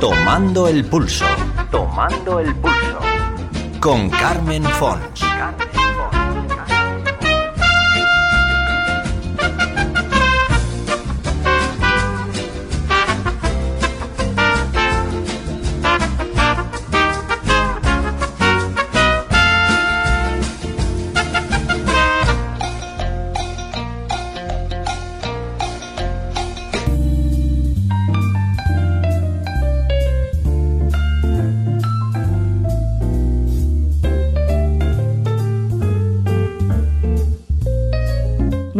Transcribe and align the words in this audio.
Tomando 0.00 0.68
el 0.68 0.84
pulso. 0.84 1.24
Tomando 1.70 2.40
el 2.40 2.54
pulso. 2.56 2.98
Con 3.80 4.10
Carmen 4.10 4.64
Fons. 4.64 5.33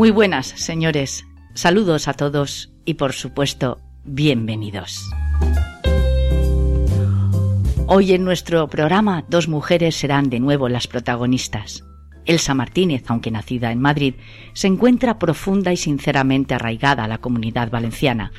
Muy 0.04 0.10
buenas, 0.10 0.48
señores. 0.48 1.24
Saludos 1.54 2.08
a 2.08 2.12
todos 2.12 2.70
y, 2.84 2.92
por 2.92 3.14
supuesto, 3.14 3.80
bienvenidos. 4.04 5.02
Hoy 7.86 8.12
en 8.12 8.22
nuestro 8.22 8.68
programa 8.68 9.24
dos 9.30 9.48
mujeres 9.48 9.96
serán 9.96 10.28
de 10.28 10.40
nuevo 10.40 10.68
las 10.68 10.88
protagonistas. 10.88 11.84
Elsa 12.26 12.52
Martínez, 12.52 13.04
aunque 13.06 13.30
nacida 13.30 13.72
en 13.72 13.80
Madrid, 13.80 14.16
se 14.52 14.66
encuentra 14.66 15.18
profunda 15.18 15.72
y 15.72 15.78
sinceramente 15.78 16.52
arraigada 16.52 17.04
a 17.04 17.08
la 17.08 17.16
comunidad 17.16 17.70
valenciana. 17.70 18.30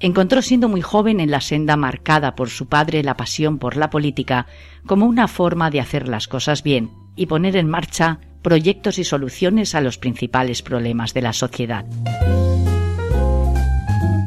Encontró 0.00 0.40
siendo 0.40 0.70
muy 0.70 0.80
joven 0.80 1.20
en 1.20 1.30
la 1.30 1.42
senda 1.42 1.76
marcada 1.76 2.34
por 2.34 2.48
su 2.48 2.66
padre 2.66 3.02
la 3.02 3.18
pasión 3.18 3.58
por 3.58 3.76
la 3.76 3.90
política 3.90 4.46
como 4.86 5.04
una 5.04 5.28
forma 5.28 5.70
de 5.70 5.80
hacer 5.80 6.08
las 6.08 6.28
cosas 6.28 6.62
bien 6.62 6.88
y 7.14 7.26
poner 7.26 7.56
en 7.56 7.68
marcha 7.68 8.20
proyectos 8.42 8.98
y 8.98 9.04
soluciones 9.04 9.74
a 9.74 9.80
los 9.80 9.98
principales 9.98 10.62
problemas 10.62 11.14
de 11.14 11.22
la 11.22 11.32
sociedad. 11.32 11.84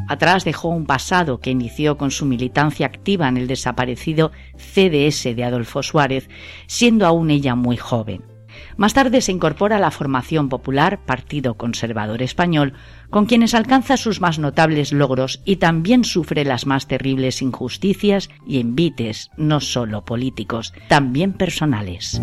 Atrás 0.08 0.44
dejó 0.44 0.68
un 0.68 0.86
pasado 0.86 1.40
que 1.40 1.50
inició 1.50 1.96
con 1.96 2.10
su 2.10 2.26
militancia 2.26 2.86
activa 2.86 3.28
en 3.28 3.36
el 3.36 3.46
desaparecido 3.46 4.32
CDS 4.56 5.34
de 5.34 5.44
Adolfo 5.44 5.82
Suárez, 5.82 6.28
siendo 6.66 7.06
aún 7.06 7.30
ella 7.30 7.54
muy 7.54 7.76
joven. 7.76 8.22
Más 8.76 8.94
tarde 8.94 9.20
se 9.20 9.32
incorpora 9.32 9.76
a 9.76 9.80
la 9.80 9.90
Formación 9.90 10.48
Popular, 10.48 11.00
Partido 11.04 11.54
Conservador 11.54 12.22
Español, 12.22 12.74
con 13.10 13.26
quienes 13.26 13.54
alcanza 13.54 13.96
sus 13.96 14.20
más 14.20 14.38
notables 14.38 14.92
logros 14.92 15.40
y 15.44 15.56
también 15.56 16.04
sufre 16.04 16.44
las 16.44 16.66
más 16.66 16.86
terribles 16.86 17.42
injusticias 17.42 18.30
y 18.46 18.60
envites, 18.60 19.30
no 19.36 19.60
solo 19.60 20.04
políticos, 20.04 20.72
también 20.88 21.32
personales. 21.32 22.20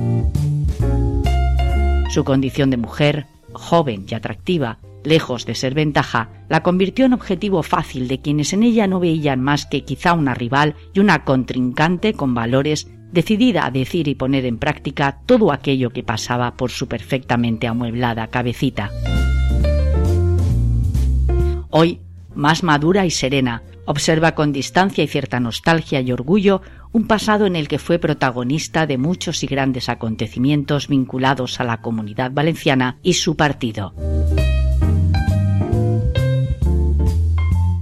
Su 2.12 2.26
condición 2.26 2.70
de 2.70 2.76
mujer, 2.76 3.26
joven 3.54 4.06
y 4.06 4.16
atractiva, 4.16 4.80
lejos 5.06 5.46
de 5.46 5.56
ser 5.56 5.74
ventaja, 5.74 6.28
la 6.50 6.62
convirtió 6.62 7.06
en 7.06 7.14
objetivo 7.14 7.64
fácil 7.64 8.10
de 8.10 8.20
quienes 8.20 8.52
en 8.52 8.64
ella 8.64 8.86
no 8.86 9.00
veían 9.00 9.40
más 9.40 9.66
que 9.66 9.86
quizá 9.86 10.12
una 10.12 10.34
rival 10.34 10.76
y 10.94 11.00
una 11.00 11.24
contrincante 11.24 12.12
con 12.12 12.34
valores 12.34 12.92
decidida 13.14 13.66
a 13.66 13.72
decir 13.72 14.10
y 14.10 14.16
poner 14.16 14.46
en 14.46 14.58
práctica 14.58 15.22
todo 15.26 15.54
aquello 15.54 15.92
que 15.92 16.04
pasaba 16.04 16.56
por 16.56 16.70
su 16.70 16.90
perfectamente 16.90 17.68
amueblada 17.68 18.28
cabecita. 18.28 18.92
Hoy, 21.70 22.02
más 22.36 22.62
madura 22.62 23.06
y 23.06 23.12
serena, 23.12 23.64
observa 23.92 24.36
con 24.36 24.54
distancia 24.54 25.04
y 25.04 25.08
cierta 25.08 25.42
nostalgia 25.42 26.00
y 26.00 26.14
orgullo 26.14 26.62
un 26.94 27.08
pasado 27.08 27.46
en 27.46 27.58
el 27.58 27.68
que 27.68 27.78
fue 27.78 28.00
protagonista 28.00 28.88
de 28.88 28.98
muchos 28.98 29.44
y 29.44 29.48
grandes 29.48 29.90
acontecimientos 29.90 30.88
vinculados 30.88 31.60
a 31.60 31.66
la 31.66 31.82
comunidad 31.82 32.32
valenciana 32.32 32.98
y 33.04 33.14
su 33.14 33.36
partido. 33.36 33.94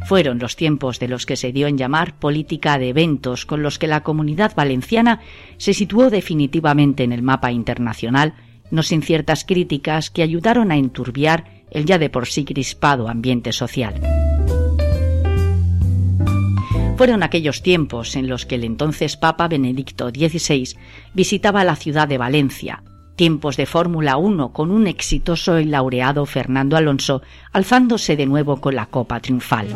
Fueron 0.05 0.39
los 0.39 0.55
tiempos 0.55 0.99
de 0.99 1.07
los 1.07 1.27
que 1.27 1.35
se 1.35 1.51
dio 1.51 1.67
en 1.67 1.77
llamar 1.77 2.17
política 2.17 2.79
de 2.79 2.89
eventos, 2.89 3.45
con 3.45 3.61
los 3.61 3.77
que 3.77 3.85
la 3.85 4.01
comunidad 4.01 4.55
valenciana 4.55 5.21
se 5.57 5.75
situó 5.75 6.09
definitivamente 6.09 7.03
en 7.03 7.11
el 7.11 7.21
mapa 7.21 7.51
internacional, 7.51 8.33
no 8.71 8.81
sin 8.81 9.03
ciertas 9.03 9.45
críticas 9.45 10.09
que 10.09 10.23
ayudaron 10.23 10.71
a 10.71 10.77
enturbiar 10.77 11.63
el 11.69 11.85
ya 11.85 11.99
de 11.99 12.09
por 12.09 12.25
sí 12.25 12.45
crispado 12.45 13.07
ambiente 13.07 13.51
social. 13.51 14.28
Fueron 16.99 17.23
aquellos 17.23 17.61
tiempos 17.61 18.17
en 18.17 18.27
los 18.27 18.45
que 18.45 18.55
el 18.55 18.65
entonces 18.65 19.15
Papa 19.15 19.47
Benedicto 19.47 20.09
XVI 20.09 20.77
visitaba 21.13 21.63
la 21.63 21.77
ciudad 21.77 22.09
de 22.09 22.17
Valencia, 22.17 22.83
tiempos 23.15 23.55
de 23.55 23.65
Fórmula 23.65 24.17
1 24.17 24.51
con 24.51 24.69
un 24.69 24.85
exitoso 24.85 25.61
y 25.61 25.63
laureado 25.63 26.25
Fernando 26.25 26.75
Alonso 26.75 27.21
alzándose 27.53 28.17
de 28.17 28.25
nuevo 28.25 28.59
con 28.59 28.75
la 28.75 28.87
copa 28.87 29.21
triunfal 29.21 29.67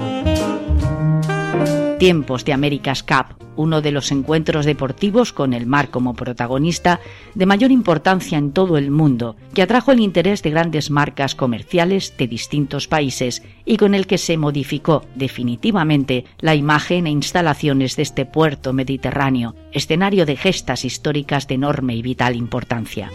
tiempos 2.03 2.43
de 2.43 2.51
America's 2.51 3.01
Cup, 3.01 3.37
uno 3.55 3.79
de 3.79 3.93
los 3.93 4.11
encuentros 4.11 4.65
deportivos 4.65 5.31
con 5.31 5.53
el 5.53 5.65
mar 5.65 5.87
como 5.87 6.15
protagonista 6.15 6.99
de 7.33 7.45
mayor 7.45 7.71
importancia 7.71 8.37
en 8.37 8.51
todo 8.51 8.77
el 8.77 8.91
mundo, 8.91 9.37
que 9.53 9.61
atrajo 9.61 9.93
el 9.93 10.01
interés 10.01 10.43
de 10.43 10.49
grandes 10.49 10.91
marcas 10.91 11.33
comerciales 11.33 12.13
de 12.17 12.27
distintos 12.27 12.89
países 12.89 13.41
y 13.63 13.77
con 13.77 13.95
el 13.95 14.05
que 14.05 14.17
se 14.17 14.35
modificó 14.35 15.05
definitivamente 15.15 16.25
la 16.39 16.55
imagen 16.55 17.07
e 17.07 17.11
instalaciones 17.11 17.95
de 17.95 18.03
este 18.03 18.25
puerto 18.25 18.73
mediterráneo, 18.73 19.55
escenario 19.71 20.25
de 20.25 20.35
gestas 20.35 20.83
históricas 20.83 21.47
de 21.47 21.55
enorme 21.55 21.95
y 21.95 22.01
vital 22.01 22.35
importancia. 22.35 23.09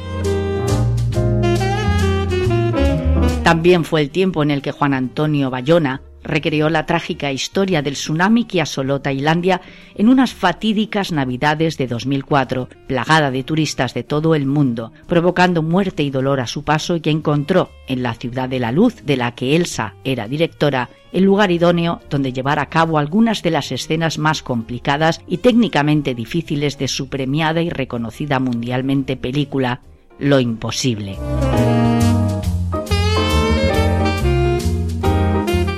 También 3.44 3.84
fue 3.84 4.00
el 4.00 4.09
tiempo 4.09 4.43
en 4.43 4.50
el 4.50 4.62
que 4.62 4.72
Juan 4.72 4.94
Antonio 4.94 5.50
Bayona 5.50 6.00
recreó 6.22 6.68
la 6.68 6.86
trágica 6.86 7.32
historia 7.32 7.82
del 7.82 7.94
tsunami 7.94 8.44
que 8.44 8.60
asoló 8.60 9.00
Tailandia 9.00 9.60
en 9.94 10.08
unas 10.08 10.34
fatídicas 10.34 11.12
navidades 11.12 11.78
de 11.78 11.86
2004, 11.86 12.68
plagada 12.86 13.30
de 13.30 13.44
turistas 13.44 13.94
de 13.94 14.04
todo 14.04 14.34
el 14.34 14.46
mundo, 14.46 14.92
provocando 15.06 15.62
muerte 15.62 16.02
y 16.02 16.10
dolor 16.10 16.40
a 16.40 16.46
su 16.46 16.64
paso 16.64 16.96
y 16.96 17.02
encontró 17.04 17.70
en 17.86 18.02
la 18.02 18.14
ciudad 18.14 18.48
de 18.48 18.60
la 18.60 18.72
luz 18.72 19.04
de 19.04 19.16
la 19.16 19.34
que 19.34 19.56
Elsa 19.56 19.94
era 20.04 20.28
directora 20.28 20.88
el 21.12 21.24
lugar 21.24 21.50
idóneo 21.50 22.00
donde 22.10 22.32
llevar 22.32 22.58
a 22.58 22.66
cabo 22.66 22.98
algunas 22.98 23.42
de 23.42 23.50
las 23.50 23.72
escenas 23.72 24.18
más 24.18 24.42
complicadas 24.42 25.20
y 25.26 25.38
técnicamente 25.38 26.14
difíciles 26.14 26.78
de 26.78 26.88
su 26.88 27.08
premiada 27.08 27.62
y 27.62 27.70
reconocida 27.70 28.38
mundialmente 28.40 29.16
película 29.16 29.80
Lo 30.18 30.40
Imposible. 30.40 31.16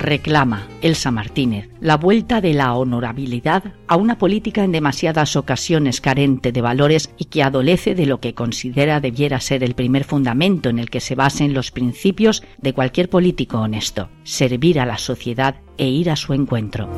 Reclama 0.01 0.67
Elsa 0.81 1.11
Martínez 1.11 1.69
la 1.81 1.97
vuelta 1.97 2.41
de 2.41 2.55
la 2.55 2.75
honorabilidad 2.75 3.75
a 3.87 3.97
una 3.97 4.19
política 4.19 4.65
en 4.65 4.73
demasiadas 4.73 5.37
ocasiones 5.37 6.01
carente 6.01 6.53
de 6.53 6.61
valores 6.61 7.15
y 7.19 7.27
que 7.27 7.43
adolece 7.43 7.95
de 7.95 8.07
lo 8.07 8.21
que 8.21 8.35
considera 8.35 9.01
debiera 9.01 9.41
ser 9.41 9.63
el 9.63 9.75
primer 9.75 10.05
fundamento 10.05 10.69
en 10.69 10.79
el 10.79 10.91
que 10.91 11.01
se 11.01 11.15
basen 11.15 11.55
los 11.55 11.71
principios 11.71 12.43
de 12.59 12.73
cualquier 12.73 13.09
político 13.09 13.59
honesto, 13.59 14.09
servir 14.25 14.81
a 14.81 14.87
la 14.87 14.99
sociedad 14.99 15.57
e 15.77 15.89
ir 15.89 16.11
a 16.11 16.17
su 16.17 16.33
encuentro. 16.35 16.89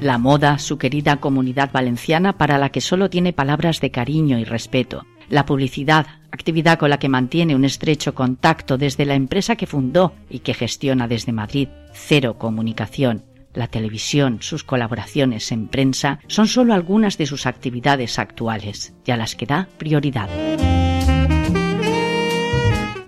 La 0.00 0.18
moda, 0.18 0.58
su 0.58 0.76
querida 0.76 1.16
comunidad 1.16 1.72
valenciana 1.72 2.36
para 2.36 2.58
la 2.58 2.68
que 2.68 2.82
solo 2.82 3.08
tiene 3.08 3.32
palabras 3.32 3.80
de 3.80 3.90
cariño 3.90 4.38
y 4.38 4.44
respeto, 4.44 5.06
la 5.30 5.46
publicidad, 5.46 6.06
actividad 6.34 6.78
con 6.78 6.90
la 6.90 6.98
que 6.98 7.08
mantiene 7.08 7.54
un 7.54 7.64
estrecho 7.64 8.14
contacto 8.14 8.76
desde 8.76 9.06
la 9.06 9.14
empresa 9.14 9.56
que 9.56 9.66
fundó 9.66 10.12
y 10.28 10.40
que 10.40 10.52
gestiona 10.52 11.08
desde 11.08 11.32
Madrid, 11.32 11.68
Cero 11.92 12.36
Comunicación. 12.38 13.22
La 13.54 13.68
televisión, 13.68 14.38
sus 14.40 14.64
colaboraciones 14.64 15.52
en 15.52 15.68
prensa 15.68 16.18
son 16.26 16.48
solo 16.48 16.74
algunas 16.74 17.18
de 17.18 17.26
sus 17.26 17.46
actividades 17.46 18.18
actuales 18.18 18.94
y 19.06 19.12
a 19.12 19.16
las 19.16 19.36
que 19.36 19.46
da 19.46 19.68
prioridad. 19.78 20.28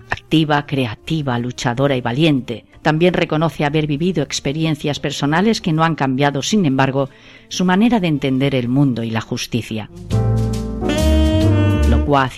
Activa, 0.09 0.65
creativa, 0.65 1.37
luchadora 1.37 1.97
y 1.97 2.01
valiente, 2.01 2.65
también 2.81 3.13
reconoce 3.13 3.65
haber 3.65 3.87
vivido 3.87 4.23
experiencias 4.23 5.01
personales 5.01 5.59
que 5.59 5.73
no 5.73 5.83
han 5.83 5.95
cambiado, 5.95 6.41
sin 6.41 6.65
embargo, 6.65 7.09
su 7.49 7.65
manera 7.65 7.99
de 7.99 8.07
entender 8.07 8.55
el 8.55 8.69
mundo 8.69 9.03
y 9.03 9.11
la 9.11 9.21
justicia 9.21 9.89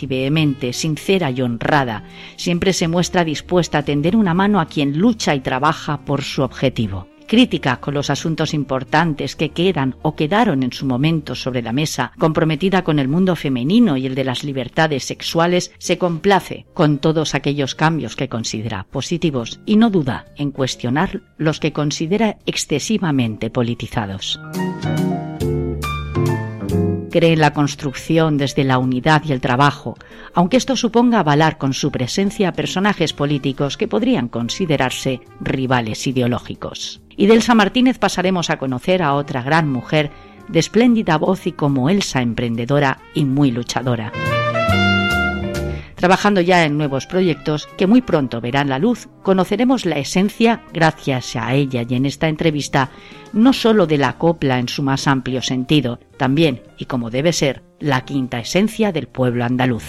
y 0.01 0.07
vehemente, 0.07 0.73
sincera 0.73 1.29
y 1.29 1.41
honrada, 1.41 2.03
siempre 2.37 2.73
se 2.73 2.87
muestra 2.87 3.23
dispuesta 3.23 3.79
a 3.79 3.83
tender 3.83 4.15
una 4.15 4.33
mano 4.33 4.59
a 4.59 4.65
quien 4.65 4.97
lucha 4.97 5.35
y 5.35 5.41
trabaja 5.41 6.01
por 6.05 6.23
su 6.23 6.41
objetivo. 6.41 7.07
crítica 7.27 7.79
con 7.79 7.93
los 7.93 8.09
asuntos 8.09 8.55
importantes 8.55 9.35
que 9.35 9.49
quedan 9.49 9.95
o 10.01 10.15
quedaron 10.15 10.63
en 10.63 10.73
su 10.73 10.87
momento 10.87 11.35
sobre 11.35 11.61
la 11.61 11.71
mesa, 11.71 12.11
comprometida 12.17 12.83
con 12.83 12.97
el 12.97 13.07
mundo 13.07 13.35
femenino 13.35 13.97
y 13.97 14.07
el 14.07 14.15
de 14.15 14.23
las 14.23 14.43
libertades 14.43 15.03
sexuales, 15.03 15.71
se 15.77 15.99
complace 15.99 16.65
con 16.73 16.97
todos 16.97 17.35
aquellos 17.35 17.75
cambios 17.75 18.15
que 18.15 18.29
considera 18.29 18.87
positivos 18.89 19.59
y 19.67 19.75
no 19.75 19.91
duda 19.91 20.25
en 20.37 20.49
cuestionar 20.49 21.21
los 21.37 21.59
que 21.59 21.71
considera 21.71 22.39
excesivamente 22.47 23.51
politizados 23.51 24.39
cree 27.09 27.35
la 27.35 27.53
construcción 27.53 28.37
desde 28.37 28.63
la 28.63 28.77
unidad 28.77 29.23
y 29.25 29.31
el 29.31 29.41
trabajo, 29.41 29.97
aunque 30.33 30.57
esto 30.57 30.75
suponga 30.75 31.19
avalar 31.19 31.57
con 31.57 31.73
su 31.73 31.91
presencia 31.91 32.53
personajes 32.53 33.13
políticos 33.13 33.77
que 33.77 33.87
podrían 33.87 34.27
considerarse 34.27 35.21
rivales 35.39 36.07
ideológicos. 36.07 37.01
Y 37.15 37.27
de 37.27 37.33
Elsa 37.33 37.55
Martínez 37.55 37.99
pasaremos 37.99 38.49
a 38.49 38.57
conocer 38.57 39.03
a 39.03 39.13
otra 39.13 39.41
gran 39.41 39.69
mujer 39.69 40.11
de 40.47 40.59
espléndida 40.59 41.17
voz 41.17 41.47
y 41.47 41.51
como 41.51 41.89
Elsa 41.89 42.21
emprendedora 42.21 42.99
y 43.13 43.25
muy 43.25 43.51
luchadora 43.51 44.11
trabajando 45.99 46.39
ya 46.39 46.63
en 46.63 46.77
nuevos 46.77 47.05
proyectos 47.05 47.67
que 47.77 47.85
muy 47.85 48.01
pronto 48.01 48.39
verán 48.39 48.69
la 48.69 48.79
luz, 48.79 49.09
conoceremos 49.21 49.85
la 49.85 49.97
esencia, 49.97 50.63
gracias 50.73 51.35
a 51.35 51.53
ella 51.53 51.83
y 51.87 51.93
en 51.93 52.05
esta 52.05 52.29
entrevista, 52.29 52.89
no 53.33 53.51
sólo 53.51 53.85
de 53.85 53.97
la 53.97 54.17
copla 54.17 54.59
en 54.59 54.69
su 54.69 54.81
más 54.81 55.07
amplio 55.07 55.41
sentido, 55.41 55.99
también, 56.15 56.63
y 56.77 56.85
como 56.85 57.09
debe 57.09 57.33
ser, 57.33 57.63
la 57.79 58.05
quinta 58.05 58.39
esencia 58.39 58.93
del 58.93 59.07
pueblo 59.07 59.43
andaluz 59.43 59.83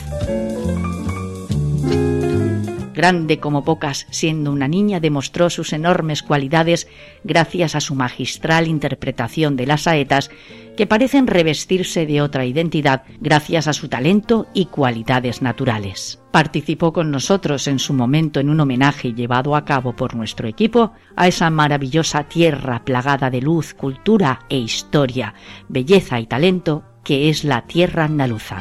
grande 3.00 3.38
como 3.38 3.64
pocas, 3.64 4.06
siendo 4.10 4.52
una 4.52 4.68
niña, 4.68 5.00
demostró 5.00 5.48
sus 5.48 5.72
enormes 5.72 6.22
cualidades 6.22 6.86
gracias 7.24 7.74
a 7.74 7.80
su 7.80 7.94
magistral 7.94 8.68
interpretación 8.68 9.56
de 9.56 9.64
las 9.64 9.84
saetas, 9.84 10.30
que 10.76 10.86
parecen 10.86 11.26
revestirse 11.26 12.04
de 12.04 12.20
otra 12.20 12.44
identidad 12.44 13.04
gracias 13.18 13.68
a 13.68 13.72
su 13.72 13.88
talento 13.88 14.48
y 14.52 14.66
cualidades 14.66 15.40
naturales. 15.40 16.20
Participó 16.30 16.92
con 16.92 17.10
nosotros 17.10 17.68
en 17.68 17.78
su 17.78 17.94
momento 17.94 18.38
en 18.38 18.50
un 18.50 18.60
homenaje 18.60 19.14
llevado 19.14 19.56
a 19.56 19.64
cabo 19.64 19.96
por 19.96 20.14
nuestro 20.14 20.46
equipo 20.46 20.92
a 21.16 21.26
esa 21.26 21.48
maravillosa 21.48 22.24
tierra 22.24 22.84
plagada 22.84 23.30
de 23.30 23.40
luz, 23.40 23.72
cultura 23.72 24.40
e 24.50 24.58
historia, 24.58 25.32
belleza 25.68 26.20
y 26.20 26.26
talento 26.26 26.84
que 27.02 27.30
es 27.30 27.44
la 27.44 27.62
tierra 27.66 28.04
andaluza. 28.04 28.60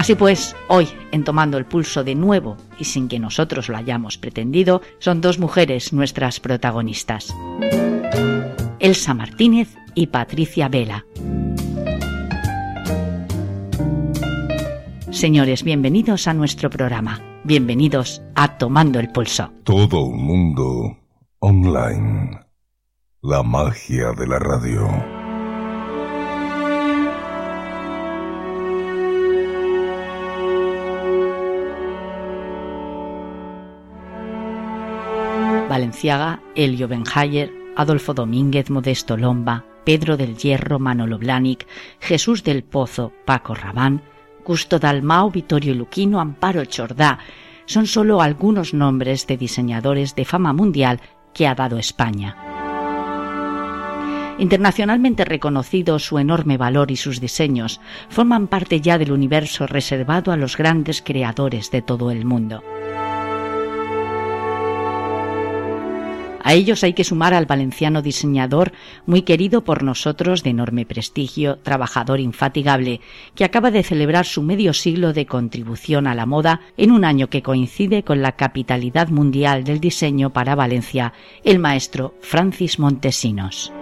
Así 0.00 0.14
pues, 0.14 0.56
hoy, 0.68 0.88
en 1.12 1.24
Tomando 1.24 1.58
el 1.58 1.66
Pulso 1.66 2.02
de 2.02 2.14
nuevo 2.14 2.56
y 2.78 2.84
sin 2.84 3.06
que 3.06 3.18
nosotros 3.18 3.68
lo 3.68 3.76
hayamos 3.76 4.16
pretendido, 4.16 4.80
son 4.98 5.20
dos 5.20 5.38
mujeres 5.38 5.92
nuestras 5.92 6.40
protagonistas. 6.40 7.36
Elsa 8.78 9.12
Martínez 9.12 9.76
y 9.94 10.06
Patricia 10.06 10.70
Vela. 10.70 11.04
Señores, 15.10 15.64
bienvenidos 15.64 16.28
a 16.28 16.32
nuestro 16.32 16.70
programa. 16.70 17.20
Bienvenidos 17.44 18.22
a 18.34 18.56
Tomando 18.56 19.00
el 19.00 19.10
Pulso. 19.10 19.52
Todo 19.64 20.04
un 20.04 20.24
mundo 20.24 20.96
online. 21.40 22.40
La 23.20 23.42
magia 23.42 24.12
de 24.12 24.26
la 24.26 24.38
radio. 24.38 25.19
Valenciaga, 35.80 36.42
Elio 36.54 36.88
Benhayer, 36.88 37.50
Adolfo 37.74 38.12
Domínguez, 38.12 38.68
Modesto 38.68 39.16
Lomba, 39.16 39.64
Pedro 39.82 40.18
del 40.18 40.36
Hierro, 40.36 40.78
Manolo 40.78 41.16
Blanic, 41.16 41.66
Jesús 42.00 42.44
del 42.44 42.62
Pozo, 42.62 43.14
Paco 43.24 43.54
Rabán, 43.54 44.02
Gusto 44.44 44.78
Dalmao, 44.78 45.30
Vittorio 45.30 45.74
Luquino, 45.74 46.20
Amparo 46.20 46.66
Chordá, 46.66 47.18
son 47.64 47.86
solo 47.86 48.20
algunos 48.20 48.74
nombres 48.74 49.26
de 49.26 49.38
diseñadores 49.38 50.14
de 50.14 50.26
fama 50.26 50.52
mundial 50.52 51.00
que 51.32 51.46
ha 51.46 51.54
dado 51.54 51.78
España. 51.78 52.36
Internacionalmente 54.38 55.24
reconocido 55.24 55.98
su 55.98 56.18
enorme 56.18 56.58
valor 56.58 56.90
y 56.90 56.96
sus 56.96 57.22
diseños 57.22 57.80
forman 58.10 58.48
parte 58.48 58.82
ya 58.82 58.98
del 58.98 59.12
universo 59.12 59.66
reservado 59.66 60.30
a 60.30 60.36
los 60.36 60.58
grandes 60.58 61.00
creadores 61.00 61.70
de 61.70 61.80
todo 61.80 62.10
el 62.10 62.26
mundo. 62.26 62.62
A 66.42 66.54
ellos 66.54 66.82
hay 66.84 66.94
que 66.94 67.04
sumar 67.04 67.34
al 67.34 67.46
valenciano 67.46 68.02
diseñador, 68.02 68.72
muy 69.06 69.22
querido 69.22 69.62
por 69.62 69.82
nosotros 69.82 70.42
de 70.42 70.50
enorme 70.50 70.86
prestigio, 70.86 71.58
trabajador 71.58 72.20
infatigable, 72.20 73.00
que 73.34 73.44
acaba 73.44 73.70
de 73.70 73.82
celebrar 73.82 74.26
su 74.26 74.42
medio 74.42 74.72
siglo 74.72 75.12
de 75.12 75.26
contribución 75.26 76.06
a 76.06 76.14
la 76.14 76.26
moda 76.26 76.60
en 76.76 76.90
un 76.90 77.04
año 77.04 77.28
que 77.28 77.42
coincide 77.42 78.02
con 78.02 78.22
la 78.22 78.32
capitalidad 78.32 79.08
mundial 79.08 79.64
del 79.64 79.80
diseño 79.80 80.30
para 80.30 80.54
Valencia, 80.54 81.12
el 81.44 81.58
maestro 81.58 82.14
Francis 82.20 82.78
Montesinos. 82.78 83.72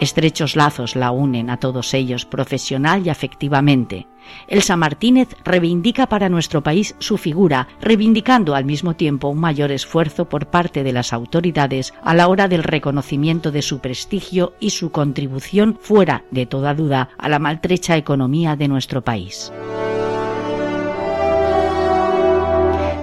Estrechos 0.00 0.56
lazos 0.56 0.96
la 0.96 1.12
unen 1.12 1.50
a 1.50 1.58
todos 1.58 1.94
ellos 1.94 2.26
profesional 2.26 3.06
y 3.06 3.10
afectivamente. 3.10 4.06
Elsa 4.48 4.76
Martínez 4.76 5.28
reivindica 5.44 6.08
para 6.08 6.28
nuestro 6.28 6.62
país 6.62 6.96
su 6.98 7.16
figura, 7.16 7.68
reivindicando 7.80 8.54
al 8.54 8.64
mismo 8.64 8.94
tiempo 8.94 9.28
un 9.28 9.38
mayor 9.38 9.70
esfuerzo 9.70 10.28
por 10.28 10.46
parte 10.46 10.82
de 10.82 10.92
las 10.92 11.12
autoridades 11.12 11.94
a 12.02 12.14
la 12.14 12.28
hora 12.28 12.48
del 12.48 12.64
reconocimiento 12.64 13.52
de 13.52 13.62
su 13.62 13.78
prestigio 13.78 14.54
y 14.60 14.70
su 14.70 14.90
contribución 14.90 15.78
fuera 15.80 16.24
de 16.30 16.46
toda 16.46 16.74
duda 16.74 17.10
a 17.16 17.28
la 17.28 17.38
maltrecha 17.38 17.96
economía 17.96 18.56
de 18.56 18.68
nuestro 18.68 19.02
país. 19.02 19.52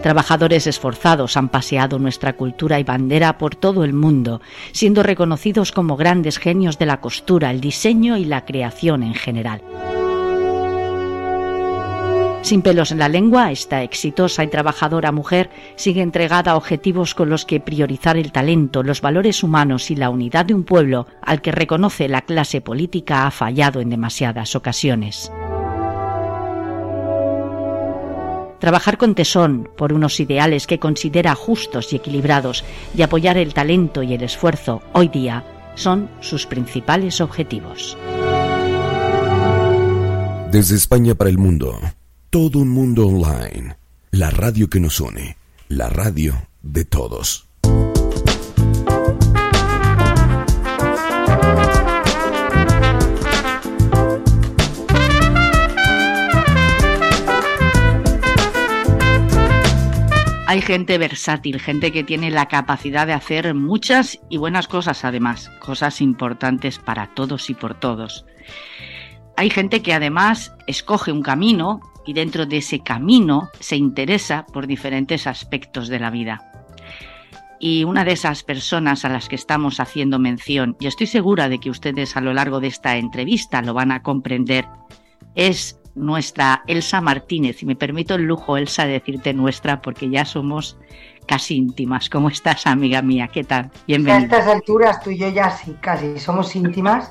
Trabajadores 0.01 0.65
esforzados 0.65 1.37
han 1.37 1.49
paseado 1.49 1.99
nuestra 1.99 2.33
cultura 2.33 2.79
y 2.79 2.83
bandera 2.83 3.37
por 3.37 3.55
todo 3.55 3.83
el 3.83 3.93
mundo, 3.93 4.41
siendo 4.71 5.03
reconocidos 5.03 5.71
como 5.71 5.95
grandes 5.95 6.39
genios 6.39 6.79
de 6.79 6.87
la 6.87 7.01
costura, 7.01 7.51
el 7.51 7.61
diseño 7.61 8.17
y 8.17 8.25
la 8.25 8.45
creación 8.45 9.03
en 9.03 9.13
general. 9.13 9.61
Sin 12.41 12.63
pelos 12.63 12.91
en 12.91 12.97
la 12.97 13.07
lengua, 13.07 13.51
esta 13.51 13.83
exitosa 13.83 14.43
y 14.43 14.47
trabajadora 14.47 15.11
mujer 15.11 15.51
sigue 15.75 16.01
entregada 16.01 16.51
a 16.51 16.57
objetivos 16.57 17.13
con 17.13 17.29
los 17.29 17.45
que 17.45 17.59
priorizar 17.59 18.17
el 18.17 18.31
talento, 18.31 18.81
los 18.81 19.01
valores 19.01 19.43
humanos 19.43 19.91
y 19.91 19.95
la 19.95 20.09
unidad 20.09 20.45
de 20.45 20.55
un 20.55 20.63
pueblo 20.63 21.05
al 21.21 21.41
que 21.41 21.51
reconoce 21.51 22.09
la 22.09 22.21
clase 22.21 22.59
política 22.59 23.27
ha 23.27 23.31
fallado 23.31 23.79
en 23.79 23.91
demasiadas 23.91 24.55
ocasiones. 24.55 25.31
Trabajar 28.61 28.97
con 28.97 29.15
tesón 29.15 29.67
por 29.75 29.91
unos 29.91 30.19
ideales 30.21 30.67
que 30.67 30.79
considera 30.79 31.35
justos 31.35 31.91
y 31.91 31.97
equilibrados 31.97 32.63
y 32.95 33.01
apoyar 33.01 33.37
el 33.37 33.53
talento 33.53 34.03
y 34.03 34.13
el 34.13 34.21
esfuerzo 34.21 34.83
hoy 34.93 35.09
día 35.09 35.43
son 35.75 36.09
sus 36.21 36.45
principales 36.45 37.19
objetivos. 37.19 37.97
Desde 40.51 40.75
España 40.75 41.15
para 41.15 41.29
el 41.29 41.37
mundo, 41.37 41.79
todo 42.29 42.59
un 42.59 42.69
mundo 42.69 43.07
online, 43.07 43.77
la 44.11 44.29
radio 44.29 44.69
que 44.69 44.79
nos 44.79 44.99
une, 45.01 45.37
la 45.67 45.89
radio 45.89 46.35
de 46.61 46.85
todos. 46.85 47.50
Hay 60.51 60.61
gente 60.61 60.97
versátil, 60.97 61.61
gente 61.61 61.93
que 61.93 62.03
tiene 62.03 62.29
la 62.29 62.49
capacidad 62.49 63.07
de 63.07 63.13
hacer 63.13 63.53
muchas 63.53 64.19
y 64.27 64.35
buenas 64.35 64.67
cosas 64.67 65.05
además, 65.05 65.49
cosas 65.61 66.01
importantes 66.01 66.77
para 66.77 67.07
todos 67.07 67.49
y 67.49 67.53
por 67.53 67.73
todos. 67.73 68.25
Hay 69.37 69.49
gente 69.49 69.81
que 69.81 69.93
además 69.93 70.53
escoge 70.67 71.13
un 71.13 71.21
camino 71.21 71.79
y 72.05 72.11
dentro 72.11 72.45
de 72.45 72.57
ese 72.57 72.81
camino 72.81 73.49
se 73.61 73.77
interesa 73.77 74.45
por 74.45 74.67
diferentes 74.67 75.25
aspectos 75.25 75.87
de 75.87 75.99
la 75.99 76.09
vida. 76.09 76.41
Y 77.57 77.85
una 77.85 78.03
de 78.03 78.11
esas 78.11 78.43
personas 78.43 79.05
a 79.05 79.09
las 79.09 79.29
que 79.29 79.35
estamos 79.35 79.79
haciendo 79.79 80.19
mención, 80.19 80.75
y 80.81 80.87
estoy 80.87 81.07
segura 81.07 81.47
de 81.47 81.59
que 81.59 81.69
ustedes 81.69 82.17
a 82.17 82.21
lo 82.21 82.33
largo 82.33 82.59
de 82.59 82.67
esta 82.67 82.97
entrevista 82.97 83.61
lo 83.61 83.73
van 83.73 83.93
a 83.93 84.03
comprender, 84.03 84.67
es 85.33 85.80
nuestra 85.95 86.63
Elsa 86.67 87.01
Martínez. 87.01 87.61
Y 87.63 87.65
me 87.65 87.75
permito 87.75 88.15
el 88.15 88.23
lujo, 88.23 88.57
Elsa, 88.57 88.85
de 88.85 88.93
decirte 88.93 89.33
nuestra 89.33 89.81
porque 89.81 90.09
ya 90.09 90.25
somos 90.25 90.77
casi 91.25 91.55
íntimas. 91.55 92.09
¿Cómo 92.09 92.29
estás, 92.29 92.67
amiga 92.67 93.01
mía? 93.01 93.29
¿Qué 93.31 93.43
tal? 93.43 93.71
Bienvenida. 93.87 94.17
A 94.17 94.23
estas 94.23 94.47
alturas 94.47 95.01
tú 95.01 95.11
y 95.11 95.17
yo 95.17 95.29
ya 95.29 95.51
sí, 95.51 95.75
casi 95.81 96.19
somos 96.19 96.55
íntimas 96.55 97.09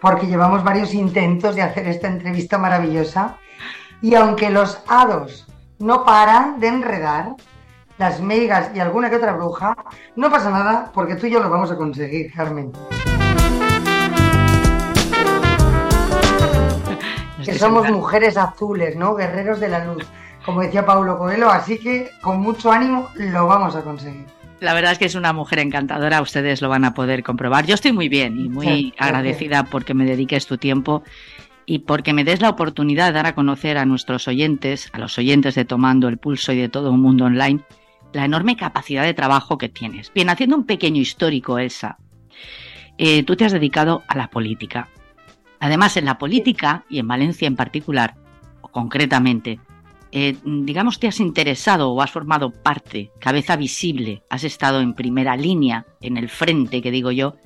porque 0.00 0.26
llevamos 0.26 0.62
varios 0.62 0.94
intentos 0.94 1.54
de 1.56 1.62
hacer 1.62 1.88
esta 1.88 2.08
entrevista 2.08 2.58
maravillosa. 2.58 3.36
Y 4.00 4.14
aunque 4.14 4.50
los 4.50 4.78
hados 4.86 5.46
no 5.78 6.04
paran 6.04 6.60
de 6.60 6.68
enredar, 6.68 7.34
las 7.98 8.20
megas 8.20 8.70
y 8.74 8.80
alguna 8.80 9.10
que 9.10 9.16
otra 9.16 9.32
bruja, 9.32 9.76
no 10.14 10.30
pasa 10.30 10.50
nada 10.50 10.90
porque 10.94 11.16
tú 11.16 11.26
y 11.26 11.30
yo 11.30 11.40
lo 11.40 11.50
vamos 11.50 11.70
a 11.70 11.76
conseguir, 11.76 12.32
Carmen. 12.32 12.72
Que 17.52 17.58
somos 17.58 17.90
mujeres 17.90 18.36
azules, 18.36 18.96
¿no? 18.96 19.14
Guerreros 19.14 19.60
de 19.60 19.68
la 19.68 19.84
luz, 19.84 20.04
como 20.44 20.60
decía 20.60 20.84
Paulo 20.84 21.18
Coelho, 21.18 21.50
así 21.50 21.78
que 21.78 22.10
con 22.20 22.40
mucho 22.40 22.70
ánimo 22.70 23.08
lo 23.14 23.46
vamos 23.46 23.74
a 23.74 23.82
conseguir. 23.82 24.26
La 24.60 24.74
verdad 24.74 24.92
es 24.92 24.98
que 24.98 25.04
es 25.04 25.14
una 25.14 25.32
mujer 25.32 25.60
encantadora, 25.60 26.20
ustedes 26.20 26.60
lo 26.60 26.68
van 26.68 26.84
a 26.84 26.92
poder 26.92 27.22
comprobar. 27.22 27.64
Yo 27.64 27.74
estoy 27.74 27.92
muy 27.92 28.08
bien 28.08 28.38
y 28.38 28.48
muy 28.48 28.92
agradecida 28.98 29.64
porque 29.64 29.94
me 29.94 30.04
dediques 30.04 30.46
tu 30.46 30.58
tiempo 30.58 31.04
y 31.64 31.80
porque 31.80 32.12
me 32.12 32.24
des 32.24 32.40
la 32.40 32.50
oportunidad 32.50 33.06
de 33.06 33.12
dar 33.12 33.26
a 33.26 33.34
conocer 33.34 33.78
a 33.78 33.86
nuestros 33.86 34.26
oyentes, 34.26 34.90
a 34.92 34.98
los 34.98 35.16
oyentes 35.16 35.54
de 35.54 35.64
Tomando 35.64 36.08
el 36.08 36.18
Pulso 36.18 36.52
y 36.52 36.58
de 36.58 36.68
todo 36.68 36.90
un 36.90 37.00
mundo 37.00 37.26
online, 37.26 37.60
la 38.12 38.24
enorme 38.24 38.56
capacidad 38.56 39.04
de 39.04 39.14
trabajo 39.14 39.58
que 39.58 39.68
tienes. 39.68 40.12
Bien, 40.12 40.28
haciendo 40.28 40.56
un 40.56 40.64
pequeño 40.64 41.00
histórico, 41.00 41.58
Elsa, 41.58 41.98
eh, 42.96 43.22
tú 43.22 43.36
te 43.36 43.44
has 43.44 43.52
dedicado 43.52 44.02
a 44.08 44.16
la 44.16 44.28
política. 44.28 44.88
Además, 45.60 45.96
en 45.96 46.04
la 46.04 46.18
política, 46.18 46.84
y 46.88 46.98
en 46.98 47.08
Valencia 47.08 47.48
en 47.48 47.56
particular, 47.56 48.14
o 48.60 48.68
concretamente, 48.68 49.60
eh, 50.10 50.36
digamos, 50.44 50.98
te 50.98 51.08
has 51.08 51.20
interesado 51.20 51.90
o 51.90 52.00
has 52.00 52.10
formado 52.10 52.50
parte, 52.50 53.10
cabeza 53.20 53.56
visible, 53.56 54.22
has 54.30 54.44
estado 54.44 54.80
en 54.80 54.94
primera 54.94 55.36
línea, 55.36 55.84
en 56.00 56.16
el 56.16 56.28
frente, 56.28 56.80
que 56.80 56.90
digo 56.90 57.10
yo, 57.10 57.36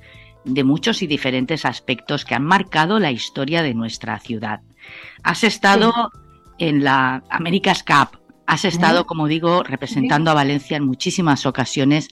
de 0.45 0.63
muchos 0.63 1.01
y 1.01 1.07
diferentes 1.07 1.65
aspectos 1.65 2.25
que 2.25 2.35
han 2.35 2.43
marcado 2.43 2.99
la 2.99 3.11
historia 3.11 3.63
de 3.63 3.73
nuestra 3.73 4.19
ciudad. 4.19 4.61
Has 5.23 5.43
estado 5.43 6.11
en 6.57 6.83
la 6.83 7.23
America's 7.29 7.83
Cup, 7.83 8.19
has 8.45 8.65
estado, 8.65 9.05
como 9.05 9.27
digo, 9.27 9.63
representando 9.63 10.31
a 10.31 10.33
Valencia 10.33 10.77
en 10.77 10.85
muchísimas 10.85 11.45
ocasiones 11.45 12.09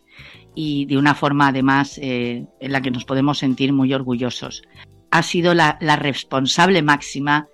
y 0.56 0.86
de 0.86 0.98
una 0.98 1.14
forma 1.14 1.50
además 1.50 1.98
eh, 2.02 2.46
en 2.60 2.72
la 2.72 2.82
que 2.82 2.92
nos 2.92 3.06
podemos 3.06 3.38
sentir 3.38 3.74
muy 3.74 3.94
orgullosos. 3.94 4.64
Has 5.12 5.26
sido 5.26 5.54
la 5.54 5.96
responsable 5.98 6.82
máxima 6.82 7.48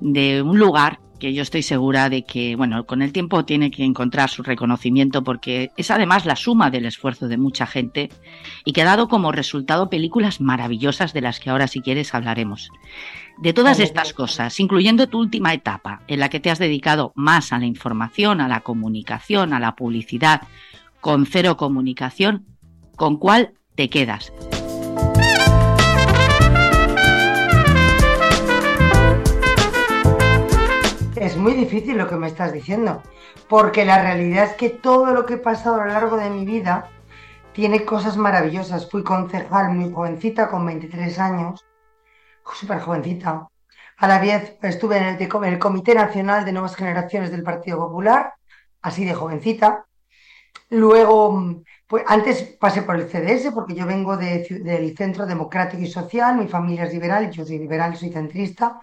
de 0.00 0.42
un 0.42 0.58
lugar 0.58 1.00
que 1.18 1.34
yo 1.34 1.42
estoy 1.42 1.62
segura 1.62 2.08
de 2.08 2.22
que, 2.22 2.56
bueno, 2.56 2.86
con 2.86 3.02
el 3.02 3.12
tiempo 3.12 3.44
tiene 3.44 3.70
que 3.70 3.84
encontrar 3.84 4.30
su 4.30 4.42
reconocimiento 4.42 5.24
porque 5.24 5.70
es 5.76 5.90
además 5.90 6.24
la 6.24 6.36
suma 6.36 6.70
del 6.70 6.86
esfuerzo 6.86 7.28
de 7.28 7.36
mucha 7.36 7.66
gente 7.66 8.08
y 8.64 8.72
que 8.72 8.82
ha 8.82 8.86
dado 8.86 9.08
como 9.08 9.32
resultado 9.32 9.90
películas 9.90 10.40
maravillosas 10.40 11.12
de 11.12 11.20
las 11.20 11.40
que 11.40 11.50
ahora 11.50 11.66
si 11.66 11.80
quieres 11.80 12.14
hablaremos. 12.14 12.70
De 13.38 13.52
todas 13.52 13.78
estas 13.78 14.12
cosas, 14.12 14.58
incluyendo 14.58 15.08
tu 15.08 15.18
última 15.18 15.54
etapa, 15.54 16.02
en 16.08 16.20
la 16.20 16.28
que 16.28 16.40
te 16.40 16.50
has 16.50 16.58
dedicado 16.58 17.12
más 17.14 17.52
a 17.52 17.58
la 17.58 17.66
información, 17.66 18.40
a 18.40 18.48
la 18.48 18.60
comunicación, 18.60 19.52
a 19.52 19.60
la 19.60 19.76
publicidad, 19.76 20.42
con 21.00 21.26
cero 21.26 21.56
comunicación, 21.56 22.46
¿con 22.96 23.16
cuál 23.16 23.54
te 23.76 23.88
quedas? 23.90 24.32
Es 31.20 31.36
muy 31.36 31.54
difícil 31.54 31.98
lo 31.98 32.08
que 32.08 32.14
me 32.14 32.28
estás 32.28 32.52
diciendo, 32.52 33.02
porque 33.48 33.84
la 33.84 34.00
realidad 34.00 34.44
es 34.44 34.52
que 34.52 34.70
todo 34.70 35.06
lo 35.06 35.26
que 35.26 35.34
he 35.34 35.38
pasado 35.38 35.80
a 35.80 35.86
lo 35.86 35.92
largo 35.92 36.16
de 36.16 36.30
mi 36.30 36.44
vida 36.44 36.90
tiene 37.52 37.84
cosas 37.84 38.16
maravillosas. 38.16 38.88
Fui 38.88 39.02
concejal 39.02 39.74
muy 39.74 39.92
jovencita, 39.92 40.48
con 40.48 40.64
23 40.64 41.18
años, 41.18 41.66
súper 42.54 42.78
jovencita. 42.78 43.48
A 43.96 44.06
la 44.06 44.20
vez 44.20 44.58
estuve 44.62 44.98
en 44.98 45.18
el, 45.20 45.58
Comité 45.58 45.92
Nacional 45.92 46.44
de 46.44 46.52
Nuevas 46.52 46.76
Generaciones 46.76 47.32
del 47.32 47.42
Partido 47.42 47.78
Popular, 47.78 48.34
así 48.80 49.04
de 49.04 49.14
jovencita. 49.14 49.86
Luego, 50.70 51.64
pues 51.88 52.04
antes 52.06 52.42
pasé 52.60 52.82
por 52.82 52.94
el 52.94 53.08
CDS, 53.08 53.50
porque 53.52 53.74
yo 53.74 53.86
vengo 53.86 54.16
del 54.16 54.94
Centro 54.96 55.26
Democrático 55.26 55.82
y 55.82 55.88
Social, 55.88 56.36
mi 56.36 56.46
familia 56.46 56.84
es 56.84 56.92
liberal, 56.92 57.28
yo 57.32 57.44
soy 57.44 57.58
liberal, 57.58 57.96
soy 57.96 58.12
centrista 58.12 58.80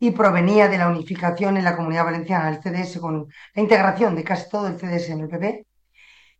y 0.00 0.10
provenía 0.12 0.66
de 0.68 0.78
la 0.78 0.88
unificación 0.88 1.58
en 1.58 1.64
la 1.64 1.76
comunidad 1.76 2.06
valenciana 2.06 2.50
del 2.50 2.62
CDS 2.62 2.98
con 2.98 3.28
la 3.54 3.62
integración 3.62 4.16
de 4.16 4.24
casi 4.24 4.48
todo 4.48 4.66
el 4.66 4.78
CDS 4.78 5.10
en 5.10 5.20
el 5.20 5.28
PP 5.28 5.66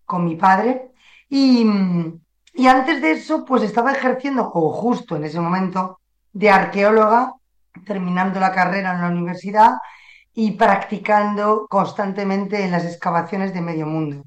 con 0.07 0.25
mi 0.25 0.35
padre. 0.35 0.93
Y, 1.29 1.65
y 2.55 2.67
antes 2.67 3.01
de 3.03 3.13
eso, 3.13 3.45
pues 3.45 3.63
estaba 3.63 3.93
ejerciendo, 3.93 4.51
o 4.53 4.73
justo 4.73 5.17
en 5.17 5.25
ese 5.25 5.39
momento, 5.41 6.01
de 6.33 6.51
arqueóloga, 6.51 7.35
terminando 7.85 8.41
la 8.41 8.53
carrera 8.53 8.95
en 8.95 9.03
la 9.03 9.09
universidad 9.09 9.75
y 10.33 10.53
practicando 10.53 11.67
constantemente 11.69 12.65
en 12.65 12.73
las 12.73 12.85
excavaciones 12.87 13.53
de 13.53 13.61
medio 13.61 13.87
mundo. 13.87 14.25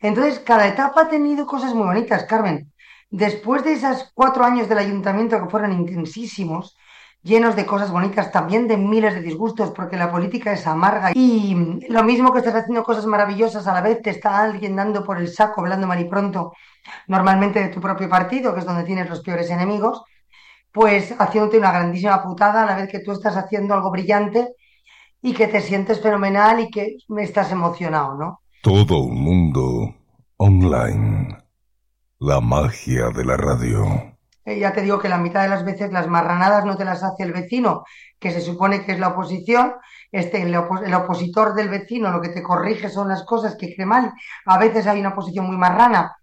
Entonces, 0.00 0.40
cada 0.40 0.66
etapa 0.66 1.02
ha 1.02 1.08
tenido 1.08 1.46
cosas 1.46 1.72
muy 1.72 1.86
bonitas, 1.86 2.24
Carmen. 2.24 2.72
Después 3.10 3.62
de 3.64 3.74
esos 3.74 4.10
cuatro 4.14 4.44
años 4.44 4.68
del 4.68 4.78
ayuntamiento 4.78 5.40
que 5.40 5.50
fueron 5.50 5.72
intensísimos, 5.72 6.76
llenos 7.22 7.56
de 7.56 7.66
cosas 7.66 7.90
bonitas, 7.90 8.32
también 8.32 8.66
de 8.66 8.76
miles 8.76 9.14
de 9.14 9.22
disgustos, 9.22 9.70
porque 9.70 9.96
la 9.96 10.10
política 10.10 10.52
es 10.52 10.66
amarga. 10.66 11.12
Y 11.14 11.54
lo 11.88 12.02
mismo 12.02 12.32
que 12.32 12.38
estás 12.38 12.54
haciendo 12.54 12.82
cosas 12.82 13.06
maravillosas, 13.06 13.66
a 13.66 13.74
la 13.74 13.80
vez 13.80 14.00
te 14.02 14.10
está 14.10 14.42
alguien 14.42 14.76
dando 14.76 15.04
por 15.04 15.18
el 15.18 15.28
saco, 15.28 15.60
hablando 15.60 15.86
mal 15.86 16.00
y 16.00 16.04
pronto, 16.04 16.52
normalmente 17.08 17.60
de 17.60 17.68
tu 17.68 17.80
propio 17.80 18.08
partido, 18.08 18.54
que 18.54 18.60
es 18.60 18.66
donde 18.66 18.84
tienes 18.84 19.08
los 19.08 19.20
peores 19.20 19.50
enemigos, 19.50 20.02
pues 20.72 21.14
haciéndote 21.18 21.58
una 21.58 21.72
grandísima 21.72 22.22
putada 22.22 22.62
a 22.62 22.66
la 22.66 22.76
vez 22.76 22.88
que 22.88 23.00
tú 23.00 23.12
estás 23.12 23.36
haciendo 23.36 23.74
algo 23.74 23.90
brillante 23.90 24.54
y 25.22 25.34
que 25.34 25.48
te 25.48 25.60
sientes 25.60 26.00
fenomenal 26.00 26.60
y 26.60 26.70
que 26.70 26.96
me 27.08 27.24
estás 27.24 27.50
emocionado, 27.52 28.14
¿no? 28.16 28.40
Todo 28.62 28.98
un 28.98 29.20
mundo 29.20 29.94
online. 30.36 31.36
La 32.18 32.40
magia 32.40 33.10
de 33.10 33.24
la 33.24 33.36
radio. 33.36 34.09
Eh, 34.50 34.58
ya 34.58 34.72
te 34.72 34.82
digo 34.82 34.98
que 34.98 35.08
la 35.08 35.18
mitad 35.18 35.42
de 35.42 35.48
las 35.48 35.64
veces 35.64 35.92
las 35.92 36.08
marranadas 36.08 36.64
no 36.64 36.76
te 36.76 36.84
las 36.84 37.04
hace 37.04 37.22
el 37.22 37.32
vecino, 37.32 37.84
que 38.18 38.32
se 38.32 38.40
supone 38.40 38.84
que 38.84 38.92
es 38.92 38.98
la 38.98 39.08
oposición, 39.08 39.74
este, 40.10 40.42
el, 40.42 40.54
opositor 40.56 41.54
del 41.54 41.68
vecino 41.68 42.10
lo 42.10 42.20
que 42.20 42.30
te 42.30 42.42
corrige 42.42 42.88
son 42.88 43.08
las 43.08 43.22
cosas 43.24 43.54
que 43.56 43.72
cree 43.74 43.86
mal. 43.86 44.12
A 44.46 44.58
veces 44.58 44.88
hay 44.88 44.98
una 44.98 45.14
posición 45.14 45.46
muy 45.46 45.56
marrana 45.56 46.16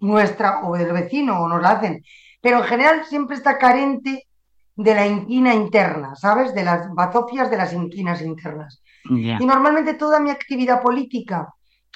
nuestra 0.00 0.62
o 0.64 0.76
del 0.76 0.92
vecino 0.92 1.40
o 1.40 1.48
nos 1.48 1.62
la 1.62 1.70
hacen, 1.70 2.02
pero 2.40 2.58
en 2.58 2.64
general 2.64 3.04
siempre 3.04 3.36
está 3.36 3.58
carente 3.58 4.26
de 4.74 4.94
la 4.94 5.06
inquina 5.06 5.54
interna, 5.54 6.16
¿sabes? 6.16 6.54
De 6.54 6.64
las 6.64 6.92
bazofias 6.92 7.50
de 7.50 7.56
las 7.58 7.72
inquinas 7.72 8.22
internas. 8.22 8.82
Y 9.04 9.44
normalmente 9.44 9.94
toda 9.94 10.18
mi 10.20 10.30
actividad 10.30 10.80
política 10.80 11.52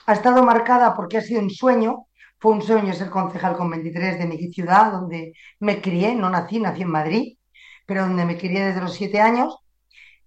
ha 0.06 0.12
estado 0.12 0.44
marcada 0.44 0.94
porque 0.94 1.18
ha 1.18 1.22
sido 1.22 1.40
un 1.40 1.50
sueño, 1.50 2.06
fue 2.38 2.52
un 2.52 2.62
sueño 2.62 2.92
ser 2.92 3.10
concejal 3.10 3.56
con 3.56 3.70
23 3.70 4.18
de 4.18 4.26
mi 4.26 4.52
ciudad, 4.52 4.92
donde 4.92 5.34
me 5.60 5.80
crié, 5.80 6.14
no 6.14 6.30
nací, 6.30 6.60
nací 6.60 6.82
en 6.82 6.90
Madrid, 6.90 7.38
pero 7.86 8.02
donde 8.02 8.24
me 8.24 8.36
crié 8.36 8.66
desde 8.66 8.80
los 8.80 8.94
siete 8.94 9.20
años. 9.20 9.58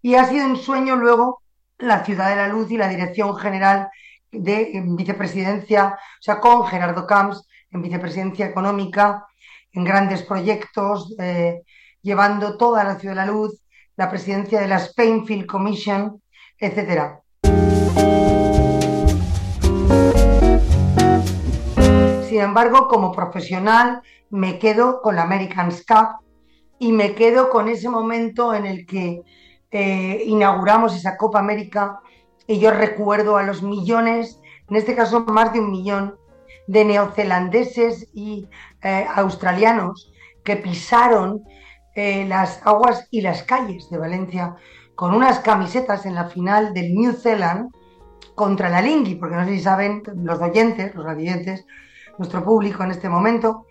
Y 0.01 0.15
ha 0.15 0.25
sido 0.25 0.45
un 0.45 0.57
sueño 0.57 0.95
luego 0.95 1.41
la 1.77 2.03
Ciudad 2.03 2.29
de 2.29 2.35
la 2.35 2.47
Luz 2.47 2.71
y 2.71 2.77
la 2.77 2.87
Dirección 2.87 3.35
General 3.37 3.89
de 4.31 4.83
Vicepresidencia, 4.85 5.97
o 5.97 6.21
sea, 6.21 6.39
con 6.39 6.65
Gerardo 6.67 7.05
Camps 7.07 7.47
en 7.71 7.81
Vicepresidencia 7.81 8.45
Económica, 8.45 9.25
en 9.71 9.83
grandes 9.83 10.23
proyectos, 10.23 11.15
eh, 11.19 11.61
llevando 12.01 12.57
toda 12.57 12.83
la 12.83 12.97
Ciudad 12.99 13.15
de 13.15 13.21
la 13.21 13.31
Luz, 13.31 13.61
la 13.95 14.09
presidencia 14.09 14.59
de 14.59 14.67
la 14.67 14.79
Spainfield 14.79 15.45
Commission, 15.45 16.21
etcétera. 16.57 17.21
Sin 22.29 22.41
embargo, 22.41 22.87
como 22.87 23.11
profesional, 23.11 24.03
me 24.29 24.59
quedo 24.59 25.01
con 25.01 25.15
la 25.15 25.23
American 25.23 25.71
Cup 25.71 26.23
y 26.77 26.91
me 26.91 27.15
quedo 27.15 27.49
con 27.49 27.67
ese 27.67 27.89
momento 27.89 28.53
en 28.53 28.67
el 28.67 28.85
que 28.85 29.23
eh, 29.71 30.23
inauguramos 30.27 30.95
esa 30.95 31.17
Copa 31.17 31.39
América 31.39 32.01
y 32.45 32.59
yo 32.59 32.69
recuerdo 32.69 33.37
a 33.37 33.41
los 33.41 33.63
millones, 33.63 34.39
en 34.69 34.75
este 34.75 34.95
caso 34.95 35.21
más 35.21 35.53
de 35.53 35.59
un 35.59 35.71
millón, 35.71 36.19
de 36.67 36.85
neozelandeses 36.85 38.07
y 38.13 38.47
eh, 38.83 39.07
australianos 39.15 40.13
que 40.43 40.55
pisaron 40.55 41.43
eh, 41.95 42.25
las 42.27 42.61
aguas 42.63 43.07
y 43.09 43.21
las 43.21 43.41
calles 43.41 43.89
de 43.89 43.97
Valencia 43.97 44.55
con 44.93 45.15
unas 45.15 45.39
camisetas 45.39 46.05
en 46.05 46.13
la 46.13 46.25
final 46.25 46.75
del 46.75 46.93
New 46.93 47.13
Zealand 47.13 47.71
contra 48.35 48.69
la 48.69 48.83
Lingui, 48.83 49.15
porque 49.15 49.35
no 49.35 49.45
sé 49.45 49.55
si 49.55 49.61
saben 49.61 50.03
los 50.15 50.39
oyentes, 50.39 50.93
los 50.93 51.05
radiantes, 51.05 51.65
nuestro 52.19 52.43
público 52.43 52.83
en 52.83 52.91
este 52.91 53.09
momento, 53.09 53.65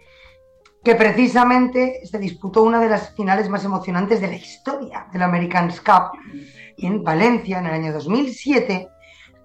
que 0.83 0.95
precisamente 0.95 2.01
se 2.05 2.19
disputó 2.19 2.63
una 2.63 2.81
de 2.81 2.89
las 2.89 3.15
finales 3.15 3.49
más 3.49 3.65
emocionantes 3.65 4.21
de 4.21 4.27
la 4.27 4.37
historia 4.37 5.07
del 5.13 5.23
American 5.23 5.69
Cup 5.69 6.19
en 6.79 7.05
Valencia 7.05 7.59
en 7.59 7.67
el 7.67 7.75
año 7.75 7.93
2007, 7.93 8.89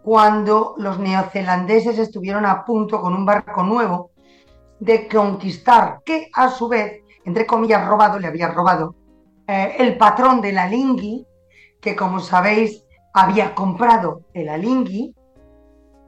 cuando 0.01 0.73
los 0.77 0.99
neozelandeses 0.99 1.99
estuvieron 1.99 2.45
a 2.45 2.63
punto 2.65 3.01
con 3.01 3.13
un 3.13 3.25
barco 3.25 3.61
nuevo 3.63 4.11
de 4.79 5.07
conquistar, 5.07 6.01
que 6.03 6.29
a 6.33 6.49
su 6.49 6.67
vez, 6.67 7.01
entre 7.25 7.45
comillas, 7.45 7.87
robado, 7.87 8.19
le 8.19 8.27
había 8.27 8.49
robado 8.49 8.95
eh, 9.47 9.75
el 9.79 9.97
patrón 9.97 10.41
de 10.41 10.53
la 10.53 10.67
Lingui, 10.67 11.25
que 11.81 11.95
como 11.95 12.19
sabéis 12.19 12.83
había 13.13 13.53
comprado 13.53 14.21
el 14.33 14.49
Alingui 14.49 15.13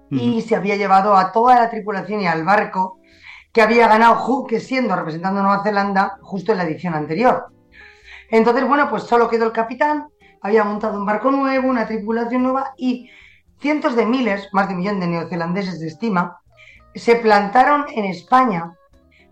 y 0.09 0.41
se 0.41 0.55
había 0.55 0.75
llevado 0.75 1.15
a 1.15 1.31
toda 1.31 1.55
la 1.59 1.69
tripulación 1.69 2.21
y 2.21 2.27
al 2.27 2.43
barco 2.43 2.99
que 3.51 3.61
había 3.61 3.87
ganado 3.87 4.15
Hooke 4.15 4.59
siendo 4.59 4.95
representando 4.95 5.39
a 5.39 5.43
Nueva 5.43 5.63
Zelanda 5.63 6.17
justo 6.21 6.51
en 6.51 6.57
la 6.57 6.65
edición 6.65 6.93
anterior. 6.93 7.47
Entonces, 8.29 8.67
bueno, 8.67 8.89
pues 8.89 9.03
solo 9.03 9.29
quedó 9.29 9.45
el 9.45 9.51
capitán, 9.51 10.07
había 10.41 10.63
montado 10.63 10.99
un 10.99 11.05
barco 11.05 11.31
nuevo, 11.31 11.69
una 11.69 11.87
tripulación 11.87 12.43
nueva 12.43 12.73
y 12.77 13.09
cientos 13.59 13.95
de 13.95 14.05
miles, 14.05 14.49
más 14.51 14.67
de 14.67 14.73
un 14.73 14.79
millón 14.81 14.99
de 14.99 15.07
neozelandeses 15.07 15.79
de 15.79 15.87
estima, 15.87 16.41
se 16.93 17.15
plantaron 17.15 17.85
en 17.93 18.05
España 18.05 18.73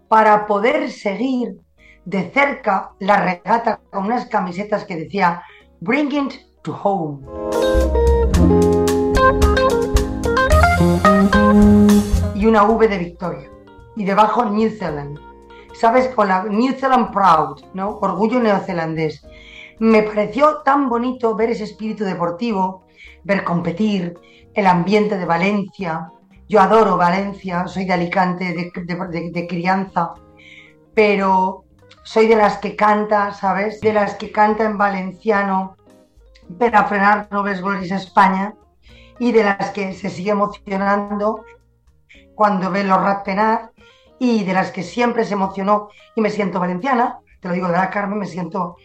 para 0.08 0.46
poder 0.46 0.92
seguir 0.92 1.58
de 2.06 2.30
cerca 2.32 2.92
la 3.00 3.18
regata 3.18 3.80
con 3.92 4.06
unas 4.06 4.26
camisetas 4.26 4.86
que 4.86 4.98
decía 4.98 5.44
Bring 5.80 6.12
it 6.14 6.34
to 6.64 6.74
home. 6.74 7.43
Y 12.44 12.46
una 12.46 12.64
V 12.64 12.90
de 12.90 12.98
Victoria. 12.98 13.50
Y 13.96 14.04
debajo 14.04 14.44
New 14.44 14.70
Zealand. 14.70 15.18
¿Sabes? 15.80 16.10
Con 16.10 16.28
la 16.28 16.44
New 16.44 16.74
Zealand 16.74 17.14
Proud, 17.14 17.64
¿no? 17.74 18.00
Orgullo 18.02 18.42
neozelandés. 18.42 19.26
Me 19.80 20.04
pareció 20.04 20.58
tan 20.58 20.90
bonito 20.90 21.38
ver 21.38 21.52
ese 21.52 21.64
espíritu 21.64 22.04
deportivo, 22.04 22.84
ver 23.24 23.46
competir, 23.46 24.20
el 24.54 24.68
ambiente 24.68 25.18
de 25.18 25.24
Valencia. 25.24 26.12
Yo 26.50 26.60
adoro 26.60 26.98
Valencia, 26.98 27.66
soy 27.66 27.86
de 27.86 27.94
Alicante, 27.94 28.54
de, 28.54 29.48
crianza, 29.48 30.16
pero 30.94 31.64
soy 32.04 32.28
de 32.28 32.36
las 32.36 32.58
que 32.58 32.76
canta, 32.76 33.32
¿sabes? 33.32 33.80
De 33.80 33.94
las 33.94 34.16
que 34.16 34.34
canta 34.34 34.66
en 34.66 34.78
valenciano 34.78 35.78
para 36.60 36.84
frenar 36.88 37.30
no 37.32 37.42
ves 37.42 37.64
a 37.64 37.96
España 37.96 38.54
y 39.18 39.32
de 39.32 39.46
las 39.46 39.70
que 39.70 39.94
se 39.94 40.10
sigue 40.10 40.32
emocionando 40.32 41.46
cuando 42.36 42.72
ve 42.72 42.84
los 42.84 43.02
rat 43.02 43.24
penar 43.24 43.72
y 44.20 44.44
de 44.44 44.54
las 44.54 44.72
que 44.72 44.84
siempre 44.84 45.26
se 45.26 45.34
emocionó 45.34 45.90
y 46.16 46.22
me 46.22 46.30
siento 46.30 46.60
valenciana, 46.60 47.20
te 47.40 47.48
lo 47.48 47.54
digo 47.54 47.68
de 47.68 47.74
la 47.74 47.90
Carmen, 47.90 48.20
me 48.20 48.26
siento 48.26 48.78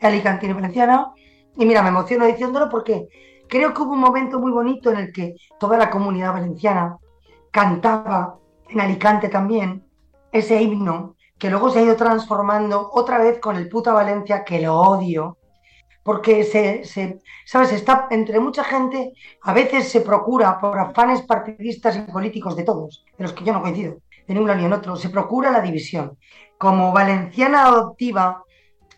alicantina 0.00 0.52
y 0.52 0.54
valenciana. 0.54 1.12
Y 1.56 1.66
mira, 1.66 1.82
me 1.82 1.88
emociono 1.88 2.26
diciéndolo 2.26 2.68
porque 2.68 3.08
creo 3.48 3.74
que 3.74 3.82
hubo 3.82 3.92
un 3.92 4.00
momento 4.00 4.38
muy 4.38 4.52
bonito 4.52 4.90
en 4.90 4.98
el 4.98 5.12
que 5.12 5.34
toda 5.58 5.76
la 5.76 5.90
comunidad 5.90 6.32
valenciana 6.32 6.96
cantaba 7.50 8.36
en 8.68 8.80
Alicante 8.80 9.28
también 9.28 9.84
ese 10.30 10.60
himno 10.62 11.16
que 11.38 11.50
luego 11.50 11.70
se 11.70 11.78
ha 11.78 11.82
ido 11.82 11.96
transformando 11.96 12.90
otra 12.92 13.18
vez 13.18 13.38
con 13.38 13.56
el 13.56 13.68
puta 13.68 13.92
Valencia, 13.92 14.44
que 14.44 14.60
lo 14.60 14.76
odio, 14.76 15.37
porque 16.08 16.42
se, 16.42 17.20
¿sabes? 17.44 17.70
Está 17.70 18.06
entre 18.08 18.40
mucha 18.40 18.64
gente, 18.64 19.12
a 19.42 19.52
veces 19.52 19.90
se 19.90 20.00
procura 20.00 20.58
por 20.58 20.78
afanes 20.78 21.20
partidistas 21.20 21.98
y 21.98 22.10
políticos 22.10 22.56
de 22.56 22.62
todos, 22.62 23.04
de 23.18 23.24
los 23.24 23.34
que 23.34 23.44
yo 23.44 23.52
no 23.52 23.60
coincido, 23.60 23.98
de 24.26 24.32
ningún 24.32 24.56
ni 24.56 24.64
en 24.64 24.72
otro, 24.72 24.96
se 24.96 25.10
procura 25.10 25.50
la 25.50 25.60
división. 25.60 26.16
Como 26.56 26.94
valenciana 26.94 27.66
adoptiva 27.66 28.42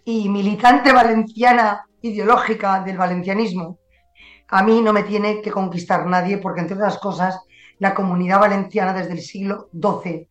y 0.05 0.29
militante 0.29 0.93
valenciana 0.93 1.85
ideológica 2.01 2.79
del 2.85 2.99
valencianismo, 2.99 3.81
a 4.47 4.63
mí 4.63 4.81
no 4.81 4.93
me 4.93 5.03
tiene 5.03 5.43
que 5.43 5.51
conquistar 5.51 6.07
nadie, 6.07 6.39
porque 6.39 6.61
entre 6.61 6.77
otras 6.77 6.99
cosas, 6.99 7.41
la 7.81 7.93
comunidad 7.93 8.39
valenciana 8.39 8.93
desde 8.93 9.15
el 9.15 9.23
siglo 9.23 9.69
XII 9.73 10.29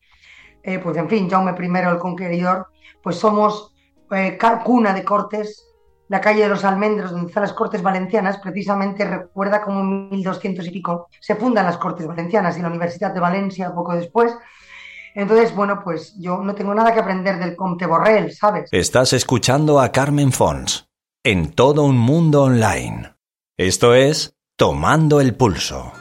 eh, 0.63 0.79
pues 0.79 0.95
en 0.95 1.09
fin, 1.09 1.29
Jaume 1.29 1.51
I 1.59 1.87
el 1.89 1.97
Conqueridor, 1.97 2.67
pues 3.03 3.17
somos 3.17 3.75
eh, 4.11 4.37
cuna 4.63 4.93
de 4.93 5.03
cortes. 5.03 5.65
La 6.09 6.19
calle 6.19 6.41
de 6.41 6.49
los 6.49 6.65
Almendros, 6.65 7.11
donde 7.11 7.27
están 7.27 7.43
las 7.43 7.53
Cortes 7.53 7.83
Valencianas, 7.83 8.39
precisamente 8.39 9.05
recuerda 9.05 9.61
como 9.61 9.81
en 9.81 10.09
1200 10.09 10.65
y 10.65 10.71
pico 10.71 11.07
se 11.19 11.35
fundan 11.35 11.67
las 11.67 11.77
Cortes 11.77 12.07
Valencianas 12.07 12.57
y 12.57 12.63
la 12.63 12.67
Universidad 12.67 13.13
de 13.13 13.19
Valencia 13.19 13.71
poco 13.75 13.93
después. 13.93 14.35
Entonces, 15.13 15.55
bueno, 15.55 15.81
pues 15.83 16.15
yo 16.19 16.39
no 16.39 16.55
tengo 16.55 16.73
nada 16.73 16.93
que 16.95 16.99
aprender 16.99 17.37
del 17.37 17.55
Comte 17.55 17.85
Borrell, 17.85 18.33
¿sabes? 18.33 18.69
Estás 18.71 19.13
escuchando 19.13 19.79
a 19.79 19.91
Carmen 19.91 20.31
Fons 20.31 20.89
en 21.23 21.51
todo 21.53 21.83
un 21.83 21.99
mundo 21.99 22.41
online. 22.41 23.13
Esto 23.55 23.93
es 23.93 24.35
Tomando 24.57 25.21
el 25.21 25.35
Pulso. 25.35 25.93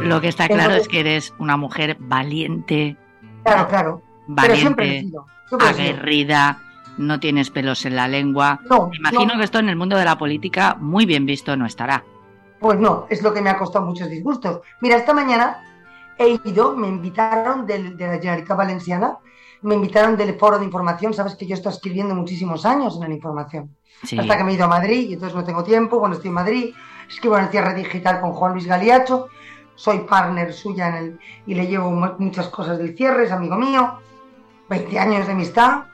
Lo 0.00 0.20
que 0.20 0.28
está 0.28 0.46
claro 0.46 0.74
es 0.74 0.86
que 0.86 1.00
eres 1.00 1.34
una 1.40 1.56
mujer 1.56 1.96
valiente. 1.98 2.96
Claro, 3.42 3.68
claro. 3.68 4.02
Valiente, 4.28 5.10
aguerrida, 5.58 6.71
no 6.98 7.20
tienes 7.20 7.50
pelos 7.50 7.84
en 7.84 7.96
la 7.96 8.08
lengua. 8.08 8.60
No, 8.68 8.90
imagino 8.92 9.36
que 9.36 9.44
esto 9.44 9.58
en 9.58 9.68
el 9.68 9.76
mundo 9.76 9.96
de 9.96 10.04
la 10.04 10.18
política 10.18 10.76
muy 10.78 11.06
bien 11.06 11.26
visto 11.26 11.56
no 11.56 11.66
estará. 11.66 12.04
Pues 12.60 12.78
no, 12.78 13.06
es 13.10 13.22
lo 13.22 13.32
que 13.32 13.40
me 13.40 13.50
ha 13.50 13.58
costado 13.58 13.84
muchos 13.84 14.08
disgustos. 14.08 14.60
Mira, 14.80 14.96
esta 14.96 15.12
mañana 15.12 15.58
he 16.18 16.38
ido, 16.44 16.76
me 16.76 16.88
invitaron 16.88 17.66
de, 17.66 17.78
la 17.78 18.18
Generalitat 18.18 18.56
Valenciana, 18.56 19.18
me 19.62 19.74
invitaron 19.74 20.16
del 20.16 20.38
foro 20.38 20.58
de 20.58 20.64
información, 20.64 21.14
sabes 21.14 21.34
que 21.34 21.46
yo 21.46 21.54
estoy 21.54 21.72
escribiendo 21.72 22.14
muchísimos 22.14 22.64
años 22.64 22.96
en 22.96 23.08
la 23.08 23.14
información. 23.14 23.76
Hasta 24.02 24.36
que 24.36 24.44
me 24.44 24.52
he 24.52 24.54
ido 24.54 24.64
a 24.64 24.68
Madrid 24.68 25.10
y 25.10 25.14
entonces 25.14 25.36
no 25.36 25.44
tengo 25.44 25.62
tiempo, 25.62 25.98
cuando 25.98 26.16
estoy 26.16 26.28
en 26.28 26.34
Madrid, 26.34 26.74
escribo 27.08 27.36
en 27.36 27.44
el 27.44 27.50
cierre 27.50 27.74
digital 27.74 28.20
con 28.20 28.32
Juan 28.32 28.52
Luis 28.52 28.66
Galiacho, 28.66 29.28
soy 29.74 30.00
partner 30.00 30.52
suya 30.52 30.88
en 30.88 30.94
el, 30.94 31.20
y 31.46 31.54
le 31.54 31.66
llevo 31.66 31.90
muchas 31.90 32.48
cosas 32.48 32.78
del 32.78 32.96
cierre, 32.96 33.24
es 33.24 33.32
amigo 33.32 33.56
mío, 33.56 33.98
20 34.68 34.98
años 34.98 35.26
de 35.26 35.32
amistad. 35.32 35.84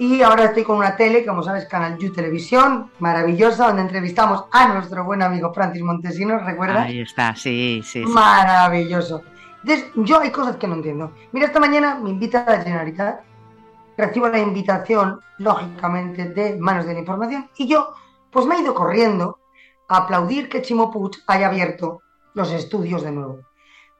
Y 0.00 0.22
ahora 0.22 0.44
estoy 0.44 0.62
con 0.62 0.76
una 0.76 0.96
tele, 0.96 1.26
como 1.26 1.42
sabes, 1.42 1.66
Canal 1.66 1.98
You 1.98 2.12
Televisión, 2.12 2.90
maravillosa, 3.00 3.66
donde 3.66 3.82
entrevistamos 3.82 4.44
a 4.52 4.68
nuestro 4.68 5.04
buen 5.04 5.22
amigo 5.22 5.52
Francis 5.52 5.82
Montesinos, 5.82 6.44
¿recuerdas? 6.44 6.86
Ahí 6.86 7.00
está, 7.00 7.34
sí, 7.34 7.82
sí. 7.84 8.04
Maravilloso. 8.06 9.22
Entonces, 9.64 9.90
yo 9.96 10.20
hay 10.20 10.30
cosas 10.30 10.56
que 10.56 10.68
no 10.68 10.76
entiendo. 10.76 11.12
Mira, 11.32 11.46
esta 11.46 11.58
mañana 11.58 11.96
me 11.96 12.10
invita 12.10 12.42
a 12.42 12.50
la 12.52 12.62
Generalitat, 12.62 13.22
recibo 13.96 14.28
la 14.28 14.38
invitación, 14.38 15.20
lógicamente, 15.38 16.28
de 16.30 16.56
Manos 16.56 16.86
de 16.86 16.94
la 16.94 17.00
Información, 17.00 17.50
y 17.56 17.66
yo, 17.66 17.92
pues 18.30 18.46
me 18.46 18.54
he 18.54 18.60
ido 18.60 18.74
corriendo 18.74 19.40
a 19.88 19.96
aplaudir 19.96 20.48
que 20.48 20.62
Chimo 20.62 20.92
Puig 20.92 21.16
haya 21.26 21.48
abierto 21.48 22.02
los 22.34 22.52
estudios 22.52 23.02
de 23.02 23.10
nuevo. 23.10 23.40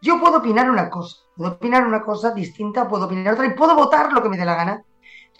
Yo 0.01 0.21
puedo 0.21 0.39
opinar 0.39 0.71
una 0.71 0.89
cosa, 0.89 1.17
puedo 1.37 1.53
opinar 1.53 1.85
una 1.85 2.03
cosa 2.03 2.31
distinta, 2.31 2.87
puedo 2.87 3.07
opinar 3.07 3.35
otra 3.35 3.47
y 3.47 3.55
puedo 3.55 3.75
votar 3.75 4.13
lo 4.13 4.23
que 4.23 4.29
me 4.29 4.37
dé 4.37 4.45
la 4.45 4.55
gana. 4.55 4.85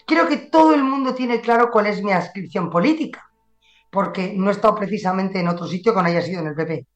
Creo 0.09 0.27
que 0.27 0.37
todo 0.37 0.73
el 0.73 0.83
mundo 0.83 1.13
tiene 1.13 1.39
claro 1.39 1.69
cuál 1.71 1.85
es 1.85 2.01
mi 2.01 2.11
adscripción 2.11 2.71
política, 2.71 3.29
porque 3.91 4.33
no 4.35 4.49
he 4.49 4.53
estado 4.53 4.73
precisamente 4.73 5.39
en 5.39 5.47
otro 5.47 5.67
sitio 5.67 5.93
que 5.93 6.01
no 6.01 6.07
haya 6.07 6.23
sido 6.23 6.41
en 6.41 6.47
el 6.47 6.55
PP. 6.55 6.87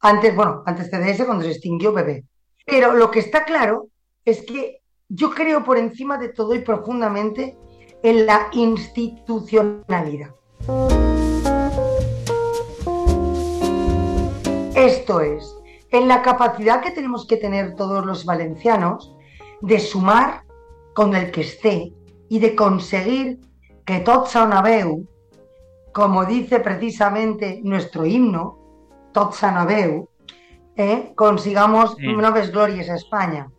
Antes, 0.00 0.34
bueno, 0.34 0.64
antes 0.66 0.90
CDS, 0.90 1.24
cuando 1.26 1.44
se 1.44 1.52
extinguió 1.52 1.94
PP. 1.94 2.24
Pero 2.66 2.92
lo 2.94 3.08
que 3.12 3.20
está 3.20 3.44
claro 3.44 3.86
es 4.24 4.42
que 4.42 4.80
yo 5.08 5.30
creo 5.30 5.62
por 5.62 5.78
encima 5.78 6.18
de 6.18 6.30
todo 6.30 6.56
y 6.56 6.58
profundamente 6.58 7.56
en 8.02 8.26
la 8.26 8.48
institucionalidad. 8.50 10.34
Esto 14.74 15.20
es, 15.20 15.56
en 15.92 16.08
la 16.08 16.20
capacidad 16.20 16.82
que 16.82 16.90
tenemos 16.90 17.28
que 17.28 17.36
tener 17.36 17.76
todos 17.76 18.04
los 18.04 18.24
valencianos 18.24 19.14
de 19.60 19.78
sumar 19.78 20.42
con 20.94 21.14
el 21.14 21.30
que 21.30 21.42
esté 21.42 21.92
y 22.28 22.38
de 22.38 22.54
conseguir 22.54 23.40
que 23.84 24.00
tots 24.00 24.34
una 24.34 24.62
veu, 24.62 25.06
como 25.92 26.24
dice 26.24 26.60
precisamente 26.60 27.60
nuestro 27.62 28.04
himno, 28.04 28.58
tots 29.12 29.42
una 29.42 29.64
veu, 29.64 30.08
eh, 30.76 31.12
consigamos 31.14 31.96
nuevas 31.98 32.50
glorias 32.50 32.90
a 32.90 32.96
España. 32.96 33.50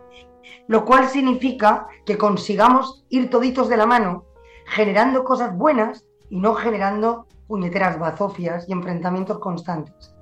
Lo 0.68 0.86
cual 0.86 1.08
significa 1.08 1.88
que 2.06 2.18
consigamos 2.18 3.06
ir 3.10 3.30
toditos 3.30 3.70
de 3.70 3.78
la 3.78 3.86
mano, 3.86 4.26
generando 4.66 5.24
cosas 5.24 5.56
buenas 5.58 6.06
y 6.30 6.40
no 6.40 6.54
generando 6.56 7.26
puñeteras 7.48 7.98
bazofias 7.98 8.68
y 8.68 8.74
enfrentamientos 8.74 9.40
constantes. 9.40 10.14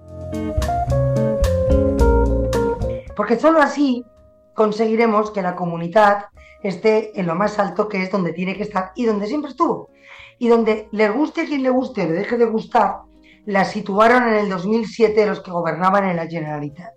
Porque 3.16 3.40
solo 3.40 3.60
así 3.60 4.06
conseguiremos 4.54 5.32
que 5.32 5.42
la 5.42 5.56
comunidad 5.56 6.26
esté 6.68 7.20
en 7.20 7.28
lo 7.28 7.36
más 7.36 7.60
alto 7.60 7.88
que 7.88 8.02
es 8.02 8.12
donde 8.12 8.34
tiene 8.34 8.56
que 8.56 8.64
estar 8.64 8.92
y 8.96 9.06
donde 9.06 9.28
siempre 9.28 9.52
estuvo. 9.52 9.90
Y 10.38 10.48
donde 10.48 10.90
le 10.92 11.10
guste 11.10 11.42
a 11.42 11.46
quien 11.46 11.64
le 11.64 11.70
guste 11.70 12.04
o 12.04 12.08
le 12.08 12.14
deje 12.14 12.38
de 12.38 12.46
gustar, 12.46 13.02
la 13.46 13.64
situaron 13.64 14.28
en 14.28 14.36
el 14.36 14.50
2007 14.50 15.26
los 15.26 15.42
que 15.42 15.52
gobernaban 15.52 16.06
en 16.06 16.18
la 16.18 16.28
Generalitat. 16.28 16.94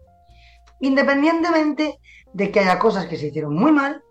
Independientemente 0.81 1.99
de 2.33 2.51
que 2.51 2.61
haya 2.61 2.79
cosas 2.79 3.07
que 3.07 3.17
se 3.17 3.29
hicieron 3.29 3.55
muy 3.55 3.73
mal 3.73 4.03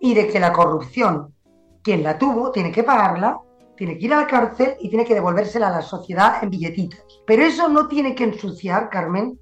y 0.00 0.14
de 0.14 0.28
que 0.28 0.40
la 0.40 0.52
corrupción, 0.52 1.34
quien 1.82 2.02
la 2.02 2.18
tuvo, 2.18 2.50
tiene 2.50 2.70
que 2.70 2.84
pagarla, 2.84 3.40
tiene 3.76 3.96
que 3.96 4.06
ir 4.06 4.12
a 4.12 4.22
la 4.22 4.26
cárcel 4.26 4.74
y 4.80 4.88
tiene 4.88 5.04
que 5.04 5.14
devolvérsela 5.14 5.68
a 5.68 5.72
la 5.72 5.82
sociedad 5.82 6.42
en 6.42 6.50
billetitos. 6.50 7.22
Pero 7.26 7.44
eso 7.44 7.68
no 7.68 7.88
tiene 7.88 8.14
que 8.14 8.24
ensuciar, 8.24 8.90
Carmen, 8.90 9.38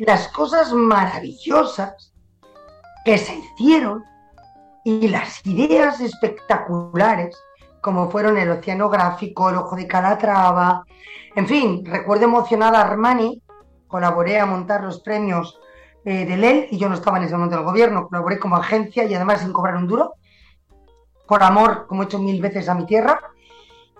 las 0.00 0.28
cosas 0.28 0.72
maravillosas 0.72 2.12
que 3.04 3.18
se 3.18 3.34
hicieron 3.34 4.04
y 4.88 5.06
las 5.08 5.44
ideas 5.44 6.00
espectaculares 6.00 7.36
como 7.82 8.10
fueron 8.10 8.38
el 8.38 8.50
oceanográfico, 8.50 9.50
el 9.50 9.56
ojo 9.56 9.76
de 9.76 9.86
Calatrava, 9.86 10.82
en 11.36 11.46
fin, 11.46 11.84
recuerdo 11.84 12.24
emocionada 12.24 12.78
a 12.78 12.86
Armani 12.86 13.42
colaboré 13.86 14.40
a 14.40 14.46
montar 14.46 14.82
los 14.82 15.00
premios 15.00 15.60
eh, 16.06 16.24
de 16.24 16.36
LEL 16.38 16.68
y 16.70 16.78
yo 16.78 16.88
no 16.88 16.94
estaba 16.94 17.18
en 17.18 17.24
ese 17.24 17.34
momento 17.34 17.56
del 17.56 17.66
gobierno, 17.66 18.08
colaboré 18.08 18.38
como 18.38 18.56
agencia 18.56 19.04
y 19.04 19.14
además 19.14 19.42
sin 19.42 19.52
cobrar 19.52 19.76
un 19.76 19.86
duro, 19.86 20.14
por 21.26 21.42
amor, 21.42 21.86
como 21.86 22.02
he 22.02 22.06
hecho 22.06 22.18
mil 22.18 22.40
veces 22.40 22.66
a 22.70 22.74
mi 22.74 22.86
tierra. 22.86 23.20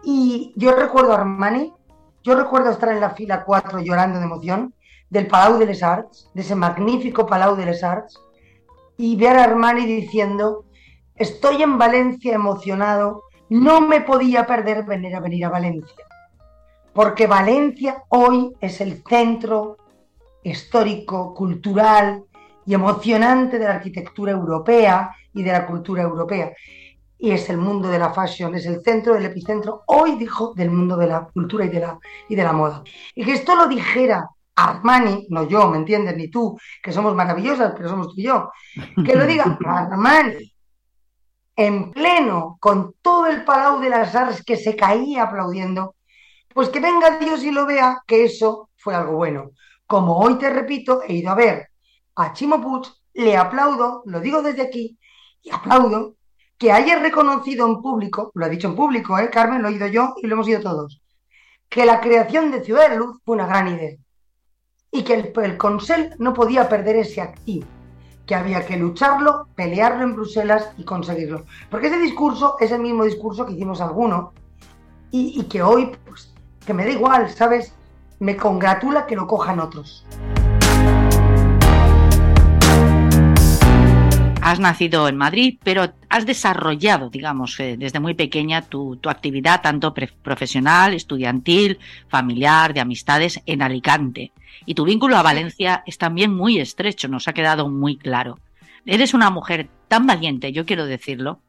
Y 0.02 0.54
yo 0.56 0.72
recuerdo 0.72 1.12
a 1.12 1.16
Armani, 1.16 1.70
yo 2.22 2.34
recuerdo 2.34 2.70
estar 2.70 2.88
en 2.88 3.00
la 3.00 3.10
fila 3.10 3.44
4 3.44 3.80
llorando 3.80 4.20
de 4.20 4.24
emoción 4.24 4.72
del 5.10 5.26
Palau 5.26 5.58
de 5.58 5.66
les 5.66 5.82
Arts, 5.82 6.30
de 6.32 6.40
ese 6.40 6.54
magnífico 6.54 7.26
Palau 7.26 7.56
de 7.56 7.66
les 7.66 7.84
Arts, 7.84 8.18
y 8.96 9.16
ver 9.16 9.36
a 9.36 9.44
Armani 9.44 9.84
diciendo, 9.84 10.64
estoy 11.18 11.62
en 11.62 11.78
Valencia 11.78 12.34
emocionado, 12.34 13.24
no 13.50 13.80
me 13.80 14.00
podía 14.00 14.46
perder 14.46 14.84
venir 14.84 15.14
a 15.16 15.20
venir 15.20 15.44
a 15.44 15.50
Valencia, 15.50 16.04
porque 16.92 17.26
Valencia 17.26 18.04
hoy 18.08 18.54
es 18.60 18.80
el 18.80 19.02
centro 19.08 19.76
histórico, 20.42 21.34
cultural 21.34 22.24
y 22.66 22.74
emocionante 22.74 23.58
de 23.58 23.64
la 23.64 23.74
arquitectura 23.74 24.32
europea 24.32 25.10
y 25.32 25.42
de 25.42 25.52
la 25.52 25.66
cultura 25.66 26.02
europea. 26.02 26.52
Y 27.20 27.32
es 27.32 27.50
el 27.50 27.56
mundo 27.56 27.88
de 27.88 27.98
la 27.98 28.12
fashion, 28.12 28.54
es 28.54 28.66
el 28.66 28.80
centro 28.82 29.14
del 29.14 29.26
epicentro, 29.26 29.82
hoy 29.86 30.16
dijo, 30.16 30.54
del 30.54 30.70
mundo 30.70 30.96
de 30.96 31.08
la 31.08 31.28
cultura 31.32 31.64
y 31.64 31.68
de 31.68 31.80
la, 31.80 31.98
y 32.28 32.36
de 32.36 32.44
la 32.44 32.52
moda. 32.52 32.84
Y 33.14 33.24
que 33.24 33.32
esto 33.32 33.56
lo 33.56 33.66
dijera 33.66 34.28
Armani, 34.54 35.26
no 35.30 35.48
yo, 35.48 35.68
¿me 35.70 35.78
entiendes? 35.78 36.16
Ni 36.16 36.28
tú, 36.28 36.58
que 36.82 36.92
somos 36.92 37.14
maravillosas, 37.14 37.72
pero 37.76 37.88
somos 37.88 38.08
tú 38.08 38.14
y 38.18 38.24
yo. 38.24 38.50
Que 39.04 39.16
lo 39.16 39.26
diga 39.26 39.58
Armani, 39.66 40.52
en 41.58 41.90
pleno, 41.90 42.56
con 42.60 42.94
todo 43.02 43.26
el 43.26 43.44
palau 43.44 43.80
de 43.80 43.90
las 43.90 44.14
artes 44.14 44.44
que 44.44 44.56
se 44.56 44.76
caía 44.76 45.24
aplaudiendo, 45.24 45.96
pues 46.54 46.68
que 46.68 46.78
venga 46.78 47.18
Dios 47.18 47.42
y 47.42 47.50
lo 47.50 47.66
vea, 47.66 48.00
que 48.06 48.24
eso 48.24 48.70
fue 48.76 48.94
algo 48.94 49.16
bueno. 49.16 49.50
Como 49.84 50.20
hoy 50.20 50.38
te 50.38 50.50
repito, 50.50 51.02
he 51.02 51.14
ido 51.14 51.32
a 51.32 51.34
ver 51.34 51.70
a 52.14 52.32
Chimo 52.32 52.60
Puig, 52.60 52.86
le 53.14 53.36
aplaudo, 53.36 54.02
lo 54.06 54.20
digo 54.20 54.40
desde 54.40 54.62
aquí, 54.62 54.96
y 55.42 55.50
aplaudo 55.50 56.14
que 56.56 56.70
haya 56.70 57.00
reconocido 57.00 57.66
en 57.66 57.82
público, 57.82 58.30
lo 58.34 58.44
ha 58.44 58.48
dicho 58.48 58.68
en 58.68 58.76
público, 58.76 59.18
¿eh, 59.18 59.28
Carmen? 59.28 59.60
Lo 59.60 59.66
he 59.66 59.72
oído 59.72 59.88
yo 59.88 60.14
y 60.22 60.28
lo 60.28 60.34
hemos 60.34 60.46
oído 60.46 60.60
todos, 60.60 61.02
que 61.68 61.84
la 61.84 62.00
creación 62.00 62.52
de 62.52 62.62
Ciudad 62.62 62.88
de 62.88 62.98
Luz 62.98 63.18
fue 63.24 63.34
una 63.34 63.48
gran 63.48 63.66
idea 63.66 63.96
y 64.92 65.02
que 65.02 65.14
el, 65.14 65.32
el 65.42 65.56
Consell 65.56 66.14
no 66.18 66.32
podía 66.34 66.68
perder 66.68 66.94
ese 66.96 67.20
activo, 67.20 67.66
que 68.28 68.34
había 68.34 68.66
que 68.66 68.76
lucharlo, 68.76 69.48
pelearlo 69.54 70.04
en 70.04 70.14
Bruselas 70.14 70.68
y 70.76 70.84
conseguirlo. 70.84 71.46
Porque 71.70 71.86
ese 71.86 71.98
discurso 71.98 72.56
es 72.60 72.70
el 72.70 72.80
mismo 72.80 73.04
discurso 73.04 73.46
que 73.46 73.54
hicimos 73.54 73.80
alguno 73.80 74.34
y, 75.10 75.40
y 75.40 75.44
que 75.44 75.62
hoy, 75.62 75.96
pues, 76.06 76.32
que 76.64 76.74
me 76.74 76.84
da 76.84 76.90
igual, 76.90 77.30
¿sabes? 77.30 77.72
Me 78.20 78.36
congratula 78.36 79.06
que 79.06 79.16
lo 79.16 79.26
cojan 79.26 79.60
otros. 79.60 80.04
Has 84.48 84.60
nacido 84.60 85.06
en 85.08 85.18
Madrid, 85.18 85.58
pero 85.62 85.92
has 86.08 86.24
desarrollado, 86.24 87.10
digamos, 87.10 87.60
eh, 87.60 87.76
desde 87.78 88.00
muy 88.00 88.14
pequeña 88.14 88.62
tu, 88.62 88.96
tu 88.96 89.10
actividad 89.10 89.60
tanto 89.60 89.92
profesional, 89.92 90.94
estudiantil, 90.94 91.78
familiar, 92.08 92.72
de 92.72 92.80
amistades 92.80 93.42
en 93.44 93.60
Alicante. 93.60 94.32
Y 94.64 94.72
tu 94.72 94.86
vínculo 94.86 95.18
a 95.18 95.22
Valencia 95.22 95.82
es 95.84 95.98
también 95.98 96.32
muy 96.32 96.60
estrecho, 96.60 97.08
nos 97.08 97.28
ha 97.28 97.34
quedado 97.34 97.68
muy 97.68 97.98
claro. 97.98 98.38
Eres 98.86 99.12
una 99.12 99.28
mujer 99.28 99.68
tan 99.86 100.06
valiente, 100.06 100.50
yo 100.50 100.64
quiero 100.64 100.86
decirlo. 100.86 101.42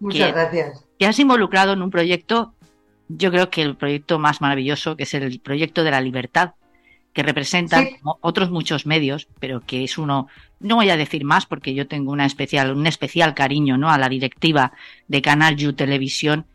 Muchas 0.00 0.32
gracias. 0.32 0.86
Te 0.98 1.04
has 1.04 1.18
involucrado 1.18 1.74
en 1.74 1.82
un 1.82 1.90
proyecto, 1.90 2.54
yo 3.08 3.30
creo 3.30 3.50
que 3.50 3.60
el 3.60 3.76
proyecto 3.76 4.18
más 4.18 4.40
maravilloso, 4.40 4.96
que 4.96 5.02
es 5.02 5.12
el 5.12 5.38
proyecto 5.40 5.84
de 5.84 5.90
la 5.90 6.00
libertad, 6.00 6.54
que 7.12 7.22
representa 7.22 7.80
sí. 7.80 7.96
otros 8.20 8.50
muchos 8.50 8.86
medios, 8.86 9.28
pero 9.40 9.60
que 9.60 9.84
es 9.84 9.98
uno, 9.98 10.28
no 10.60 10.76
voy 10.76 10.90
a 10.90 10.96
decir 10.96 11.24
más 11.24 11.46
porque 11.46 11.74
yo 11.74 11.88
tengo 11.88 12.12
una 12.12 12.26
especial, 12.26 12.72
un 12.72 12.86
especial 12.86 13.34
cariño 13.34 13.76
¿no? 13.76 13.90
a 13.90 13.98
la 13.98 14.08
directiva 14.08 14.72
de 15.08 15.22
Canal 15.22 15.56
You 15.56 15.72
Televisión. 15.72 16.46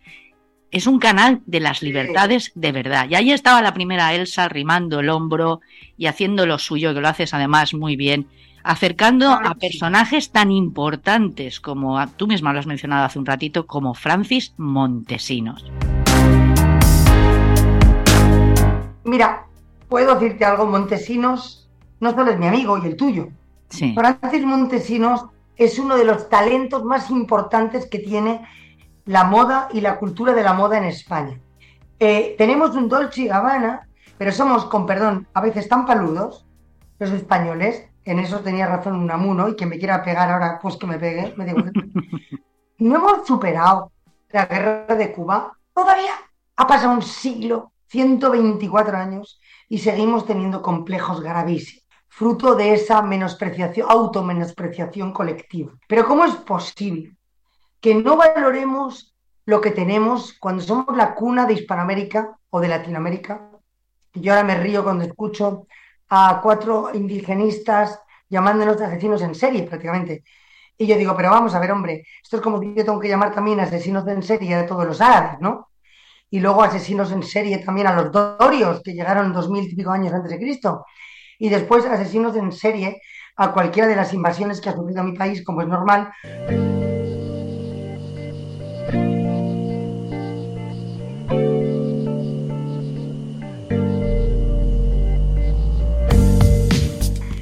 Es 0.71 0.87
un 0.87 0.99
canal 0.99 1.41
de 1.45 1.59
las 1.59 1.83
libertades 1.83 2.51
de 2.55 2.71
verdad. 2.71 3.07
Y 3.09 3.15
ahí 3.15 3.31
estaba 3.31 3.61
la 3.61 3.73
primera 3.73 4.13
Elsa 4.13 4.49
rimando 4.49 5.01
el 5.01 5.09
hombro 5.09 5.61
y 5.97 6.07
haciendo 6.07 6.45
lo 6.45 6.57
suyo, 6.57 6.93
que 6.93 7.01
lo 7.01 7.09
haces 7.09 7.33
además 7.33 7.73
muy 7.73 7.95
bien, 7.95 8.27
acercando 8.63 9.31
a 9.31 9.55
personajes 9.55 10.31
tan 10.31 10.51
importantes 10.51 11.59
como 11.59 12.07
tú 12.15 12.27
misma 12.27 12.53
lo 12.53 12.59
has 12.59 12.65
mencionado 12.65 13.05
hace 13.05 13.19
un 13.19 13.25
ratito, 13.25 13.67
como 13.67 13.93
Francis 13.93 14.53
Montesinos. 14.57 15.63
Mira, 19.03 19.45
puedo 19.93 20.15
decirte 20.15 20.43
algo, 20.43 20.65
Montesinos 20.65 21.69
no 21.99 22.15
solo 22.15 22.31
es 22.31 22.39
mi 22.39 22.47
amigo 22.47 22.79
y 22.79 22.87
el 22.87 22.97
tuyo. 22.97 23.27
Sí. 23.69 23.93
Francis 23.93 24.43
Montesinos 24.43 25.27
es 25.55 25.77
uno 25.77 25.95
de 25.95 26.03
los 26.03 26.29
talentos 26.29 26.83
más 26.83 27.11
importantes 27.11 27.85
que 27.85 27.99
tiene 27.99 28.43
la 29.05 29.23
moda 29.23 29.69
y 29.71 29.81
la 29.81 29.99
cultura 29.99 30.33
de 30.33 30.41
la 30.41 30.53
moda 30.53 30.79
en 30.79 30.85
España. 30.85 31.39
Eh, 31.99 32.33
tenemos 32.39 32.75
un 32.75 32.89
Dolce 32.89 33.21
y 33.21 33.27
Gabbana, 33.27 33.87
pero 34.17 34.31
somos, 34.31 34.65
con 34.65 34.87
perdón, 34.87 35.27
a 35.31 35.41
veces 35.41 35.69
tan 35.69 35.85
paludos, 35.85 36.47
los 36.97 37.11
españoles, 37.11 37.87
en 38.03 38.17
eso 38.17 38.39
tenía 38.39 38.65
razón 38.65 38.95
un 38.95 39.11
amuno, 39.11 39.47
y 39.47 39.55
que 39.55 39.67
me 39.67 39.77
quiera 39.77 40.01
pegar 40.01 40.31
ahora, 40.31 40.57
pues 40.59 40.75
que 40.75 40.87
me 40.87 40.97
pegue, 40.97 41.35
me 41.37 41.45
digo, 41.45 41.59
no 42.79 42.95
hemos 42.95 43.27
superado 43.27 43.91
la 44.31 44.47
guerra 44.47 44.95
de 44.95 45.11
Cuba, 45.11 45.55
todavía 45.71 46.13
ha 46.55 46.65
pasado 46.65 46.93
un 46.93 47.03
siglo, 47.03 47.73
124 47.89 48.97
años, 48.97 49.39
y 49.73 49.79
seguimos 49.79 50.27
teniendo 50.27 50.61
complejos 50.61 51.19
gravísimos, 51.19 51.83
fruto 52.07 52.53
de 52.53 52.75
esa 52.75 53.01
menospreciación, 53.01 53.89
automenospreciación 53.89 55.11
colectiva. 55.11 55.73
Pero 55.87 56.05
¿cómo 56.05 56.25
es 56.25 56.35
posible 56.35 57.17
que 57.81 57.95
no 57.95 58.15
valoremos 58.15 59.15
lo 59.47 59.59
que 59.61 59.71
tenemos 59.71 60.37
cuando 60.39 60.61
somos 60.61 60.95
la 60.95 61.15
cuna 61.15 61.47
de 61.47 61.55
Hispanoamérica 61.55 62.37
o 62.51 62.59
de 62.59 62.67
Latinoamérica? 62.67 63.49
Yo 64.13 64.31
ahora 64.31 64.45
me 64.45 64.59
río 64.59 64.83
cuando 64.83 65.05
escucho 65.05 65.65
a 66.07 66.39
cuatro 66.43 66.91
indigenistas 66.93 67.99
llamándonos 68.29 68.79
asesinos 68.79 69.23
en 69.23 69.33
serie 69.33 69.63
prácticamente. 69.63 70.23
Y 70.77 70.85
yo 70.85 70.95
digo, 70.97 71.17
pero 71.17 71.31
vamos 71.31 71.55
a 71.55 71.59
ver, 71.59 71.71
hombre, 71.71 72.05
esto 72.21 72.35
es 72.35 72.43
como 72.43 72.59
si 72.59 72.75
yo 72.75 72.85
tengo 72.85 72.99
que 72.99 73.09
llamar 73.09 73.33
también 73.33 73.59
asesinos 73.59 74.07
en 74.07 74.21
serie 74.21 74.55
de 74.55 74.65
todos 74.65 74.85
los 74.85 75.01
árabes, 75.01 75.39
¿no? 75.39 75.69
Y 76.33 76.39
luego 76.39 76.63
asesinos 76.63 77.11
en 77.11 77.21
serie 77.21 77.59
también 77.59 77.85
a 77.85 77.93
los 77.93 78.11
dorios, 78.11 78.81
que 78.83 78.93
llegaron 78.93 79.31
dos 79.33 79.51
mil 79.51 79.71
y 79.71 79.75
pico 79.75 79.91
años 79.91 80.11
antes 80.13 80.31
de 80.31 80.39
Cristo, 80.39 80.83
y 81.37 81.47
después 81.47 81.85
asesinos 81.85 82.35
en 82.35 82.51
serie 82.51 82.99
a 83.35 83.51
cualquiera 83.51 83.87
de 83.87 83.95
las 83.95 84.15
invasiones 84.15 84.59
que 84.59 84.69
ha 84.69 84.73
sufrido 84.73 85.03
mi 85.03 85.15
país, 85.15 85.43
como 85.45 85.61
es 85.61 85.67
normal. 85.67 86.11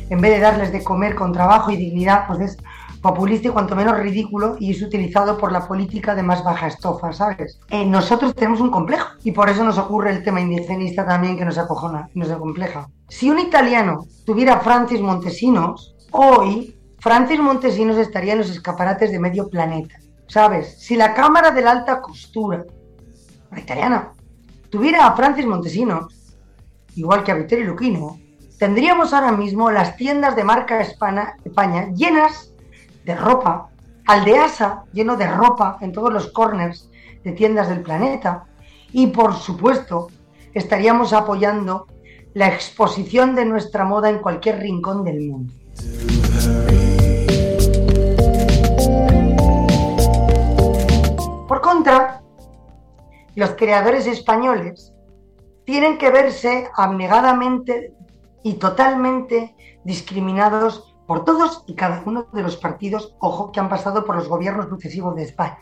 En 0.10 0.19
vez 0.19 0.32
de 0.34 0.39
darles 0.41 0.73
de 0.73 0.84
comer 0.84 1.15
con 1.15 1.32
trabajo 1.32 1.71
y 1.71 1.77
dignidad, 1.77 2.27
pues 2.27 2.41
es 2.41 2.58
populista 3.01 3.47
y 3.47 3.51
cuanto 3.51 3.75
menos 3.75 3.97
ridículo 3.97 4.55
y 4.59 4.71
es 4.71 4.81
utilizado 4.81 5.37
por 5.37 5.51
la 5.51 5.67
política 5.67 6.13
de 6.15 6.23
más 6.23 6.43
baja 6.43 6.67
estofa, 6.67 7.11
¿sabes? 7.11 7.59
Eh, 7.69 7.85
nosotros 7.85 8.35
tenemos 8.35 8.61
un 8.61 8.69
complejo 8.69 9.09
y 9.23 9.31
por 9.31 9.49
eso 9.49 9.63
nos 9.63 9.77
ocurre 9.77 10.11
el 10.11 10.23
tema 10.23 10.39
indigenista 10.39 11.05
también 11.05 11.37
que 11.37 11.45
nos 11.45 11.57
acojona 11.57 12.09
nos 12.13 12.29
acompleja. 12.29 12.87
Si 13.09 13.29
un 13.29 13.39
italiano 13.39 14.05
tuviera 14.25 14.59
Francis 14.59 15.01
Montesinos, 15.01 15.95
hoy 16.11 16.75
Francis 16.99 17.39
Montesinos 17.39 17.97
estaría 17.97 18.33
en 18.33 18.39
los 18.39 18.49
escaparates 18.49 19.11
de 19.11 19.19
medio 19.19 19.49
planeta, 19.49 19.95
¿sabes? 20.27 20.79
Si 20.79 20.95
la 20.95 21.13
Cámara 21.13 21.51
de 21.51 21.61
la 21.61 21.71
Alta 21.71 22.01
Costura, 22.01 22.63
la 23.51 23.59
italiana, 23.59 24.13
tuviera 24.69 25.07
a 25.07 25.15
Francis 25.15 25.45
Montesinos, 25.45 26.35
igual 26.95 27.23
que 27.23 27.31
a 27.31 27.35
Vittorio 27.35 27.65
Luquino, 27.65 28.19
tendríamos 28.59 29.13
ahora 29.13 29.31
mismo 29.31 29.71
las 29.71 29.97
tiendas 29.97 30.35
de 30.35 30.43
marca 30.43 30.79
España, 30.81 31.35
España 31.43 31.89
llenas 31.95 32.50
ropa, 33.15 33.69
Aldeasa 34.08 34.84
lleno 34.93 35.15
de 35.15 35.28
ropa 35.28 35.78
en 35.82 35.91
todos 35.91 36.12
los 36.12 36.32
corners 36.32 36.89
de 37.24 37.32
tiendas 37.32 37.69
del 37.69 37.82
planeta 37.82 38.45
y 38.91 39.08
por 39.08 39.36
supuesto 39.36 40.08
estaríamos 40.54 41.13
apoyando 41.13 41.88
la 42.34 42.47
exposición 42.47 43.36
de 43.36 43.45
nuestra 43.45 43.86
moda 43.86 44.10
en 44.10 44.19
cualquier 44.19 44.60
rincón 44.60 45.04
del 45.04 45.21
mundo. 45.21 45.54
Por 51.47 51.62
contra, 51.62 52.21
los 53.36 53.52
creadores 53.52 54.08
españoles 54.08 54.93
tienen 55.65 55.97
que 55.97 56.10
verse 56.10 56.69
abnegadamente 56.76 57.93
y 58.43 58.54
totalmente 58.56 59.56
discriminados 59.84 60.90
por 61.12 61.26
todos 61.26 61.65
y 61.67 61.76
cada 61.76 62.04
uno 62.06 62.28
de 62.32 62.41
los 62.41 62.56
partidos, 62.56 63.17
ojo, 63.19 63.52
que 63.52 63.60
han 63.60 63.67
pasado 63.67 64.06
por 64.06 64.15
los 64.15 64.30
gobiernos 64.30 64.69
sucesivos 64.69 65.13
de 65.13 65.24
España. 65.24 65.60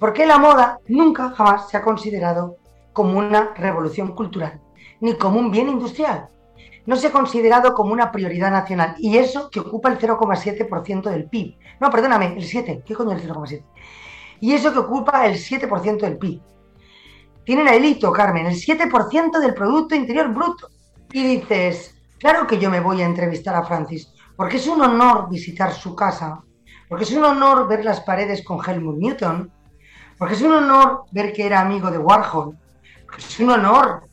Porque 0.00 0.26
la 0.26 0.38
moda 0.38 0.80
nunca 0.88 1.30
jamás 1.30 1.68
se 1.68 1.76
ha 1.76 1.82
considerado 1.82 2.56
como 2.92 3.20
una 3.20 3.54
revolución 3.54 4.16
cultural, 4.16 4.60
ni 5.00 5.14
como 5.14 5.38
un 5.38 5.52
bien 5.52 5.68
industrial, 5.68 6.28
no 6.86 6.96
se 6.96 7.06
ha 7.06 7.12
considerado 7.12 7.72
como 7.72 7.92
una 7.92 8.10
prioridad 8.10 8.50
nacional. 8.50 8.96
Y 8.98 9.16
eso 9.16 9.48
que 9.48 9.60
ocupa 9.60 9.92
el 9.92 9.98
0,7% 10.00 11.08
del 11.08 11.28
PIB. 11.28 11.56
No, 11.78 11.88
perdóname, 11.88 12.34
el 12.36 12.42
7. 12.42 12.82
¿Qué 12.84 12.94
coño 12.96 13.12
el 13.12 13.22
0,7? 13.22 13.62
Y 14.40 14.54
eso 14.54 14.72
que 14.72 14.80
ocupa 14.80 15.24
el 15.24 15.34
7% 15.34 16.00
del 16.00 16.18
PIB. 16.18 16.40
Tienen 17.44 17.68
el 17.68 17.84
hito, 17.84 18.10
Carmen, 18.10 18.46
el 18.46 18.56
7% 18.56 19.38
del 19.38 19.54
Producto 19.54 19.94
Interior 19.94 20.34
Bruto. 20.34 20.68
Y 21.12 21.22
dices, 21.22 21.94
claro 22.18 22.44
que 22.48 22.58
yo 22.58 22.70
me 22.70 22.80
voy 22.80 23.02
a 23.02 23.06
entrevistar 23.06 23.54
a 23.54 23.62
Francis, 23.62 24.12
porque 24.38 24.58
es 24.58 24.68
un 24.68 24.80
honor 24.80 25.28
visitar 25.28 25.74
su 25.74 25.96
casa, 25.96 26.44
porque 26.88 27.02
es 27.02 27.10
un 27.10 27.24
honor 27.24 27.66
ver 27.66 27.84
las 27.84 28.02
paredes 28.02 28.44
con 28.44 28.60
Helmut 28.64 28.96
Newton, 28.96 29.50
porque 30.16 30.34
es 30.34 30.42
un 30.42 30.52
honor 30.52 31.06
ver 31.10 31.32
que 31.32 31.44
era 31.44 31.60
amigo 31.60 31.90
de 31.90 31.98
Warhol, 31.98 32.56
porque 33.04 33.20
es 33.20 33.40
un 33.40 33.50
honor 33.50 34.04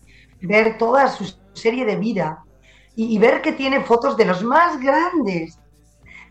ver 0.42 0.80
toda 0.80 1.10
su 1.10 1.32
serie 1.54 1.86
de 1.86 1.98
vida 1.98 2.44
y, 2.96 3.16
ver 3.20 3.40
que 3.44 3.52
tiene 3.52 3.82
fotos 3.82 4.18
de 4.18 4.26
los 4.26 4.42
más 4.42 4.80
grandes, 4.80 5.60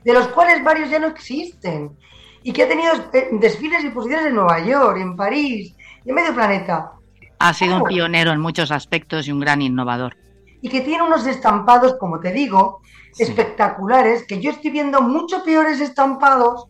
de 0.02 0.12
los 0.12 0.26
cuales 0.26 0.64
varios 0.64 0.90
ya 0.90 0.98
no 0.98 1.06
existen, 1.06 1.96
y 2.42 2.52
que 2.52 2.64
ha 2.64 2.68
tenido 2.68 2.94
eh, 3.12 3.28
desfiles 3.34 3.84
y 3.84 3.86
exposiciones 3.86 4.26
en 4.26 4.34
Nueva 4.34 4.58
York, 4.58 4.98
en 4.98 5.14
París, 5.14 5.72
y 6.04 6.08
en 6.08 6.14
medio 6.16 6.34
planeta. 6.34 6.90
Ha 7.38 7.54
sido 7.54 7.76
un 7.76 7.84
pionero 7.84 8.32
en 8.32 8.40
muchos 8.40 8.72
aspectos 8.72 9.28
y 9.28 9.30
un 9.30 9.38
gran 9.38 9.62
innovador. 9.62 10.16
Y 10.62 10.68
que 10.68 10.80
tiene 10.80 11.04
unos 11.04 11.28
estampados, 11.28 11.94
como 12.00 12.18
te 12.18 12.32
digo, 12.32 12.80
espectaculares, 13.18 14.26
que 14.26 14.40
yo 14.40 14.50
estoy 14.50 14.70
viendo 14.70 15.00
mucho 15.00 15.42
peores 15.44 15.80
estampados 15.80 16.66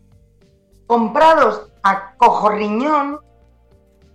comprados 0.86 1.70
a 1.82 2.14
cojorriñón 2.16 3.18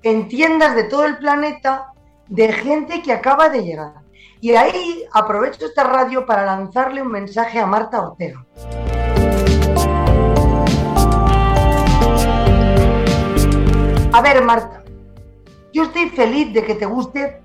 en 0.03 0.27
tiendas 0.27 0.75
de 0.75 0.83
todo 0.83 1.05
el 1.05 1.17
planeta 1.17 1.93
de 2.27 2.53
gente 2.53 3.01
que 3.01 3.11
acaba 3.11 3.49
de 3.49 3.63
llegar. 3.63 3.93
Y 4.41 4.51
ahí 4.51 5.03
aprovecho 5.11 5.65
esta 5.65 5.83
radio 5.83 6.25
para 6.25 6.45
lanzarle 6.45 7.01
un 7.01 7.11
mensaje 7.11 7.59
a 7.59 7.65
Marta 7.65 8.01
Ortega. 8.01 8.45
A 14.11 14.21
ver, 14.21 14.43
Marta, 14.43 14.83
yo 15.73 15.83
estoy 15.83 16.09
feliz 16.09 16.53
de 16.53 16.63
que 16.63 16.75
te 16.75 16.85
guste 16.85 17.41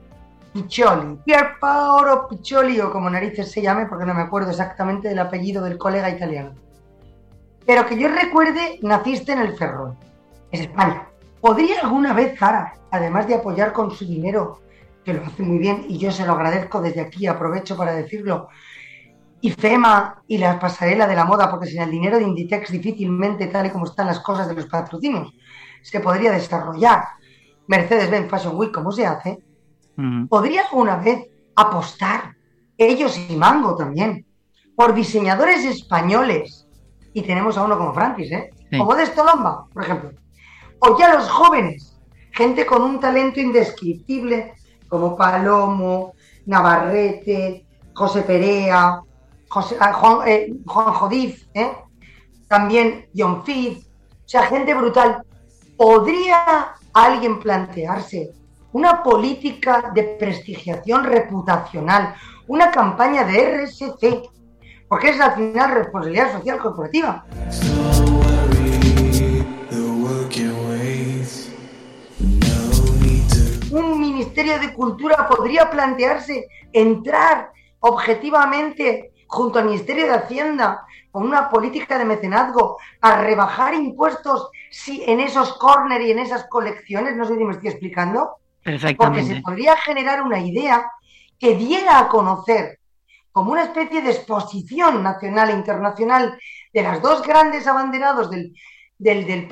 Piccioli, 0.54 1.18
Pier 1.24 1.58
Paolo 1.60 2.28
Piccioli 2.28 2.80
o 2.80 2.88
como 2.92 3.10
narices 3.10 3.50
se 3.50 3.60
llame, 3.60 3.86
porque 3.86 4.06
no 4.06 4.14
me 4.14 4.22
acuerdo 4.22 4.50
exactamente 4.50 5.08
del 5.08 5.18
apellido 5.18 5.64
del 5.64 5.76
colega 5.76 6.08
italiano. 6.08 6.54
Pero 7.66 7.84
que 7.84 7.98
yo 7.98 8.06
recuerde, 8.06 8.78
naciste 8.80 9.32
en 9.32 9.40
el 9.40 9.56
Ferrol, 9.56 9.96
es 10.52 10.60
España. 10.60 11.08
¿Podría 11.40 11.80
alguna 11.80 12.12
vez 12.12 12.38
Zara, 12.38 12.74
además 12.92 13.26
de 13.26 13.34
apoyar 13.34 13.72
con 13.72 13.90
su 13.90 14.06
dinero 14.06 14.60
que 15.04 15.12
lo 15.12 15.24
hace 15.24 15.42
muy 15.42 15.58
bien 15.58 15.86
y 15.88 15.98
yo 15.98 16.12
se 16.12 16.24
lo 16.24 16.34
agradezco 16.34 16.80
desde 16.80 17.00
aquí, 17.00 17.26
aprovecho 17.26 17.76
para 17.76 17.92
decirlo. 17.92 18.48
Y 19.40 19.50
FEMA 19.50 20.22
y 20.28 20.38
la 20.38 20.60
pasarela 20.60 21.08
de 21.08 21.16
la 21.16 21.24
moda, 21.24 21.50
porque 21.50 21.66
sin 21.66 21.82
el 21.82 21.90
dinero 21.90 22.16
de 22.16 22.24
Inditex 22.24 22.70
difícilmente, 22.70 23.48
tal 23.48 23.66
y 23.66 23.70
como 23.70 23.86
están 23.86 24.06
las 24.06 24.20
cosas 24.20 24.46
de 24.46 24.54
los 24.54 24.66
patrocinios, 24.66 25.34
se 25.82 25.98
podría 25.98 26.30
desarrollar. 26.30 27.02
Mercedes-Benz 27.66 28.30
Fashion 28.30 28.56
Week, 28.56 28.72
¿cómo 28.72 28.92
se 28.92 29.04
hace? 29.04 29.43
¿Podría 30.28 30.62
alguna 30.62 30.96
vez 30.96 31.28
apostar, 31.54 32.34
ellos 32.76 33.18
y 33.28 33.36
Mango 33.36 33.76
también, 33.76 34.26
por 34.74 34.94
diseñadores 34.94 35.64
españoles? 35.64 36.66
Y 37.12 37.22
tenemos 37.22 37.56
a 37.56 37.64
uno 37.64 37.78
como 37.78 37.94
Francis, 37.94 38.32
¿eh? 38.32 38.50
Como 38.76 38.94
de 38.94 39.06
por 39.06 39.82
ejemplo. 39.82 40.10
O 40.80 40.98
ya 40.98 41.14
los 41.14 41.30
jóvenes, 41.30 41.96
gente 42.32 42.66
con 42.66 42.82
un 42.82 42.98
talento 42.98 43.40
indescriptible 43.40 44.54
como 44.88 45.16
Palomo, 45.16 46.14
Navarrete, 46.46 47.66
José 47.94 48.22
Perea, 48.22 49.00
ah, 49.80 49.92
Juan, 49.92 50.28
eh, 50.28 50.52
Jodiz, 50.66 51.48
¿eh? 51.54 51.70
también 52.48 53.06
John 53.16 53.44
Fitz, 53.44 53.86
o 53.86 54.28
sea, 54.28 54.42
gente 54.42 54.74
brutal. 54.74 55.22
¿Podría 55.76 56.74
alguien 56.92 57.40
plantearse 57.40 58.32
una 58.74 59.04
política 59.04 59.92
de 59.94 60.02
prestigiación 60.18 61.04
reputacional, 61.04 62.16
una 62.48 62.72
campaña 62.72 63.22
de 63.22 63.62
RSC, 63.62 64.28
porque 64.88 65.10
es 65.10 65.20
al 65.20 65.34
final 65.36 65.70
responsabilidad 65.70 66.32
social 66.32 66.58
corporativa? 66.58 67.24
un 73.70 74.00
Ministerio 74.00 74.58
de 74.58 74.72
Cultura 74.72 75.28
podría 75.28 75.70
plantearse 75.70 76.46
entrar 76.72 77.50
objetivamente 77.80 79.12
junto 79.26 79.58
al 79.58 79.66
Ministerio 79.66 80.06
de 80.06 80.14
Hacienda 80.14 80.84
con 81.10 81.24
una 81.24 81.48
política 81.48 81.98
de 81.98 82.04
mecenazgo 82.04 82.78
a 83.00 83.20
rebajar 83.20 83.74
impuestos 83.74 84.48
si 84.70 85.02
en 85.04 85.20
esos 85.20 85.56
corner 85.58 86.02
y 86.02 86.10
en 86.10 86.18
esas 86.20 86.46
colecciones, 86.48 87.16
no 87.16 87.24
sé 87.24 87.36
si 87.36 87.44
me 87.44 87.52
estoy 87.52 87.70
explicando, 87.70 88.36
porque 88.96 89.22
se 89.22 89.40
podría 89.42 89.76
generar 89.76 90.22
una 90.22 90.40
idea 90.40 90.90
que 91.38 91.54
diera 91.54 91.98
a 91.98 92.08
conocer 92.08 92.80
como 93.32 93.52
una 93.52 93.64
especie 93.64 94.00
de 94.00 94.10
exposición 94.10 95.02
nacional 95.02 95.50
e 95.50 95.54
internacional 95.54 96.38
de 96.72 96.82
las 96.82 97.02
dos 97.02 97.22
grandes 97.22 97.66
abanderados 97.66 98.30
del, 98.30 98.54
del, 98.96 99.26
del 99.26 99.48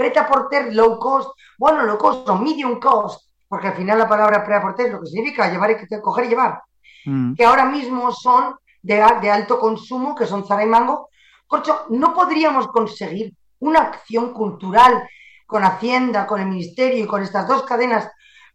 low 0.70 0.98
cost, 0.98 1.30
bueno, 1.58 1.82
low 1.82 1.98
cost 1.98 2.28
o 2.28 2.36
medium 2.36 2.78
cost, 2.78 3.28
porque 3.48 3.68
al 3.68 3.74
final 3.74 3.98
la 3.98 4.08
palabra 4.08 4.44
preaporte 4.44 4.86
es 4.86 4.92
lo 4.92 5.00
que 5.00 5.08
significa 5.08 5.50
llevar 5.50 5.72
y 5.72 6.00
coger 6.00 6.24
y 6.26 6.28
llevar, 6.28 6.62
mm. 7.04 7.34
que 7.34 7.44
ahora 7.44 7.64
mismo 7.64 8.12
son 8.12 8.54
de, 8.80 9.04
de, 9.20 9.30
alto 9.30 9.58
consumo, 9.58 10.14
que 10.14 10.26
son 10.26 10.46
Zara 10.46 10.64
y 10.64 10.68
Mango. 10.68 11.08
Corcho, 11.46 11.86
no 11.90 12.14
podríamos 12.14 12.68
conseguir 12.68 13.34
una 13.58 13.80
acción 13.80 14.32
cultural 14.32 15.08
con 15.44 15.64
Hacienda, 15.64 16.26
con 16.26 16.40
el 16.40 16.46
Ministerio 16.46 17.02
y 17.02 17.06
con 17.06 17.22
estas 17.22 17.46
dos 17.46 17.64
cadenas 17.64 18.08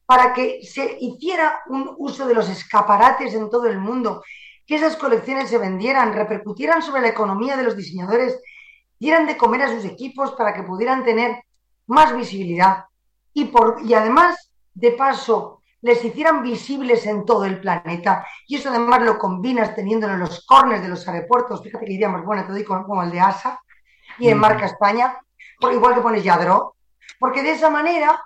para 0.07 0.33
que 0.33 0.61
se 0.63 0.97
hiciera 1.01 1.61
un 1.67 1.93
uso 1.97 2.25
de 2.25 2.33
los 2.33 2.49
escaparates 2.49 3.33
en 3.33 3.49
todo 3.49 3.67
el 3.67 3.77
mundo, 3.77 4.23
que 4.65 4.75
esas 4.75 4.95
colecciones 4.95 5.49
se 5.49 5.57
vendieran, 5.57 6.13
repercutieran 6.13 6.81
sobre 6.81 7.01
la 7.01 7.09
economía 7.09 7.57
de 7.57 7.63
los 7.63 7.75
diseñadores, 7.75 8.39
dieran 8.97 9.27
de 9.27 9.37
comer 9.37 9.63
a 9.63 9.69
sus 9.69 9.83
equipos 9.83 10.31
para 10.31 10.53
que 10.53 10.63
pudieran 10.63 11.03
tener 11.03 11.43
más 11.87 12.15
visibilidad. 12.15 12.85
Y, 13.33 13.45
por, 13.45 13.81
y 13.85 13.93
además 13.93 14.49
de 14.73 14.91
paso 14.91 15.61
les 15.81 16.03
hicieran 16.03 16.41
visibles 16.41 17.05
en 17.05 17.25
todo 17.25 17.43
el 17.43 17.59
planeta. 17.59 18.25
Y 18.47 18.55
eso 18.55 18.69
además 18.69 19.01
lo 19.01 19.17
combinas 19.17 19.75
teniéndolo 19.75 20.13
en 20.13 20.21
los 20.21 20.45
corners 20.45 20.81
de 20.81 20.89
los 20.89 21.07
aeropuertos. 21.07 21.61
Fíjate 21.61 21.85
que 21.85 21.93
idea 21.93 22.09
más 22.09 22.25
buena 22.25 22.47
te 22.47 22.53
doy 22.53 22.63
como 22.63 23.03
el 23.03 23.11
de 23.11 23.19
ASA 23.19 23.61
y 24.19 24.29
en 24.29 24.39
marca 24.39 24.65
España, 24.65 25.19
igual 25.71 25.95
que 25.95 26.01
pones 26.01 26.23
Yadro. 26.23 26.75
Porque 27.19 27.43
de 27.43 27.51
esa 27.51 27.69
manera, 27.69 28.21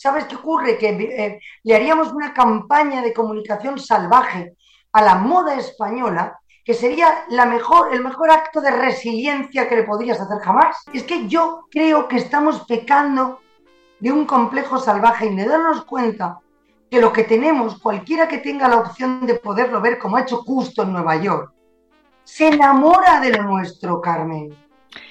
¿sabes 0.00 0.24
qué 0.24 0.36
ocurre? 0.36 0.78
Que 0.78 0.88
eh, 0.88 1.40
le 1.62 1.76
haríamos 1.76 2.10
una 2.12 2.32
campaña 2.32 3.02
de 3.02 3.12
comunicación 3.12 3.78
salvaje 3.78 4.54
a 4.92 5.02
la 5.02 5.16
moda 5.16 5.56
española 5.56 6.40
que 6.64 6.72
sería 6.72 7.24
la 7.28 7.44
mejor, 7.44 7.92
el 7.92 8.02
mejor 8.02 8.30
acto 8.30 8.62
de 8.62 8.70
resiliencia 8.70 9.68
que 9.68 9.76
le 9.76 9.82
podrías 9.82 10.18
hacer 10.18 10.38
jamás. 10.38 10.76
Es 10.92 11.02
que 11.02 11.28
yo 11.28 11.66
creo 11.70 12.08
que 12.08 12.16
estamos 12.16 12.64
pecando 12.66 13.40
de 13.98 14.10
un 14.10 14.24
complejo 14.24 14.78
salvaje 14.78 15.26
y 15.26 15.36
de 15.36 15.46
darnos 15.46 15.84
cuenta 15.84 16.38
que 16.90 17.00
lo 17.00 17.12
que 17.12 17.24
tenemos, 17.24 17.78
cualquiera 17.78 18.26
que 18.26 18.38
tenga 18.38 18.68
la 18.68 18.78
opción 18.78 19.26
de 19.26 19.34
poderlo 19.34 19.82
ver 19.82 19.98
como 19.98 20.16
ha 20.16 20.22
hecho 20.22 20.38
Justo 20.38 20.82
en 20.82 20.92
Nueva 20.92 21.16
York, 21.16 21.52
se 22.24 22.48
enamora 22.48 23.20
de 23.20 23.32
lo 23.32 23.42
nuestro, 23.42 24.00
Carmen. 24.00 24.56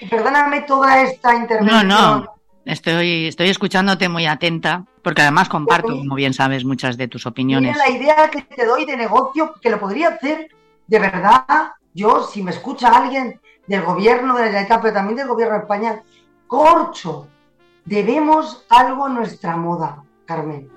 Y 0.00 0.08
perdóname 0.08 0.62
toda 0.62 1.00
esta 1.02 1.34
intervención. 1.34 1.88
No, 1.88 2.18
no, 2.18 2.39
estoy, 2.64 3.26
estoy 3.26 3.48
escuchándote 3.48 4.08
muy 4.08 4.26
atenta, 4.26 4.84
porque 5.02 5.22
además 5.22 5.48
comparto, 5.48 5.88
como 5.88 6.14
bien 6.14 6.34
sabes, 6.34 6.64
muchas 6.64 6.96
de 6.96 7.08
tus 7.08 7.26
opiniones. 7.26 7.74
Mira 7.74 7.86
la 7.86 7.96
idea 7.96 8.30
que 8.30 8.42
te 8.42 8.66
doy 8.66 8.84
de 8.84 8.96
negocio, 8.96 9.54
que 9.60 9.70
lo 9.70 9.78
podría 9.78 10.08
hacer 10.08 10.48
de 10.86 10.98
verdad, 10.98 11.72
yo, 11.94 12.24
si 12.24 12.42
me 12.42 12.50
escucha 12.50 12.88
alguien 12.88 13.40
del 13.68 13.82
gobierno 13.82 14.36
de 14.36 14.50
la 14.50 14.62
etapa, 14.62 14.82
pero 14.82 14.94
también 14.94 15.18
del 15.18 15.28
gobierno 15.28 15.54
de 15.54 15.60
España, 15.60 16.02
corcho, 16.48 17.28
Debemos 17.84 18.64
algo 18.68 19.06
a 19.06 19.08
nuestra 19.08 19.56
moda, 19.56 20.04
Carmen. 20.26 20.68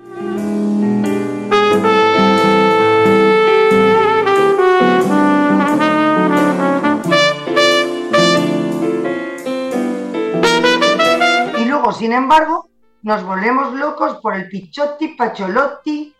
Sin 11.94 12.12
embargo, 12.12 12.68
nos 13.02 13.22
volvemos 13.24 13.72
locos 13.74 14.18
por 14.18 14.34
el 14.34 14.48
Pichotti, 14.48 15.08
Pacholotti 15.08 16.14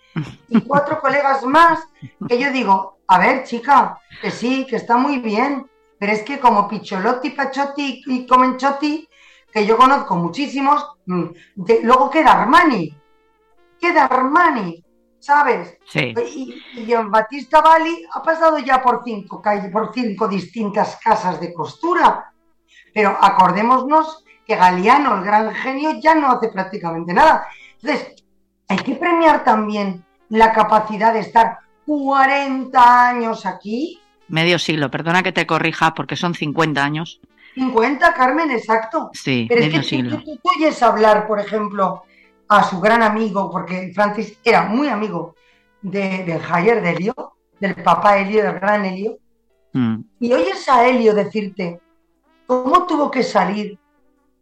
y 0.48 0.60
cuatro 0.62 1.00
colegas 1.02 1.44
más, 1.44 1.80
que 2.28 2.38
yo 2.38 2.50
digo, 2.50 2.98
a 3.06 3.18
ver, 3.18 3.44
chica, 3.44 3.98
que 4.20 4.30
sí, 4.30 4.66
que 4.68 4.76
está 4.76 4.96
muy 4.96 5.18
bien, 5.18 5.68
pero 5.98 6.12
es 6.12 6.22
que 6.22 6.38
como 6.38 6.68
Picholotti, 6.68 7.30
Pachotti 7.30 8.02
y 8.06 8.26
Comenchotti 8.26 9.08
que 9.52 9.64
yo 9.64 9.76
conozco 9.76 10.16
muchísimos, 10.16 10.84
mm, 11.06 11.26
luego 11.82 12.10
queda 12.10 12.42
Armani, 12.42 12.92
queda 13.80 14.06
Armani. 14.06 14.84
¿sabes? 15.24 15.78
Sí. 15.86 16.12
Y, 16.34 16.82
y 16.82 16.94
Batista 17.06 17.62
Bali 17.62 18.04
ha 18.12 18.22
pasado 18.22 18.58
ya 18.58 18.82
por 18.82 19.00
cinco 19.02 19.40
por 19.72 19.94
cinco 19.94 20.28
distintas 20.28 20.98
casas 21.02 21.40
de 21.40 21.54
costura. 21.54 22.30
Pero 22.92 23.16
acordémonos 23.18 24.23
que 24.46 24.56
Galeano, 24.56 25.16
el 25.16 25.24
gran 25.24 25.54
genio, 25.54 25.92
ya 26.00 26.14
no 26.14 26.30
hace 26.32 26.48
prácticamente 26.48 27.12
nada. 27.14 27.46
Entonces, 27.80 28.14
hay 28.68 28.78
que 28.78 28.94
premiar 28.96 29.44
también 29.44 30.04
la 30.28 30.52
capacidad 30.52 31.12
de 31.12 31.20
estar 31.20 31.58
40 31.86 33.08
años 33.08 33.46
aquí. 33.46 34.00
Medio 34.28 34.58
siglo, 34.58 34.90
perdona 34.90 35.22
que 35.22 35.32
te 35.32 35.46
corrija 35.46 35.94
porque 35.94 36.16
son 36.16 36.34
50 36.34 36.82
años. 36.82 37.20
50, 37.54 38.14
Carmen, 38.14 38.50
exacto. 38.50 39.10
Sí, 39.12 39.46
Pero 39.48 39.60
es 39.60 39.66
medio 39.68 39.80
que 39.80 39.86
siglo. 39.86 40.18
tú- 40.18 40.36
tú 40.42 40.50
oyes 40.58 40.82
hablar, 40.82 41.26
por 41.26 41.38
ejemplo, 41.40 42.02
a 42.48 42.64
su 42.64 42.80
gran 42.80 43.02
amigo, 43.02 43.50
porque 43.50 43.92
Francis 43.94 44.38
era 44.44 44.64
muy 44.64 44.88
amigo 44.88 45.34
de, 45.82 46.24
del 46.24 46.40
Javier 46.40 46.82
de 46.82 46.90
Helio, 46.90 47.14
del 47.60 47.74
papá 47.76 48.18
Helio, 48.18 48.42
del 48.42 48.58
gran 48.60 48.84
Helio, 48.84 49.18
Mm, 49.76 50.04
y 50.20 50.32
oyes 50.32 50.68
a 50.68 50.86
Helio 50.86 51.12
decirte 51.14 51.80
cómo 52.46 52.86
tuvo 52.86 53.10
que 53.10 53.24
salir 53.24 53.76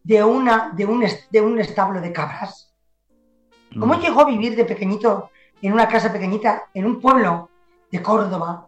de, 0.05 0.23
una, 0.25 0.71
de, 0.75 0.85
un, 0.87 1.05
de 1.31 1.41
un 1.41 1.59
establo 1.61 2.01
de 2.01 2.13
cabras. 2.13 2.73
¿Cómo 3.79 3.95
mm. 3.95 4.01
llegó 4.01 4.21
a 4.23 4.27
vivir 4.27 4.57
de 4.57 4.65
pequeñito 4.65 5.31
en 5.63 5.73
una 5.73 5.89
casa 5.89 6.13
pequeñita, 6.13 6.65
en 6.75 6.85
un 6.87 7.01
pueblo 7.01 7.49
de 7.91 8.03
Córdoba, 8.03 8.67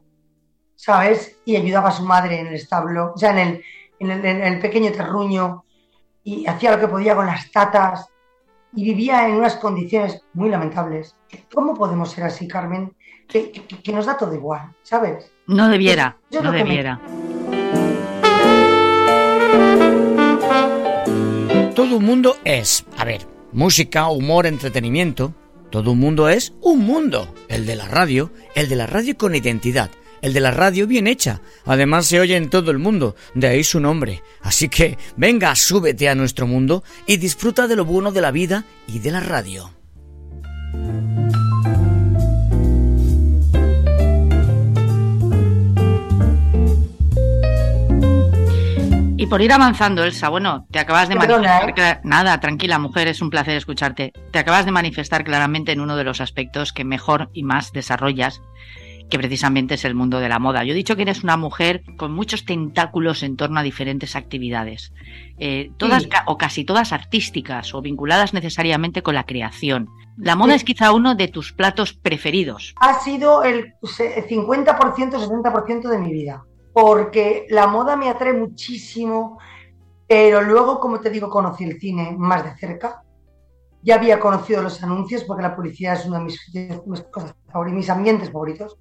¿sabes? 0.77 1.39
Y 1.45 1.57
ayudaba 1.57 1.89
a 1.89 1.93
su 1.93 2.05
madre 2.05 2.41
en 2.41 2.47
el 2.47 2.55
establo, 2.55 3.13
o 3.15 3.19
sea, 3.19 3.31
en 3.33 3.39
el, 3.39 3.65
en 3.99 4.11
el, 4.11 4.25
en 4.25 4.43
el 4.43 4.61
pequeño 4.61 4.93
terruño, 4.93 5.65
y 6.23 6.47
hacía 6.47 6.71
lo 6.73 6.81
que 6.81 6.89
podía 6.89 7.15
con 7.17 7.27
las 7.27 7.51
tatas, 7.51 8.09
y 8.77 8.85
vivía 8.85 9.29
en 9.29 9.35
unas 9.37 9.57
condiciones 9.57 10.23
muy 10.33 10.49
lamentables. 10.51 11.17
¿Cómo 11.53 11.75
podemos 11.75 12.11
ser 12.11 12.25
así, 12.25 12.49
Carmen? 12.49 12.95
Que, 13.29 13.51
que- 13.51 13.83
que 13.83 13.93
nos 13.93 14.07
da 14.07 14.17
todo 14.17 14.35
igual, 14.35 14.73
¿sabes? 14.83 15.33
No 15.47 15.69
debiera, 15.69 16.17
Yo 16.31 16.43
no 16.43 16.51
me- 16.53 16.59
debiera. 16.59 17.01
Todo 21.75 21.97
un 21.97 22.05
mundo 22.05 22.39
es, 22.45 22.85
a 22.97 23.05
ver, 23.05 23.27
música, 23.53 24.09
humor, 24.09 24.47
entretenimiento. 24.47 25.35
Todo 25.73 25.91
un 25.91 25.99
mundo 25.99 26.29
es 26.29 26.53
un 26.61 26.87
mundo. 26.87 27.35
El 27.49 27.67
de 27.67 27.75
la 27.75 27.89
radio, 27.89 28.31
el 28.55 28.69
de 28.69 28.77
la 28.77 28.87
radio 28.87 29.19
con 29.19 29.35
identidad, 29.35 29.91
el 30.23 30.33
de 30.33 30.39
la 30.39 30.53
radio 30.53 30.87
bien 30.87 31.09
hecha. 31.09 31.41
Además 31.65 32.07
se 32.07 32.21
oye 32.21 32.37
en 32.37 32.49
todo 32.49 32.71
el 32.71 32.79
mundo, 32.79 33.17
de 33.35 33.49
ahí 33.49 33.65
su 33.65 33.81
nombre. 33.81 34.23
Así 34.41 34.69
que 34.69 34.97
venga, 35.17 35.57
súbete 35.57 36.09
a 36.09 36.15
nuestro 36.15 36.47
mundo 36.47 36.85
y 37.09 37.17
disfruta 37.17 37.67
de 37.67 37.75
lo 37.75 37.85
bueno 37.85 38.13
de 38.13 38.21
la 38.21 38.31
vida 38.31 38.65
y 38.87 39.01
de 39.01 39.11
la 39.11 39.19
radio. 39.19 39.73
Y 49.25 49.27
por 49.27 49.41
ir 49.41 49.53
avanzando, 49.55 50.05
Elsa, 50.05 50.29
bueno, 50.29 50.67
te 50.71 50.79
acabas 50.79 51.09
de 51.09 51.17
Perdona, 51.17 51.61
manifestar. 51.61 51.97
¿eh? 51.97 52.01
Nada, 52.05 52.39
tranquila, 52.41 52.79
mujer, 52.79 53.09
es 53.09 53.23
un 53.23 53.31
placer 53.31 53.57
escucharte. 53.57 54.13
Te 54.31 54.39
acabas 54.39 54.67
de 54.67 54.71
manifestar 54.71 55.25
claramente 55.25 55.73
en 55.73 55.81
uno 55.81 55.97
de 55.97 56.05
los 56.05 56.21
aspectos 56.21 56.75
que 56.75 56.85
mejor 56.85 57.31
y 57.33 57.43
más 57.43 57.73
desarrollas, 57.73 58.43
que 59.09 59.19
precisamente 59.19 59.75
es 59.77 59.87
el 59.87 59.95
mundo 59.95 60.21
de 60.21 60.29
la 60.29 60.39
moda. 60.39 60.63
Yo 60.63 60.73
he 60.73 60.77
dicho 60.77 60.95
que 60.95 61.03
eres 61.03 61.25
una 61.25 61.39
mujer 61.39 61.85
con 61.97 62.13
muchos 62.13 62.45
tentáculos 62.45 63.23
en 63.23 63.37
torno 63.37 63.61
a 63.61 63.63
diferentes 63.63 64.15
actividades, 64.15 64.93
eh, 65.39 65.71
todas 65.79 66.03
Sí. 66.03 66.11
o 66.27 66.37
casi 66.37 66.65
todas 66.67 66.93
artísticas 66.93 67.73
o 67.73 67.81
vinculadas 67.81 68.35
necesariamente 68.35 69.03
con 69.03 69.15
la 69.15 69.25
creación. 69.25 69.89
La 70.19 70.37
moda 70.37 70.53
Sí. 70.53 70.57
es 70.57 70.65
quizá 70.65 70.93
uno 70.93 71.15
de 71.15 71.29
tus 71.29 71.53
platos 71.55 71.95
preferidos. 71.95 72.75
ha 72.79 73.01
sido 73.01 73.43
el 73.43 73.73
se- 73.85 74.23
50%, 74.29 75.19
70% 75.19 75.89
de 75.89 75.99
mi 75.99 76.13
vida. 76.13 76.43
Porque 76.75 77.47
la 77.51 77.69
moda 77.69 77.97
me 77.97 78.11
atrae 78.11 78.33
muchísimo, 78.33 79.39
pero 80.09 80.43
luego, 80.43 80.81
como 80.81 81.01
te 81.01 81.09
digo, 81.09 81.31
conocí 81.31 81.65
el 81.65 81.79
cine 81.81 82.15
más 82.19 82.45
de 82.45 82.57
cerca. 82.57 83.03
Ya 83.83 83.95
había 83.95 84.19
conocido 84.19 84.61
los 84.61 84.83
anuncios, 84.83 85.25
porque 85.25 85.43
la 85.45 85.55
publicidad 85.55 85.95
es 85.95 86.05
uno 86.07 86.19
de 86.19 86.25
mis, 86.25 86.53
de 86.53 86.83
mis 86.87 87.01
cosas 87.03 87.35
favoritas, 87.51 87.77
mis 87.77 87.91
ambientes 87.91 88.31
favoritos. 88.31 88.77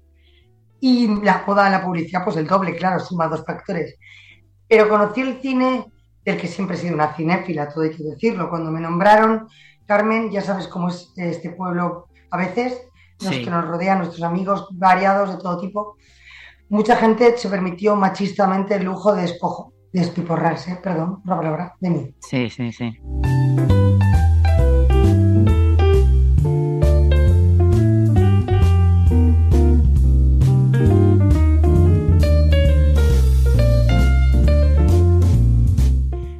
Y 0.80 1.22
la 1.22 1.44
moda 1.46 1.70
la 1.70 1.84
publicidad, 1.84 2.24
pues 2.24 2.36
el 2.36 2.46
doble, 2.46 2.74
claro, 2.74 2.98
suma 2.98 3.28
dos 3.28 3.44
factores. 3.46 3.96
Pero 4.68 4.88
conocí 4.88 5.20
el 5.20 5.40
cine 5.40 5.86
del 6.24 6.36
que 6.36 6.48
siempre 6.48 6.76
he 6.76 6.78
sido 6.80 6.94
una 6.94 7.14
cinéfila, 7.14 7.68
todo 7.68 7.84
hay 7.84 7.90
que 7.90 8.02
decirlo. 8.02 8.50
Cuando 8.50 8.70
me 8.70 8.80
nombraron, 8.80 9.46
Carmen, 9.86 10.30
ya 10.30 10.40
sabes 10.40 10.66
cómo 10.66 10.88
es 10.88 11.12
este 11.16 11.50
pueblo 11.50 12.08
a 12.30 12.36
veces, 12.36 12.88
los 13.20 13.34
Sí. 13.34 13.44
que 13.44 13.50
nos 13.50 13.68
rodean, 13.68 13.98
nuestros 13.98 14.22
amigos 14.22 14.66
variados 14.72 15.30
de 15.30 15.42
todo 15.42 15.60
tipo. 15.60 15.96
Mucha 16.70 16.96
gente 16.96 17.36
se 17.36 17.48
permitió 17.50 17.94
machistamente 17.94 18.74
el 18.74 18.84
lujo 18.84 19.14
de 19.14 19.22
despojo, 19.22 19.74
de 19.92 20.00
despiporrarse, 20.00 20.76
perdón, 20.76 21.20
la 21.26 21.36
palabra, 21.36 21.74
de 21.78 21.90
mí. 21.90 22.14
Sí, 22.20 22.48
sí, 22.48 22.72
sí. 22.72 22.98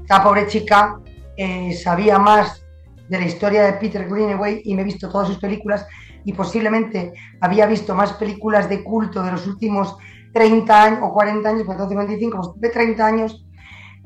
La 0.08 0.22
pobre 0.22 0.46
chica 0.46 1.00
eh, 1.36 1.74
sabía 1.74 2.18
más 2.18 2.64
de 3.08 3.18
la 3.18 3.26
historia 3.26 3.64
de 3.64 3.74
Peter 3.74 4.08
Greenaway 4.08 4.62
y 4.64 4.74
me 4.74 4.82
he 4.82 4.84
visto 4.84 5.10
todas 5.10 5.28
sus 5.28 5.38
películas 5.38 5.86
y 6.24 6.32
posiblemente 6.32 7.12
había 7.40 7.66
visto 7.66 7.94
más 7.94 8.14
películas 8.14 8.70
de 8.70 8.82
culto 8.82 9.22
de 9.22 9.32
los 9.32 9.46
últimos 9.46 9.96
30 10.34 10.82
años 10.82 10.98
o 11.02 11.12
40 11.12 11.48
años, 11.48 11.62
pues 11.64 11.78
55, 11.88 12.36
pues 12.36 12.60
de 12.60 12.68
30 12.68 13.06
años, 13.06 13.46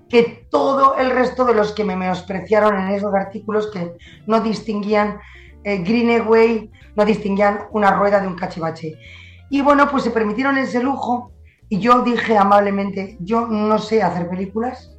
que 0.08 0.46
todo 0.50 0.96
el 0.96 1.10
resto 1.10 1.44
de 1.44 1.54
los 1.54 1.72
que 1.72 1.84
me 1.84 1.96
menospreciaron 1.96 2.78
en 2.78 2.88
esos 2.88 3.12
artículos 3.14 3.70
que 3.72 3.94
no 4.26 4.40
distinguían 4.40 5.18
eh, 5.64 5.78
Greenaway, 5.78 6.70
no 6.94 7.04
distinguían 7.04 7.60
una 7.72 7.92
rueda 7.92 8.20
de 8.20 8.26
un 8.26 8.36
cachivache. 8.36 8.98
Y 9.50 9.62
bueno, 9.62 9.88
pues 9.90 10.04
se 10.04 10.10
permitieron 10.10 10.58
ese 10.58 10.82
lujo 10.82 11.32
y 11.68 11.78
yo 11.78 12.02
dije 12.02 12.36
amablemente, 12.36 13.16
yo 13.20 13.46
no 13.46 13.78
sé 13.78 14.02
hacer 14.02 14.28
películas, 14.28 14.94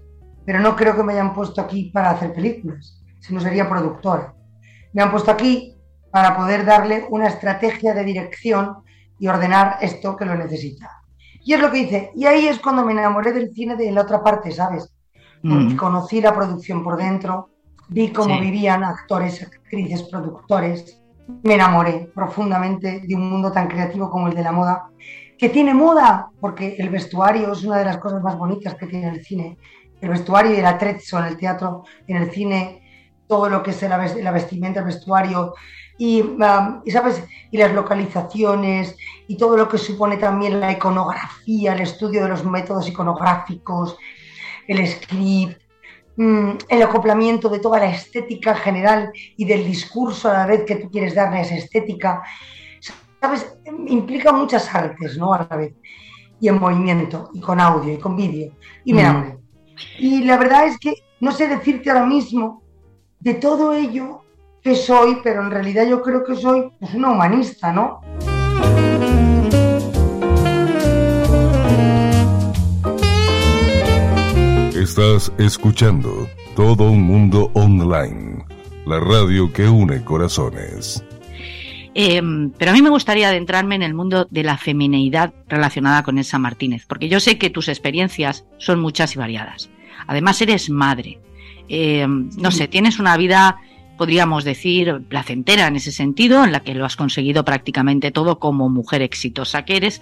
pero 0.45 0.59
no 0.59 0.75
creo 0.75 0.95
que 0.95 1.03
me 1.03 1.13
hayan 1.13 1.33
puesto 1.33 1.61
aquí 1.61 1.91
para 1.93 2.09
hacer 2.09 2.33
películas, 2.33 3.03
si 3.19 3.33
no 3.33 3.39
sería 3.39 3.69
productora. 3.69 4.33
Me 4.93 5.03
han 5.03 5.11
puesto 5.11 5.29
aquí 5.31 5.77
para 6.11 6.35
poder 6.35 6.65
darle 6.65 7.05
una 7.11 7.27
estrategia 7.27 7.93
de 7.93 8.03
dirección 8.03 8.77
y 9.19 9.27
ordenar 9.27 9.77
esto 9.81 10.15
que 10.15 10.25
lo 10.25 10.35
necesita. 10.35 10.99
Y 11.43 11.53
es 11.53 11.59
lo 11.59 11.71
que 11.71 11.79
hice. 11.79 12.11
Y 12.15 12.25
ahí 12.25 12.47
es 12.47 12.59
cuando 12.59 12.85
me 12.85 12.91
enamoré 12.91 13.31
del 13.31 13.53
cine 13.53 13.75
de 13.75 13.91
la 13.91 14.01
otra 14.01 14.23
parte, 14.23 14.51
¿sabes? 14.51 14.91
Mm. 15.41 15.77
conocí 15.77 16.19
la 16.19 16.35
producción 16.35 16.83
por 16.83 16.97
dentro, 16.97 17.51
vi 17.87 18.09
cómo 18.11 18.35
Sí. 18.35 18.41
vivían 18.41 18.83
actores, 18.83 19.41
actrices, 19.41 20.03
productores. 20.03 21.01
Me 21.43 21.53
enamoré 21.53 22.11
profundamente 22.13 23.01
de 23.07 23.15
un 23.15 23.29
mundo 23.29 23.49
tan 23.51 23.67
creativo 23.69 24.09
como 24.09 24.27
el 24.27 24.35
de 24.35 24.43
la 24.43 24.51
moda, 24.51 24.89
que 25.37 25.47
tiene 25.47 25.73
moda, 25.73 26.27
porque 26.41 26.75
el 26.77 26.89
vestuario 26.89 27.53
es 27.53 27.63
una 27.63 27.77
de 27.77 27.85
las 27.85 27.99
cosas 27.99 28.21
más 28.21 28.37
bonitas 28.37 28.75
que 28.75 28.87
tiene 28.87 29.07
el 29.07 29.23
cine. 29.23 29.57
El 30.01 30.09
vestuario 30.09 30.53
y 30.53 30.57
el 30.57 30.65
atrezzo 30.65 31.19
en 31.19 31.25
el 31.25 31.37
teatro, 31.37 31.83
en 32.07 32.17
el 32.17 32.31
cine, 32.31 32.81
todo 33.27 33.47
lo 33.47 33.63
que 33.63 33.71
es 33.71 33.81
la 33.83 34.31
vestimenta, 34.31 34.79
el 34.81 34.87
vestuario, 34.87 35.53
y, 35.99 36.21
um, 36.21 36.81
y, 36.85 36.91
¿sabes? 36.91 37.21
y 37.51 37.57
las 37.57 37.73
localizaciones, 37.73 38.95
y 39.27 39.35
todo 39.35 39.57
lo 39.57 39.67
que 39.67 39.77
supone 39.77 40.17
también 40.17 40.59
la 40.59 40.71
iconografía, 40.71 41.73
el 41.73 41.81
estudio 41.81 42.23
de 42.23 42.29
los 42.29 42.45
métodos 42.45 42.87
iconográficos, 42.87 43.97
el 44.67 44.87
script, 44.87 45.61
mm, 46.15 46.51
el 46.69 46.81
acoplamiento 46.81 47.49
de 47.49 47.59
toda 47.59 47.79
la 47.79 47.91
estética 47.91 48.55
general 48.55 49.11
y 49.35 49.43
del 49.43 49.65
discurso 49.65 50.29
a 50.29 50.33
la 50.33 50.45
vez 50.47 50.63
que 50.63 50.77
tú 50.77 50.89
quieres 50.89 51.13
darle 51.13 51.41
esa 51.41 51.55
estética. 51.55 52.23
¿Sabes? 53.21 53.57
Implica 53.87 54.31
muchas 54.31 54.73
artes, 54.73 55.17
¿no? 55.17 55.33
A 55.33 55.45
la 55.49 55.57
vez. 55.57 55.73
Y 56.39 56.47
en 56.47 56.57
movimiento, 56.57 57.29
y 57.33 57.41
con 57.41 57.59
audio, 57.59 57.93
y 57.93 57.97
con 57.97 58.15
vídeo. 58.15 58.53
Y 58.85 58.93
me 58.93 59.03
Mm. 59.03 59.37
Y 59.97 60.23
la 60.23 60.37
verdad 60.37 60.65
es 60.67 60.77
que 60.77 60.93
no 61.19 61.31
sé 61.33 61.47
decirte 61.47 61.89
ahora 61.89 62.05
mismo 62.05 62.63
de 63.19 63.33
todo 63.33 63.73
ello 63.73 64.23
que 64.61 64.75
soy, 64.75 65.17
pero 65.23 65.41
en 65.41 65.51
realidad 65.51 65.87
yo 65.87 66.01
creo 66.01 66.23
que 66.23 66.35
soy 66.35 66.71
pues, 66.79 66.93
una 66.93 67.11
humanista, 67.11 67.71
¿no? 67.71 68.01
Estás 74.75 75.31
escuchando 75.37 76.27
Todo 76.55 76.89
un 76.89 77.03
Mundo 77.03 77.51
Online, 77.53 78.45
la 78.85 78.99
radio 78.99 79.51
que 79.51 79.67
une 79.67 80.03
corazones. 80.03 81.03
Eh, 81.95 82.21
pero 82.57 82.71
a 82.71 82.73
mí 82.73 82.81
me 82.81 82.89
gustaría 82.89 83.29
adentrarme 83.29 83.75
en 83.75 83.81
el 83.81 83.93
mundo 83.93 84.27
de 84.29 84.43
la 84.43 84.57
femineidad 84.57 85.33
relacionada 85.47 86.03
con 86.03 86.17
Elsa 86.17 86.39
Martínez, 86.39 86.85
porque 86.87 87.09
yo 87.09 87.19
sé 87.19 87.37
que 87.37 87.49
tus 87.49 87.67
experiencias 87.67 88.45
son 88.57 88.79
muchas 88.79 89.15
y 89.15 89.19
variadas. 89.19 89.69
Además, 90.07 90.41
eres 90.41 90.69
madre. 90.69 91.19
Eh, 91.67 92.07
no 92.07 92.51
sé, 92.51 92.67
tienes 92.67 92.99
una 92.99 93.17
vida 93.17 93.59
podríamos 93.99 94.45
decir, 94.45 95.05
placentera 95.09 95.67
en 95.67 95.75
ese 95.75 95.91
sentido, 95.91 96.45
en 96.45 96.53
la 96.53 96.61
que 96.61 96.73
lo 96.73 96.85
has 96.85 96.95
conseguido 96.95 97.43
prácticamente 97.43 98.11
todo 98.11 98.39
como 98.39 98.69
mujer 98.69 99.01
exitosa 99.01 99.65
que 99.65 99.75
eres. 99.75 100.01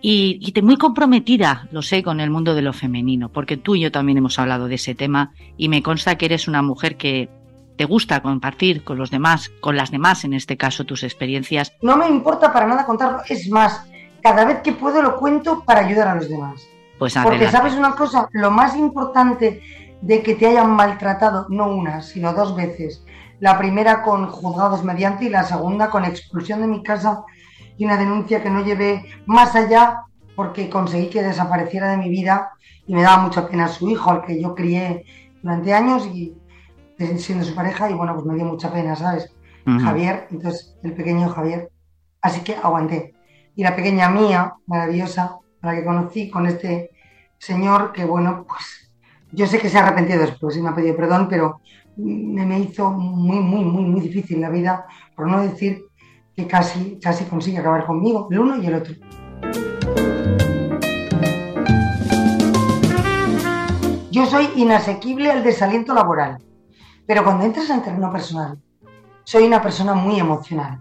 Y, 0.00 0.38
y 0.40 0.52
te 0.52 0.62
muy 0.62 0.76
comprometida, 0.76 1.66
lo 1.72 1.82
sé, 1.82 2.04
con 2.04 2.20
el 2.20 2.30
mundo 2.30 2.54
de 2.54 2.62
lo 2.62 2.72
femenino, 2.72 3.30
porque 3.30 3.56
tú 3.56 3.74
y 3.74 3.80
yo 3.80 3.90
también 3.90 4.18
hemos 4.18 4.38
hablado 4.38 4.68
de 4.68 4.76
ese 4.76 4.94
tema 4.94 5.32
y 5.56 5.68
me 5.68 5.82
consta 5.82 6.16
que 6.16 6.26
eres 6.26 6.46
una 6.46 6.62
mujer 6.62 6.96
que 6.96 7.28
te 7.76 7.84
gusta 7.84 8.22
compartir 8.22 8.84
con 8.84 8.96
los 8.96 9.10
demás, 9.10 9.50
con 9.60 9.76
las 9.76 9.90
demás, 9.90 10.24
en 10.24 10.32
este 10.32 10.56
caso, 10.56 10.84
tus 10.84 11.02
experiencias. 11.02 11.72
No 11.82 11.96
me 11.96 12.08
importa 12.08 12.52
para 12.52 12.68
nada 12.68 12.86
contarlo, 12.86 13.22
es 13.28 13.50
más, 13.50 13.88
cada 14.22 14.44
vez 14.44 14.58
que 14.62 14.70
puedo 14.70 15.02
lo 15.02 15.16
cuento 15.16 15.64
para 15.66 15.80
ayudar 15.84 16.06
a 16.06 16.14
los 16.14 16.28
demás. 16.28 16.64
Pues 16.96 17.14
Porque 17.14 17.44
adelante. 17.44 17.56
sabes 17.56 17.74
una 17.74 17.96
cosa, 17.96 18.28
lo 18.30 18.52
más 18.52 18.76
importante 18.76 19.60
de 20.04 20.22
que 20.22 20.34
te 20.34 20.46
hayan 20.46 20.70
maltratado, 20.70 21.46
no 21.48 21.68
una, 21.68 22.02
sino 22.02 22.34
dos 22.34 22.54
veces. 22.54 23.02
La 23.40 23.56
primera 23.58 24.02
con 24.02 24.26
juzgados 24.26 24.84
mediante 24.84 25.24
y 25.24 25.28
la 25.30 25.44
segunda 25.44 25.88
con 25.88 26.04
expulsión 26.04 26.60
de 26.60 26.66
mi 26.66 26.82
casa 26.82 27.24
y 27.78 27.86
una 27.86 27.96
denuncia 27.96 28.42
que 28.42 28.50
no 28.50 28.62
llevé 28.62 29.02
más 29.24 29.56
allá 29.56 30.02
porque 30.36 30.68
conseguí 30.68 31.08
que 31.08 31.22
desapareciera 31.22 31.90
de 31.90 31.96
mi 31.96 32.10
vida 32.10 32.50
y 32.86 32.94
me 32.94 33.02
daba 33.02 33.22
mucha 33.22 33.48
pena 33.48 33.66
su 33.66 33.88
hijo, 33.88 34.10
al 34.10 34.22
que 34.22 34.40
yo 34.40 34.54
crié 34.54 35.06
durante 35.42 35.72
años 35.72 36.06
y 36.06 36.36
siendo 37.16 37.42
su 37.42 37.54
pareja 37.54 37.90
y 37.90 37.94
bueno, 37.94 38.12
pues 38.12 38.26
me 38.26 38.34
dio 38.34 38.44
mucha 38.44 38.70
pena, 38.70 38.94
¿sabes? 38.96 39.32
Ujú. 39.66 39.80
Javier, 39.80 40.28
entonces 40.30 40.76
el 40.82 40.92
pequeño 40.92 41.30
Javier. 41.30 41.70
Así 42.20 42.42
que 42.42 42.56
aguanté. 42.56 43.14
Y 43.56 43.62
la 43.62 43.74
pequeña 43.74 44.10
mía, 44.10 44.54
maravillosa, 44.66 45.38
a 45.62 45.66
la 45.66 45.74
que 45.74 45.84
conocí 45.84 46.30
con 46.30 46.46
este 46.46 46.90
señor 47.38 47.92
que, 47.92 48.04
bueno, 48.04 48.44
pues 48.46 48.83
yo 49.34 49.46
sé 49.46 49.58
que 49.58 49.68
se 49.68 49.78
ha 49.78 49.86
arrepentido 49.86 50.20
después 50.20 50.56
y 50.56 50.62
me 50.62 50.68
ha 50.68 50.74
pedido 50.74 50.96
perdón, 50.96 51.26
pero 51.28 51.60
me, 51.96 52.60
hizo 52.60 52.90
muy, 52.90 53.40
muy, 53.40 53.64
muy, 53.64 53.84
muy 53.84 54.00
difícil 54.00 54.40
la 54.40 54.50
vida, 54.50 54.86
por 55.14 55.26
no 55.26 55.40
decir 55.40 55.84
que 56.34 56.46
casi, 56.46 56.98
casi 57.00 57.24
consigue 57.24 57.58
acabar 57.58 57.86
conmigo, 57.86 58.28
el 58.30 58.38
uno 58.38 58.56
y 58.56 58.66
el 58.66 58.74
otro. 58.74 58.94
Yo 64.10 64.26
soy 64.26 64.48
inasequible 64.56 65.30
al 65.30 65.42
desaliento 65.42 65.94
laboral, 65.94 66.38
pero 67.06 67.24
cuando 67.24 67.44
entras 67.44 67.70
en 67.70 67.82
terreno 67.82 68.12
personal, 68.12 68.58
soy 69.24 69.44
una 69.44 69.60
persona 69.60 69.94
muy 69.94 70.20
emocional 70.20 70.80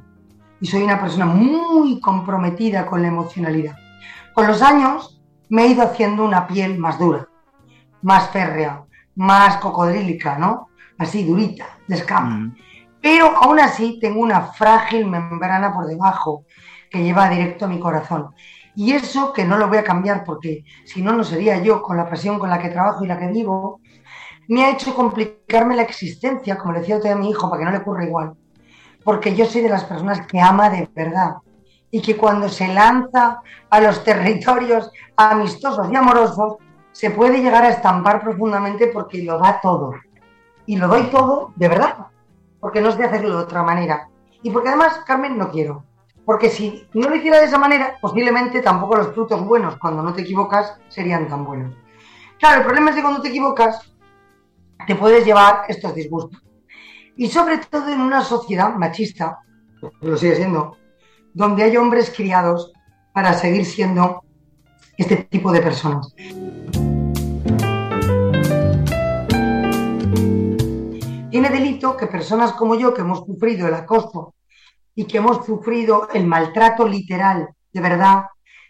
y 0.60 0.68
soy 0.68 0.84
una 0.84 0.99
persona 0.99 1.26
muy 1.26 1.99
comprometida 1.99 2.86
con 2.86 3.01
la 3.01 3.08
emocionalidad. 3.08 3.76
Con 4.34 4.47
los 4.47 4.62
años 4.62 5.22
me 5.49 5.64
he 5.64 5.68
ido 5.68 5.84
haciendo 5.84 6.24
una 6.24 6.47
piel 6.47 6.78
más 6.78 6.99
dura, 6.99 7.28
más 8.04 8.30
férrea, 8.30 8.84
más 9.16 9.58
cocodrílica, 9.58 10.38
¿no? 10.38 10.70
Así 10.97 11.26
durita, 11.26 11.66
de 11.88 11.95
escama. 11.95 12.30
Mm. 12.30 12.56
Pero 13.01 13.36
aún 13.36 13.60
así 13.60 13.99
tengo 13.99 14.22
una 14.22 14.41
frágil 14.41 15.06
membrana 15.08 15.74
por 15.74 15.88
debajo 15.88 16.45
que 16.89 17.04
lleva 17.04 17.30
directo 17.30 17.66
a 17.66 17.68
mi 17.68 17.80
corazón. 17.80 18.34
Y 18.76 18.93
eso 18.93 19.34
que 19.34 19.45
no 19.45 19.58
lo 19.58 19.68
voy 19.68 19.78
a 19.78 19.84
cambiar 19.84 20.24
porque 20.24 20.64
si 20.86 21.01
no, 21.01 21.12
no 21.14 21.24
sería 21.24 21.62
yo 21.62 21.82
con 21.82 21.97
la 21.97 22.10
pasión 22.10 22.39
con 22.39 22.49
la 22.49 22.60
que 22.60 22.70
trabajo 22.70 23.04
y 23.04 23.08
la 23.08 23.20
que 23.20 23.28
vivo, 23.28 23.82
me 24.47 24.64
ha 24.64 24.72
hecho 24.72 24.95
complicarme 24.95 25.76
la 25.76 25.84
existencia, 25.84 26.58
como 26.58 26.74
le 26.74 26.80
decía 26.80 26.99
a 27.12 27.16
mi 27.16 27.30
hijo, 27.30 27.49
para 27.49 27.60
que 27.60 27.66
no 27.66 27.72
le 27.72 27.78
ocurra 27.80 28.06
igual. 28.06 28.34
Porque 29.04 29.36
yo 29.36 29.45
soy 29.45 29.62
de 29.62 29.70
las 29.70 29.84
personas 29.84 30.26
que 30.26 30.39
ama 30.39 30.70
de 30.70 30.89
verdad 30.93 31.36
y 31.91 32.01
que 32.01 32.18
cuando 32.18 32.49
se 32.49 32.68
lanza 32.68 33.41
a 33.70 33.80
los 33.80 34.04
territorios 34.06 34.91
amistosos 35.16 35.91
y 35.91 35.95
amorosos, 35.95 36.56
se 36.94 37.12
puede 37.12 37.41
llegar 37.41 37.66
a 37.66 37.70
estampar 37.70 38.22
profundamente 38.22 38.88
porque 38.88 39.24
lo 39.24 39.39
da 39.39 39.60
todo. 39.60 39.96
Y 40.66 40.78
lo 40.78 40.88
doy 40.88 41.04
todo 41.08 41.52
de 41.58 41.68
verdad, 41.68 42.08
porque 42.62 42.80
no 42.80 42.91
sé 42.91 43.04
hacerlo 43.04 43.36
de 43.38 43.44
otra 43.44 43.64
manera. 43.64 44.08
Y 44.41 44.52
porque 44.52 44.70
además, 44.70 45.02
Carmen, 45.06 45.38
no 45.38 45.50
quiero. 45.52 45.84
Porque 46.24 46.50
si 46.50 46.88
no 46.94 47.10
lo 47.10 47.16
hiciera 47.16 47.39
de 47.39 47.46
esa 47.46 47.58
manera, 47.58 47.96
posiblemente 48.00 48.62
tampoco 48.62 48.96
los 48.96 49.14
frutos 49.14 49.44
buenos, 49.44 49.78
cuando 49.78 50.02
no 50.02 50.14
te 50.14 50.22
equivocas, 50.22 50.78
serían 50.88 51.28
tan 51.28 51.44
buenos. 51.44 51.74
Claro, 52.39 52.60
el 52.60 52.66
problema 52.66 52.91
es 52.91 52.96
que 52.96 53.02
cuando 53.02 53.22
te 53.22 53.30
equivocas, 53.30 53.94
te 54.88 54.96
puedes 54.96 55.26
llevar 55.26 55.66
estos 55.68 55.94
disgustos. 55.96 56.41
Y 57.18 57.28
sobre 57.28 57.58
todo 57.58 57.89
en 57.89 58.00
una 58.00 58.22
sociedad 58.22 58.74
machista, 58.76 59.39
lo 60.02 60.18
sigue 60.18 60.36
siendo, 60.36 60.78
donde 61.34 61.64
hay 61.64 61.76
hombres 61.76 62.14
criados 62.16 62.72
para 63.14 63.34
seguir 63.34 63.66
siendo 63.66 64.24
este 64.98 65.18
tipo 65.24 65.52
de 65.52 65.62
personas. 65.62 66.14
Tiene 71.30 71.50
delito 71.50 71.98
que 71.98 72.08
personas 72.08 72.54
como 72.54 72.76
yo, 72.76 72.94
que 72.94 73.02
hemos 73.02 73.26
sufrido 73.26 73.68
el 73.68 73.74
acoso 73.74 74.36
y 74.96 75.06
que 75.06 75.18
hemos 75.18 75.46
sufrido 75.46 76.08
el 76.14 76.28
maltrato 76.28 76.88
literal, 76.88 77.50
de 77.72 77.82
verdad, 77.82 78.26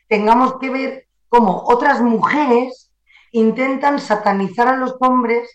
tengamos 0.07 0.55
que 0.59 0.69
ver 0.69 1.07
cómo 1.27 1.63
otras 1.65 2.01
mujeres 2.01 2.91
intentan 3.31 3.99
satanizar 3.99 4.67
a 4.67 4.77
los 4.77 4.95
hombres 5.01 5.49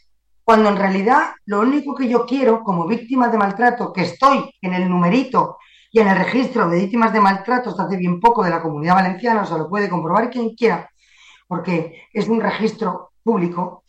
cuando 0.45 0.69
en 0.69 0.77
realidad 0.77 1.33
lo 1.47 1.61
único 1.61 1.95
que 1.95 2.09
yo 2.09 2.27
quiero 2.27 2.63
como 2.63 2.87
víctima 2.87 3.29
de 3.29 3.39
maltrato, 3.39 3.93
que 3.93 4.03
estoy 4.03 4.51
en 4.61 4.75
el 4.75 4.89
numerito 4.89 5.59
y 5.91 6.01
en 6.01 6.09
el 6.09 6.17
registro 6.17 6.69
de 6.69 6.81
víctimas 6.81 7.13
de 7.13 7.21
maltrato 7.21 7.71
hasta 7.71 7.85
hace 7.85 7.97
bien 7.97 8.21
poco 8.21 8.45
de 8.45 8.51
la 8.51 8.63
comunidad 8.63 8.97
valenciana, 8.97 9.43
o 9.43 9.47
sea, 9.47 9.59
lo 9.59 9.69
puede 9.69 9.89
comprobar 9.89 10.31
quien 10.31 10.55
quiera, 10.55 10.91
porque 11.47 12.03
es 12.13 12.29
un 12.29 12.41
registro 12.41 13.13
público, 13.23 13.85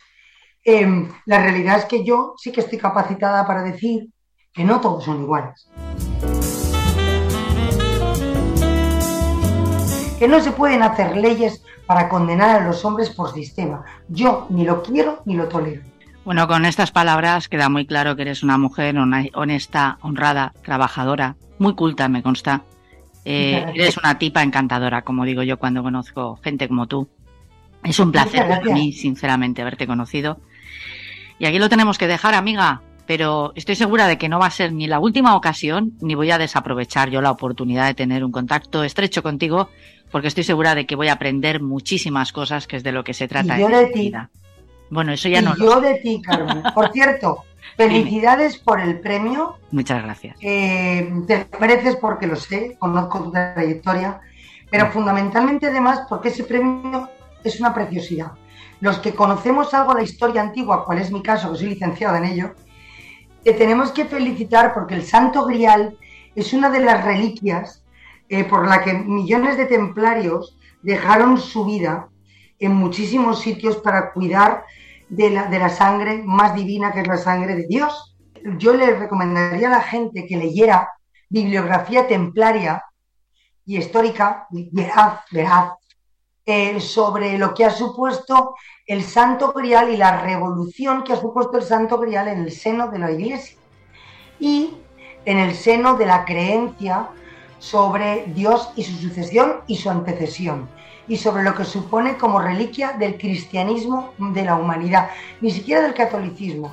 eh, 0.64 1.08
la 1.26 1.42
realidad 1.42 1.78
es 1.78 1.86
que 1.86 2.04
yo 2.04 2.36
sí 2.38 2.52
que 2.52 2.62
estoy 2.62 2.78
capacitada 2.78 3.46
para 3.46 3.64
decir 3.64 4.10
que 4.54 4.64
no 4.64 4.80
todos 4.82 5.04
son 5.04 5.22
iguales. 5.22 5.70
Que 10.18 10.28
no 10.28 10.42
se 10.42 10.52
pueden 10.52 10.84
hacer 10.84 11.16
leyes 11.16 11.64
para 11.86 12.10
condenar 12.10 12.62
a 12.62 12.66
los 12.66 12.84
hombres 12.84 13.10
por 13.10 13.34
sistema. 13.34 13.86
Yo 14.10 14.48
ni 14.50 14.66
lo 14.66 14.84
quiero 14.84 15.22
ni 15.26 15.36
lo 15.36 15.48
tolero. 15.48 15.82
Bueno, 16.30 16.48
con 16.48 16.64
estas 16.66 16.92
palabras 16.92 17.50
queda 17.50 17.70
muy 17.70 17.88
claro 17.88 18.16
que 18.16 18.22
eres 18.22 18.44
una 18.44 18.60
mujer 18.60 18.96
honesta, 19.34 19.98
honrada, 20.02 20.54
trabajadora, 20.64 21.38
muy 21.58 21.74
culta, 21.74 22.08
me 22.08 22.22
consta. 22.22 22.62
Eh, 23.26 23.66
eres 23.74 23.98
una 23.98 24.20
tipa 24.20 24.44
encantadora, 24.44 25.02
como 25.02 25.26
digo 25.26 25.42
yo 25.42 25.58
cuando 25.58 25.82
conozco 25.82 26.36
gente 26.44 26.68
como 26.68 26.86
tú. 26.86 27.10
Es 27.84 27.98
un 27.98 28.12
placer 28.12 28.48
para 28.48 28.62
mí, 28.62 28.92
sinceramente, 28.94 29.64
haberte 29.64 29.88
conocido. 29.88 30.40
Y 31.40 31.48
aquí 31.48 31.58
lo 31.58 31.68
tenemos 31.68 31.98
que 31.98 32.06
dejar, 32.06 32.36
amiga, 32.36 32.84
pero 33.08 33.52
estoy 33.56 33.76
segura 33.76 34.06
de 34.06 34.20
que 34.20 34.30
no 34.30 34.38
va 34.38 34.46
a 34.46 34.52
ser 34.52 34.72
ni 34.72 34.86
la 34.86 35.00
última 35.00 35.36
ocasión, 35.36 35.94
ni 36.00 36.14
voy 36.14 36.30
a 36.30 36.38
desaprovechar 36.38 37.10
yo 37.10 37.24
la 37.24 37.32
oportunidad 37.32 37.88
de 37.88 37.96
tener 37.96 38.24
un 38.24 38.32
contacto 38.32 38.84
estrecho 38.84 39.24
contigo, 39.24 39.72
porque 40.12 40.28
estoy 40.28 40.44
segura 40.44 40.76
de 40.76 40.86
que 40.86 40.96
voy 40.96 41.08
a 41.08 41.14
aprender 41.14 41.60
muchísimas 41.60 42.32
cosas, 42.32 42.68
que 42.68 42.76
es 42.76 42.84
de 42.84 42.92
lo 42.92 43.04
que 43.04 43.16
se 43.16 43.28
trata 43.28 43.58
y 43.58 43.62
yo 43.62 43.66
en 43.66 43.72
de 43.72 43.86
ti. 43.88 44.00
vida. 44.02 44.30
Bueno, 44.90 45.12
eso 45.14 45.30
ya 45.30 45.40
y 45.40 45.44
no 45.44 45.56
yo 45.56 45.76
lo 45.76 45.82
de 45.82 45.96
ti, 45.96 46.22
Carmen. 46.22 46.64
Por 46.74 46.92
cierto, 46.92 47.44
felicidades 47.78 48.58
por 48.58 48.80
el 48.80 49.00
premio. 49.00 49.58
Muchas 49.72 50.04
gracias. 50.04 50.38
Eh, 50.42 51.12
te 51.28 51.48
mereces 51.60 51.96
porque 51.98 52.28
lo 52.28 52.36
sé, 52.36 52.76
conozco 52.80 53.24
tu 53.24 53.32
trayectoria, 53.32 54.20
pero 54.70 54.92
fundamentalmente 54.92 55.68
además 55.68 56.02
porque 56.10 56.30
ese 56.30 56.44
premio 56.44 57.10
es 57.44 57.60
una 57.60 57.74
preciosidad. 57.74 58.32
Los 58.82 59.00
que 59.00 59.14
conocemos 59.14 59.74
algo 59.74 59.94
de 59.94 60.02
la 60.02 60.04
historia 60.04 60.42
antigua, 60.42 60.86
cual 60.86 61.00
es 61.00 61.12
mi 61.12 61.22
caso, 61.22 61.52
que 61.52 61.60
soy 61.60 61.70
licenciada 61.70 62.18
en 62.18 62.26
ello, 62.26 62.56
te 63.44 63.54
tenemos 63.54 63.92
que 63.92 64.06
felicitar 64.06 64.74
porque 64.74 64.96
el 64.96 65.04
Santo 65.04 65.46
Grial 65.46 65.98
es 66.36 66.54
una 66.54 66.70
de 66.70 66.80
las 66.80 67.04
reliquias 67.04 67.84
eh, 68.30 68.44
por 68.44 68.68
la 68.68 68.84
que 68.84 68.94
millones 68.94 69.58
de 69.58 69.66
templarios 69.66 70.58
dejaron 70.82 71.38
su 71.40 71.66
vida 71.66 72.10
en 72.60 72.74
muchísimos 72.74 73.42
sitios 73.42 73.78
para 73.78 74.12
cuidar 74.12 74.66
de 75.10 75.30
la, 75.32 75.46
de 75.48 75.60
la 75.60 75.70
sangre 75.70 76.22
más 76.24 76.56
divina 76.56 76.92
que 76.92 77.02
es 77.02 77.08
la 77.08 77.18
sangre 77.18 77.56
de 77.56 77.68
Dios. 77.68 78.16
Yo 78.58 78.74
le 78.74 78.96
recomendaría 78.96 79.68
a 79.68 79.72
la 79.72 79.82
gente 79.82 80.26
que 80.26 80.38
leyera 80.38 80.90
bibliografía 81.30 82.08
templaria 82.08 82.84
y 83.66 83.78
histórica, 83.78 84.48
veraz, 84.50 85.22
veraz, 85.32 85.74
eh, 86.46 86.80
sobre 86.80 87.38
lo 87.38 87.54
que 87.54 87.66
ha 87.66 87.70
supuesto 87.70 88.56
el 88.88 89.04
Santo 89.04 89.54
Grial 89.54 89.92
y 89.92 89.98
la 89.98 90.22
revolución 90.22 91.04
que 91.04 91.14
ha 91.14 91.18
supuesto 91.18 91.58
el 91.58 91.64
Santo 91.64 92.00
Grial 92.00 92.28
en 92.28 92.40
el 92.40 92.52
seno 92.52 92.88
de 92.88 92.98
la 92.98 93.12
Iglesia 93.12 93.56
y 94.40 94.74
en 95.26 95.38
el 95.38 95.54
seno 95.54 95.96
de 95.96 96.08
la 96.08 96.26
creencia 96.26 97.10
sobre 97.60 98.26
Dios 98.34 98.72
y 98.76 98.84
su 98.84 98.96
sucesión 98.98 99.62
y 99.68 99.76
su 99.76 99.92
antecesión 99.92 100.68
y 101.10 101.18
sobre 101.18 101.44
lo 101.44 101.54
que 101.56 101.66
supone 101.66 102.18
como 102.18 102.40
reliquia 102.40 102.94
del 102.94 103.18
cristianismo 103.18 104.14
de 104.18 104.46
la 104.46 104.56
humanidad, 104.56 105.10
ni 105.42 105.52
siquiera 105.52 105.82
del 105.82 105.94
catolicismo, 105.94 106.72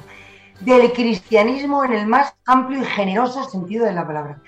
del 0.60 0.92
cristianismo 0.92 1.84
en 1.84 1.94
el 1.94 2.06
más 2.06 2.34
amplio 2.44 2.82
y 2.82 2.84
generoso 2.84 3.48
sentido 3.48 3.86
de 3.86 3.92
la 3.92 4.06
palabra. 4.06 4.40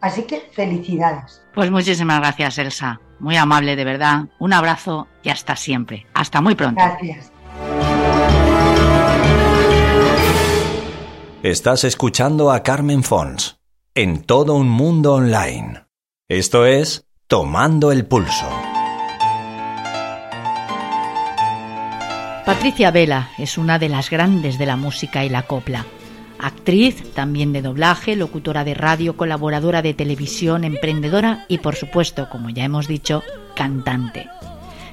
Así 0.00 0.24
que 0.24 0.48
felicidades. 0.52 1.42
Pues 1.54 1.70
muchísimas 1.70 2.20
gracias, 2.20 2.58
Elsa. 2.58 3.00
Muy 3.20 3.36
amable, 3.36 3.74
de 3.74 3.84
verdad. 3.84 4.26
Un 4.38 4.52
abrazo 4.52 5.08
y 5.22 5.30
hasta 5.30 5.56
siempre. 5.56 6.06
Hasta 6.14 6.40
muy 6.40 6.54
pronto. 6.54 6.80
Gracias. 6.80 7.32
Estás 11.42 11.84
escuchando 11.84 12.50
a 12.50 12.62
Carmen 12.62 13.02
Fons 13.02 13.60
en 13.94 14.22
todo 14.22 14.54
un 14.54 14.68
mundo 14.68 15.14
online. 15.14 15.84
Esto 16.28 16.66
es 16.66 17.06
Tomando 17.26 17.90
el 17.90 18.06
Pulso. 18.06 18.67
Patricia 22.48 22.90
Vela 22.90 23.28
es 23.36 23.58
una 23.58 23.78
de 23.78 23.90
las 23.90 24.08
grandes 24.08 24.56
de 24.56 24.64
la 24.64 24.76
música 24.76 25.22
y 25.22 25.28
la 25.28 25.42
copla. 25.42 25.84
Actriz, 26.38 27.12
también 27.12 27.52
de 27.52 27.60
doblaje, 27.60 28.16
locutora 28.16 28.64
de 28.64 28.72
radio, 28.72 29.18
colaboradora 29.18 29.82
de 29.82 29.92
televisión, 29.92 30.64
emprendedora 30.64 31.44
y, 31.48 31.58
por 31.58 31.76
supuesto, 31.76 32.30
como 32.30 32.48
ya 32.48 32.64
hemos 32.64 32.88
dicho, 32.88 33.22
cantante. 33.54 34.30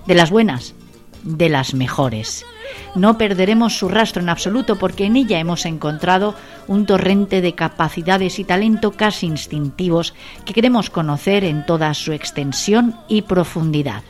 De 0.05 0.15
las 0.15 0.31
buenas, 0.31 0.75
de 1.23 1.47
las 1.47 1.73
mejores. 1.73 2.45
No 2.93 3.17
perderemos 3.17 3.77
su 3.77 3.87
rastro 3.87 4.21
en 4.21 4.27
absoluto 4.27 4.75
porque 4.75 5.05
en 5.05 5.15
ella 5.15 5.39
hemos 5.39 5.65
encontrado 5.65 6.35
un 6.67 6.85
torrente 6.85 7.39
de 7.39 7.55
capacidades 7.55 8.37
y 8.37 8.43
talento 8.43 8.91
casi 8.91 9.27
instintivos 9.27 10.13
que 10.43 10.53
queremos 10.53 10.89
conocer 10.89 11.45
en 11.45 11.65
toda 11.65 11.93
su 11.93 12.11
extensión 12.11 12.97
y 13.07 13.21
profundidad. 13.21 14.03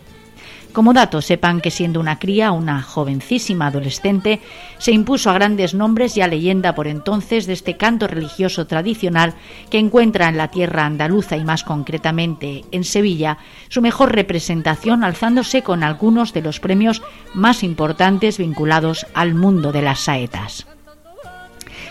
Como 0.76 0.92
dato, 0.92 1.22
sepan 1.22 1.62
que 1.62 1.72
siendo 1.72 2.02
una 2.02 2.20
cría, 2.20 2.52
una 2.52 2.82
jovencísima 2.82 3.68
adolescente, 3.68 4.42
se 4.78 4.92
impuso 4.92 5.30
a 5.30 5.34
grandes 5.34 5.74
nombres 5.74 6.18
y 6.18 6.22
a 6.22 6.28
leyenda 6.28 6.76
por 6.76 6.88
entonces 6.88 7.48
de 7.48 7.54
este 7.54 7.78
canto 7.78 8.10
religioso 8.10 8.68
tradicional 8.68 9.36
que 9.70 9.80
encuentra 9.80 10.28
en 10.28 10.36
la 10.36 10.50
tierra 10.50 10.86
andaluza 10.86 11.38
y 11.38 11.46
más 11.46 11.64
concretamente 11.64 12.66
en 12.74 12.84
Sevilla 12.84 13.38
su 13.70 13.82
mejor 13.82 14.14
representación 14.14 15.06
alzándose 15.06 15.62
con 15.62 15.82
algunos 15.82 16.34
de 16.34 16.42
los 16.42 16.60
premios 16.60 17.02
más 17.34 17.64
importantes 17.64 18.38
vinculados 18.38 19.08
al 19.14 19.34
mundo 19.34 19.72
de 19.72 19.82
las 19.82 20.02
saetas. 20.02 20.68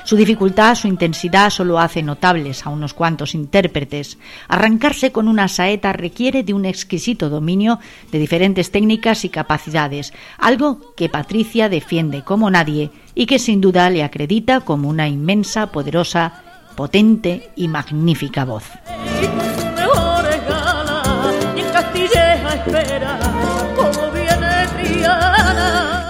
Su 0.05 0.17
dificultad, 0.17 0.75
su 0.75 0.87
intensidad 0.87 1.49
solo 1.49 1.79
hace 1.79 2.03
notables 2.03 2.67
a 2.67 2.69
unos 2.69 2.93
cuantos 2.93 3.35
intérpretes. 3.35 4.19
Arrancarse 4.49 5.13
con 5.13 5.29
una 5.29 5.49
saeta 5.49 5.95
requiere 5.95 6.43
de 6.43 6.53
un 6.53 6.67
exquisito 6.67 7.31
dominio 7.31 7.79
de 8.13 8.19
diferentes 8.19 8.71
técnicas 8.71 9.25
y 9.25 9.31
capacidades, 9.31 10.13
algo 10.37 10.95
que 10.95 11.09
Patricia 11.09 11.71
defiende 11.71 12.23
como 12.23 12.51
nadie 12.51 12.91
y 13.15 13.25
que 13.25 13.39
sin 13.39 13.63
duda 13.63 13.89
le 13.89 14.05
acredita 14.05 14.61
como 14.61 14.91
una 14.91 15.09
inmensa, 15.09 15.73
poderosa, 15.73 16.43
potente 16.77 17.51
y 17.57 17.69
magnífica 17.69 18.45
voz. 18.45 18.65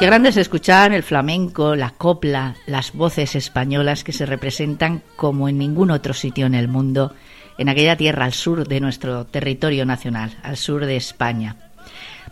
Qué 0.05 0.09
grande 0.09 0.29
es 0.29 0.37
escuchar 0.37 0.93
el 0.93 1.03
flamenco, 1.03 1.75
la 1.75 1.89
copla, 1.89 2.57
las 2.67 2.93
voces 2.93 3.35
españolas 3.37 4.05
que 4.05 4.13
se 4.13 4.27
representan 4.27 5.01
como 5.17 5.49
en 5.49 5.57
ningún 5.57 5.91
otro 5.91 6.13
sitio 6.13 6.45
en 6.45 6.55
el 6.55 6.69
mundo, 6.69 7.15
en 7.57 7.71
aquella 7.71 7.97
tierra 7.97 8.27
al 8.27 8.35
sur 8.35 8.69
de 8.69 8.81
nuestro 8.81 9.25
territorio 9.25 9.87
nacional, 9.87 10.37
al 10.43 10.59
sur 10.59 10.85
de 10.85 10.97
España. 10.97 11.57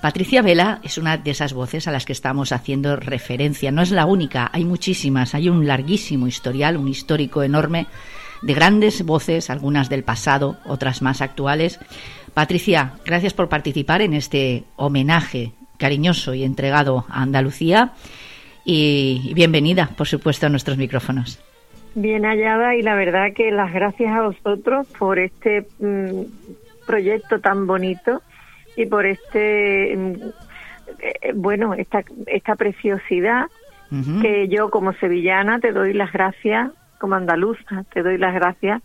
Patricia 0.03 0.43
Vela 0.43 0.81
es 0.83 0.99
una 0.99 1.17
de 1.17 1.31
esas 1.31 1.55
voces 1.55 1.89
a 1.89 1.93
las 1.93 2.05
que 2.05 2.13
estamos 2.13 2.53
haciendo 2.53 2.97
referencia. 2.97 3.71
No 3.71 3.81
es 3.81 3.91
la 3.91 4.05
única, 4.05 4.51
hay 4.53 4.67
muchísimas, 4.67 5.35
hay 5.35 5.49
un 5.49 5.67
larguísimo 5.67 6.27
historial, 6.27 6.77
un 6.77 6.89
histórico 6.89 7.43
enorme 7.43 7.87
de 8.43 8.53
grandes 8.53 9.03
voces, 9.03 9.49
algunas 9.49 9.89
del 9.89 10.05
pasado, 10.05 10.59
otras 10.67 11.01
más 11.01 11.23
actuales. 11.23 11.79
Patricia, 12.35 12.97
gracias 13.07 13.33
por 13.33 13.49
participar 13.49 14.03
en 14.03 14.13
este 14.13 14.65
homenaje 14.77 15.55
cariñoso 15.83 16.33
y 16.33 16.45
entregado 16.45 17.05
a 17.09 17.23
Andalucía. 17.23 17.91
Y 18.65 19.33
bienvenida, 19.35 19.91
por 19.97 20.07
supuesto, 20.07 20.47
a 20.47 20.49
nuestros 20.49 20.79
micrófonos. 20.79 21.43
Bien 21.97 22.23
hallada 22.25 22.77
y 22.77 22.83
la 22.83 22.95
verdad 22.95 23.33
que 23.35 23.51
las 23.51 23.73
gracias 23.73 24.13
a 24.15 24.23
vosotros 24.23 24.87
por 24.97 25.19
este 25.19 25.67
mm, 25.81 26.23
proyecto 26.87 27.41
tan 27.41 27.67
bonito 27.67 28.23
y 28.77 28.87
por 28.87 29.07
este, 29.07 29.97
mm, 29.97 30.13
eh, 31.01 31.33
bueno, 31.35 31.75
esta, 31.75 32.05
esta 32.27 32.55
preciosidad 32.55 33.47
que 34.23 34.49
yo 34.49 34.71
como 34.71 34.95
sevillana 34.95 35.61
te 35.61 35.71
doy 35.71 35.93
las 35.93 36.11
gracias, 36.13 36.71
como 36.99 37.15
andaluza 37.15 37.85
te 37.93 38.03
doy 38.03 38.17
las 38.17 38.33
gracias 38.33 38.81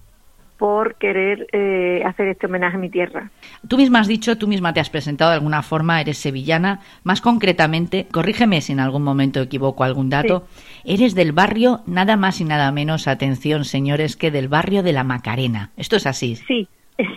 por 0.57 0.95
querer 0.95 1.47
eh, 1.51 2.03
hacer 2.05 2.27
este 2.27 2.47
homenaje 2.47 2.77
a 2.77 2.79
mi 2.79 2.89
tierra. 2.89 3.29
Tú 3.67 3.77
misma 3.77 3.99
has 3.99 4.07
dicho, 4.07 4.37
tú 4.37 4.47
misma 4.47 4.73
te 4.73 4.79
has 4.79 4.89
presentado 4.89 5.31
de 5.31 5.37
alguna 5.37 5.61
forma, 5.61 6.01
eres 6.01 6.17
sevillana, 6.17 6.79
más 7.03 7.21
concretamente, 7.21 8.07
corrígeme 8.11 8.61
si 8.61 8.73
en 8.73 8.79
algún 8.79 9.03
momento 9.03 9.41
equivoco 9.41 9.83
algún 9.83 10.09
dato, 10.09 10.45
eres 10.83 11.15
del 11.15 11.31
barrio 11.31 11.81
nada 11.85 12.17
más 12.17 12.41
y 12.41 12.45
nada 12.45 12.71
menos, 12.71 13.07
atención 13.07 13.65
señores, 13.65 14.15
que 14.15 14.31
del 14.31 14.47
barrio 14.47 14.83
de 14.83 14.93
la 14.93 15.03
Macarena. 15.03 15.71
¿Esto 15.77 15.95
es 15.95 16.07
así? 16.07 16.35
Sí, 16.35 16.67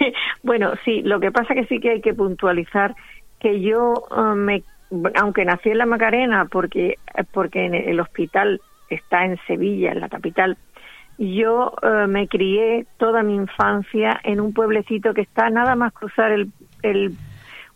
bueno, 0.42 0.72
sí, 0.84 1.02
lo 1.02 1.20
que 1.20 1.30
pasa 1.30 1.54
que 1.54 1.64
sí 1.64 1.80
que 1.80 1.90
hay 1.90 2.00
que 2.00 2.14
puntualizar 2.14 2.94
que 3.38 3.60
yo 3.60 3.94
uh, 4.10 4.34
me 4.34 4.62
aunque 5.14 5.44
nací 5.44 5.70
en 5.70 5.78
la 5.78 5.86
Macarena 5.86 6.46
porque 6.50 6.96
porque 7.32 7.64
en 7.64 7.74
el 7.74 8.00
hospital 8.00 8.60
está 8.88 9.24
en 9.24 9.38
Sevilla, 9.46 9.92
en 9.92 10.00
la 10.00 10.08
capital, 10.08 10.58
yo 11.20 11.74
eh, 11.82 12.06
me 12.08 12.28
crié 12.28 12.86
toda 12.96 13.22
mi 13.22 13.34
infancia 13.34 14.18
en 14.24 14.40
un 14.40 14.54
pueblecito 14.54 15.12
que 15.12 15.20
está 15.20 15.50
nada 15.50 15.76
más 15.76 15.92
cruzar 15.92 16.32
el, 16.32 16.50
el, 16.82 17.12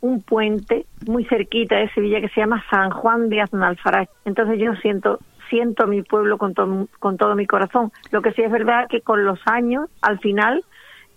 un 0.01 0.23
puente 0.23 0.87
muy 1.07 1.27
cerquita 1.27 1.77
de 1.77 1.91
Sevilla 1.91 2.23
que 2.23 2.31
se 2.31 2.41
llama 2.41 2.65
San 2.71 2.91
Juan 2.91 3.29
de 3.29 3.43
Aznalfarache. 3.43 4.11
Entonces 4.25 4.59
yo 4.59 4.75
siento 4.77 5.19
siento 5.51 5.87
mi 5.87 6.03
pueblo 6.03 6.39
con, 6.39 6.55
con 6.99 7.17
todo 7.19 7.35
mi 7.35 7.47
corazón. 7.47 7.93
Lo 8.11 8.23
que 8.23 8.33
sí 8.33 8.43
es 8.43 8.51
verdad 8.51 8.89
que 8.89 9.03
con 9.03 9.25
los 9.27 9.39
años, 9.45 9.91
al 10.01 10.19
final, 10.19 10.65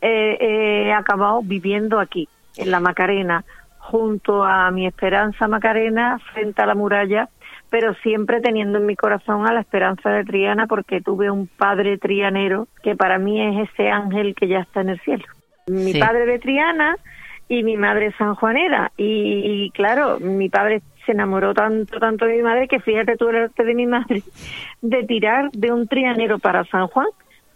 eh, 0.02 0.38
he 0.40 0.94
acabado 0.94 1.42
viviendo 1.42 2.00
aquí, 2.00 2.28
en 2.58 2.72
la 2.72 2.82
Macarena, 2.82 3.46
junto 3.90 4.44
a 4.44 4.70
mi 4.72 4.86
Esperanza 4.86 5.48
Macarena, 5.48 6.20
frente 6.34 6.62
a 6.62 6.66
la 6.66 6.76
muralla, 6.76 7.30
pero 7.70 7.94
siempre 7.96 8.42
teniendo 8.42 8.80
en 8.80 8.86
mi 8.86 8.96
corazón 8.96 9.48
a 9.48 9.54
la 9.54 9.62
esperanza 9.62 10.10
de 10.10 10.26
Triana 10.26 10.68
porque 10.68 11.02
tuve 11.02 11.32
un 11.32 11.48
padre 11.48 11.98
trianero 11.98 12.68
que 12.84 12.96
para 12.96 13.18
mí 13.18 13.42
es 13.42 13.70
ese 13.70 13.90
ángel 13.90 14.36
que 14.36 14.48
ya 14.48 14.60
está 14.60 14.82
en 14.82 14.90
el 14.90 15.00
cielo. 15.02 15.26
Mi 15.68 15.94
padre 15.94 16.26
de 16.26 16.40
Triana 16.40 16.98
y 17.48 17.64
mi 17.64 17.78
madre 17.78 18.14
sanjuanera. 18.18 18.92
Y, 18.98 19.66
y 19.66 19.72
claro, 19.72 20.20
mi 20.20 20.50
padre 20.50 20.82
se 21.06 21.14
enamoró 21.14 21.54
tanto, 21.54 21.98
tanto 22.00 22.26
de 22.26 22.36
mi 22.38 22.44
madre 22.44 22.68
que 22.68 22.82
fíjate 22.82 23.16
tú 23.16 23.30
el 23.30 23.38
arte 23.38 23.64
de 23.64 23.74
mi 23.74 23.88
madre 23.88 24.22
de 24.82 25.04
tirar 25.04 25.50
de 25.52 25.72
un 25.72 25.88
trianero 25.88 26.40
para 26.40 26.66
San 26.66 26.88
Juan 26.88 27.08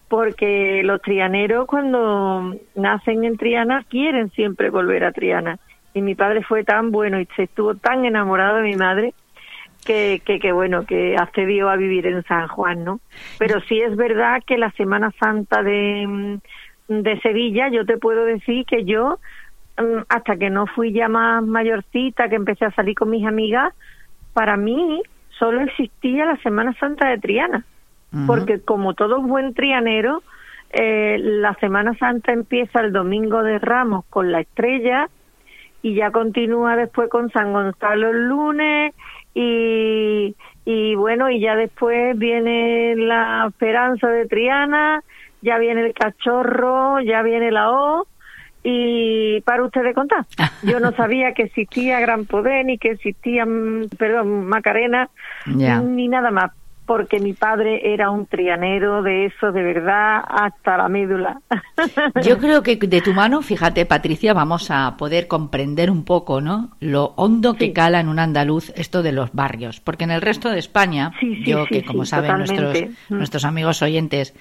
porque 0.07 0.81
los 0.83 1.01
trianeros 1.01 1.67
cuando 1.67 2.55
nacen 2.75 3.23
en 3.23 3.37
Triana 3.37 3.85
quieren 3.89 4.29
siempre 4.31 4.69
volver 4.69 5.05
a 5.05 5.13
Triana 5.13 5.57
y 5.93 6.01
mi 6.01 6.15
padre 6.15 6.43
fue 6.43 6.63
tan 6.63 6.91
bueno 6.91 7.19
y 7.19 7.27
se 7.35 7.43
estuvo 7.43 7.75
tan 7.75 8.05
enamorado 8.05 8.57
de 8.57 8.63
mi 8.63 8.75
madre 8.75 9.13
que, 9.85 10.21
que, 10.25 10.51
bueno, 10.51 10.85
que 10.85 11.15
accedió 11.17 11.69
a 11.69 11.75
vivir 11.75 12.05
en 12.05 12.23
San 12.23 12.47
Juan, 12.47 12.83
¿no? 12.83 12.99
Pero 13.39 13.59
sí 13.61 13.81
es 13.81 13.95
verdad 13.95 14.41
que 14.45 14.57
la 14.57 14.71
Semana 14.71 15.11
Santa 15.19 15.63
de, 15.63 16.05
mm, 16.07 17.01
de 17.01 17.19
Sevilla, 17.21 17.69
yo 17.69 17.85
te 17.85 17.97
puedo 17.97 18.25
decir 18.25 18.65
que 18.65 18.85
yo, 18.85 19.17
mm, 19.77 20.03
hasta 20.07 20.37
que 20.37 20.49
no 20.49 20.67
fui 20.67 20.93
ya 20.93 21.09
más 21.09 21.43
mayorcita, 21.43 22.29
que 22.29 22.35
empecé 22.35 22.65
a 22.65 22.71
salir 22.71 22.95
con 22.95 23.09
mis 23.09 23.25
amigas, 23.25 23.73
para 24.33 24.55
mí 24.55 25.01
solo 25.37 25.61
existía 25.61 26.25
la 26.25 26.37
Semana 26.37 26.73
Santa 26.79 27.09
de 27.09 27.17
Triana, 27.17 27.65
porque 28.27 28.59
como 28.59 28.93
todo 28.93 29.21
buen 29.21 29.53
trianero, 29.53 30.21
eh, 30.71 31.17
la 31.17 31.53
Semana 31.55 31.97
Santa 31.97 32.33
empieza 32.33 32.81
el 32.81 32.91
domingo 32.91 33.41
de 33.41 33.57
Ramos 33.57 34.05
con 34.09 34.31
la 34.31 34.41
estrella 34.41 35.09
y 35.81 35.95
ya 35.95 36.11
continúa 36.11 36.75
después 36.75 37.09
con 37.09 37.29
San 37.31 37.53
Gonzalo 37.53 38.09
el 38.09 38.27
lunes 38.27 38.93
y, 39.33 40.35
y 40.65 40.95
bueno, 40.95 41.29
y 41.29 41.39
ya 41.39 41.55
después 41.55 42.17
viene 42.17 42.95
la 42.95 43.47
esperanza 43.49 44.07
de 44.07 44.27
Triana, 44.27 45.03
ya 45.41 45.57
viene 45.57 45.85
el 45.85 45.93
cachorro, 45.93 46.99
ya 47.01 47.21
viene 47.23 47.51
la 47.51 47.71
O, 47.71 48.07
y 48.63 49.41
para 49.41 49.63
ustedes 49.63 49.95
contar. 49.95 50.25
Yo 50.63 50.79
no 50.79 50.91
sabía 50.91 51.33
que 51.33 51.43
existía 51.43 51.99
Gran 51.99 52.25
Poder, 52.25 52.65
ni 52.65 52.77
que 52.77 52.91
existía, 52.91 53.45
mm, 53.45 53.89
perdón, 53.97 54.45
Macarena, 54.45 55.09
ni 55.45 56.07
nada 56.07 56.31
más 56.31 56.51
porque 56.91 57.21
mi 57.21 57.31
padre 57.31 57.93
era 57.93 58.11
un 58.11 58.25
trianero 58.25 59.01
de 59.01 59.27
eso 59.27 59.53
de 59.53 59.63
verdad 59.63 60.21
hasta 60.27 60.75
la 60.75 60.89
médula. 60.89 61.39
Yo 62.21 62.37
creo 62.37 62.63
que 62.63 62.75
de 62.75 62.99
tu 62.99 63.13
mano, 63.13 63.41
fíjate 63.41 63.85
Patricia, 63.85 64.33
vamos 64.33 64.69
a 64.71 64.97
poder 64.97 65.29
comprender 65.29 65.89
un 65.89 66.03
poco, 66.03 66.41
¿no? 66.41 66.71
Lo 66.81 67.13
hondo 67.15 67.53
que 67.53 67.71
cala 67.71 68.01
en 68.01 68.09
un 68.09 68.19
andaluz 68.19 68.73
esto 68.75 69.03
de 69.03 69.13
los 69.13 69.31
barrios, 69.31 69.79
porque 69.79 70.03
en 70.03 70.11
el 70.11 70.21
resto 70.21 70.49
de 70.49 70.59
España, 70.59 71.13
yo 71.45 71.65
que 71.65 71.85
como 71.85 72.03
saben 72.03 72.39
nuestros 72.39 72.75
mm. 72.81 73.15
nuestros 73.15 73.45
amigos 73.45 73.81
oyentes, 73.81 74.35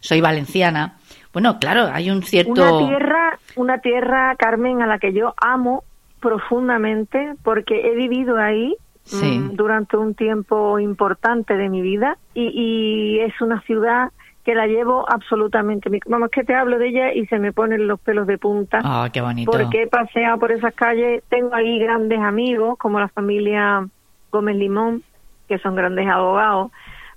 soy 0.00 0.20
valenciana. 0.20 0.98
Bueno, 1.32 1.58
claro, 1.58 1.88
hay 1.90 2.10
un 2.10 2.22
cierto 2.22 2.52
una 2.52 2.86
tierra, 2.86 3.38
una 3.56 3.78
tierra 3.78 4.36
Carmen 4.36 4.82
a 4.82 4.86
la 4.86 4.98
que 4.98 5.14
yo 5.14 5.32
amo 5.38 5.84
profundamente 6.20 7.32
porque 7.42 7.80
he 7.90 7.94
vivido 7.94 8.36
ahí 8.36 8.76
Mm, 9.12 9.54
durante 9.54 9.98
un 9.98 10.14
tiempo 10.14 10.78
importante 10.78 11.56
de 11.56 11.68
mi 11.68 11.82
vida 11.82 12.16
y, 12.32 13.18
es 13.20 13.38
una 13.40 13.60
ciudad 13.62 14.10
que 14.44 14.54
la 14.54 14.66
llevo 14.66 15.04
absolutamente. 15.10 15.90
Vamos, 16.06 16.30
que 16.30 16.44
te 16.44 16.54
hablo 16.54 16.78
de 16.78 16.88
ella 16.88 17.12
y 17.12 17.26
se 17.26 17.38
me 17.38 17.52
ponen 17.52 17.86
los 17.86 18.00
pelos 18.00 18.26
de 18.26 18.38
punta. 18.38 18.80
Ah, 18.82 19.08
qué 19.12 19.20
bonito. 19.20 19.50
Porque 19.50 19.82
he 19.82 19.86
paseado 19.86 20.38
por 20.38 20.52
esas 20.52 20.74
calles, 20.74 21.22
tengo 21.28 21.54
ahí 21.54 21.78
grandes 21.78 22.18
amigos, 22.20 22.78
como 22.78 22.98
la 22.98 23.08
familia 23.08 23.86
Gómez 24.30 24.56
Limón, 24.56 25.02
que 25.48 25.58
son 25.58 25.74
grandes 25.74 26.08
abogados, 26.08 26.72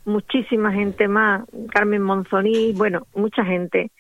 muchísima 0.06 0.72
gente 0.72 1.08
más, 1.08 1.44
Carmen 1.72 2.02
Monzoní, 2.02 2.74
bueno, 2.74 3.08
mucha 3.16 3.44
gente. 3.44 3.92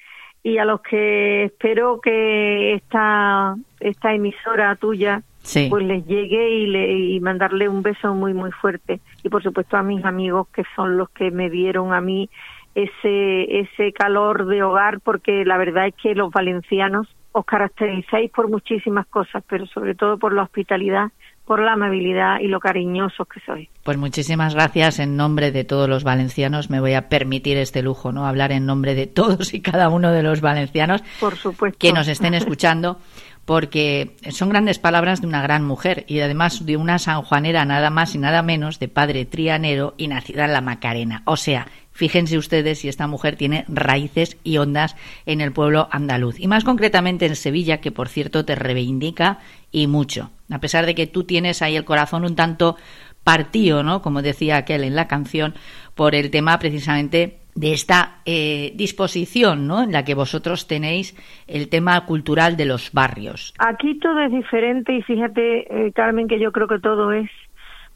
Y 0.43 0.57
a 0.57 0.65
los 0.65 0.81
que 0.81 1.45
espero 1.45 1.99
que 1.99 2.73
esta, 2.75 3.55
esta 3.79 4.13
emisora 4.13 4.75
tuya 4.75 5.21
pues 5.69 5.85
les 5.85 6.05
llegue 6.05 6.49
y, 6.49 6.67
le, 6.67 6.93
y 6.93 7.19
mandarle 7.19 7.69
un 7.69 7.81
beso 7.81 8.13
muy, 8.13 8.33
muy 8.33 8.51
fuerte. 8.51 8.99
Y 9.23 9.29
por 9.29 9.43
supuesto 9.43 9.77
a 9.77 9.83
mis 9.83 10.03
amigos 10.05 10.47
que 10.53 10.63
son 10.75 10.97
los 10.97 11.09
que 11.09 11.31
me 11.31 11.49
dieron 11.49 11.93
a 11.93 12.01
mí 12.01 12.29
ese, 12.75 13.59
ese 13.59 13.91
calor 13.91 14.45
de 14.45 14.61
hogar, 14.61 14.99
porque 15.01 15.43
la 15.45 15.57
verdad 15.57 15.87
es 15.87 15.95
que 15.95 16.13
los 16.13 16.31
valencianos 16.31 17.07
os 17.31 17.45
caracterizáis 17.45 18.31
por 18.31 18.49
muchísimas 18.49 19.05
cosas, 19.07 19.43
pero 19.47 19.65
sobre 19.67 19.95
todo 19.95 20.17
por 20.17 20.33
la 20.33 20.43
hospitalidad, 20.43 21.11
por 21.45 21.61
la 21.61 21.73
amabilidad 21.73 22.39
y 22.39 22.47
lo 22.47 22.59
cariñosos 22.59 23.27
que 23.27 23.39
sois. 23.39 23.69
Pues 23.83 23.97
muchísimas 23.97 24.53
gracias 24.53 24.99
en 24.99 25.15
nombre 25.15 25.51
de 25.51 25.63
todos 25.63 25.87
los 25.87 26.03
valencianos. 26.03 26.69
Me 26.69 26.79
voy 26.79 26.93
a 26.93 27.09
permitir 27.09 27.57
este 27.57 27.81
lujo, 27.81 28.11
¿no? 28.11 28.27
Hablar 28.27 28.51
en 28.51 28.65
nombre 28.65 28.95
de 28.95 29.07
todos 29.07 29.53
y 29.53 29.61
cada 29.61 29.89
uno 29.89 30.11
de 30.11 30.23
los 30.23 30.41
valencianos 30.41 31.03
por 31.19 31.35
supuesto. 31.35 31.77
que 31.79 31.93
nos 31.93 32.07
estén 32.07 32.33
escuchando. 32.33 32.99
Porque 33.47 34.17
son 34.31 34.49
grandes 34.49 34.77
palabras 34.77 35.21
de 35.21 35.27
una 35.27 35.41
gran 35.41 35.63
mujer 35.63 36.03
y 36.09 36.19
además 36.19 36.65
de 36.65 36.75
una 36.75 36.99
sanjuanera 36.99 37.63
nada 37.63 37.89
más 37.89 38.13
y 38.13 38.17
nada 38.17 38.41
menos 38.41 38.77
de 38.77 38.89
padre 38.89 39.23
trianero 39.23 39.95
y 39.97 40.09
nacida 40.09 40.43
en 40.43 40.51
la 40.51 40.59
Macarena. 40.59 41.23
O 41.25 41.37
sea, 41.37 41.65
Fíjense 41.93 42.37
ustedes 42.37 42.77
si 42.77 42.89
esta 42.89 43.07
mujer 43.07 43.37
tiene 43.37 43.65
raíces 43.67 44.37
y 44.43 44.59
ondas 44.59 44.95
en 45.25 45.41
el 45.41 45.51
pueblo 45.51 45.89
andaluz. 45.91 46.39
Y 46.39 46.45
más 46.45 46.63
concretamente 46.63 47.25
en 47.25 47.35
Sevilla, 47.35 47.81
que 47.81 47.91
por 47.91 48.07
cierto 48.07 48.45
te 48.45 48.53
reivindica 48.53 49.39
y 49.71 49.87
mucho. 49.87 50.29
A 50.51 50.59
pesar 50.59 50.85
de 50.85 50.93
que 50.93 51.07
tú 51.07 51.23
tienes 51.23 51.63
ahí 51.63 51.75
el 51.75 51.85
corazón 51.85 52.23
un 52.23 52.35
tanto 52.35 52.75
partido, 53.23 53.81
¿no? 53.81 54.03
Como 54.03 54.21
decía 54.21 54.57
aquel 54.57 54.83
en 54.83 54.95
la 54.95 55.07
canción, 55.07 55.55
por 55.95 56.13
el 56.13 56.29
tema 56.29 56.59
precisamente 56.59 57.39
de 57.58 57.74
esta 57.74 58.20
eh, 58.24 58.72
disposición, 58.76 59.68
¿no? 59.68 59.82
En 59.82 59.91
la 59.91 60.05
que 60.05 60.14
vosotros 60.14 60.68
tenéis 60.68 61.16
el 61.47 61.70
tema 61.70 62.05
cultural 62.05 62.55
de 62.55 62.66
los 62.66 62.93
barrios. 62.93 63.55
Aquí 63.58 63.97
todo 63.99 64.20
es 64.20 64.32
diferente 64.32 64.93
y 64.93 65.01
fíjate, 65.01 65.88
eh, 65.88 65.91
Carmen, 65.91 66.28
que 66.28 66.39
yo 66.39 66.51
creo 66.51 66.68
que 66.68 66.80
todo 66.80 67.12
es 67.12 67.30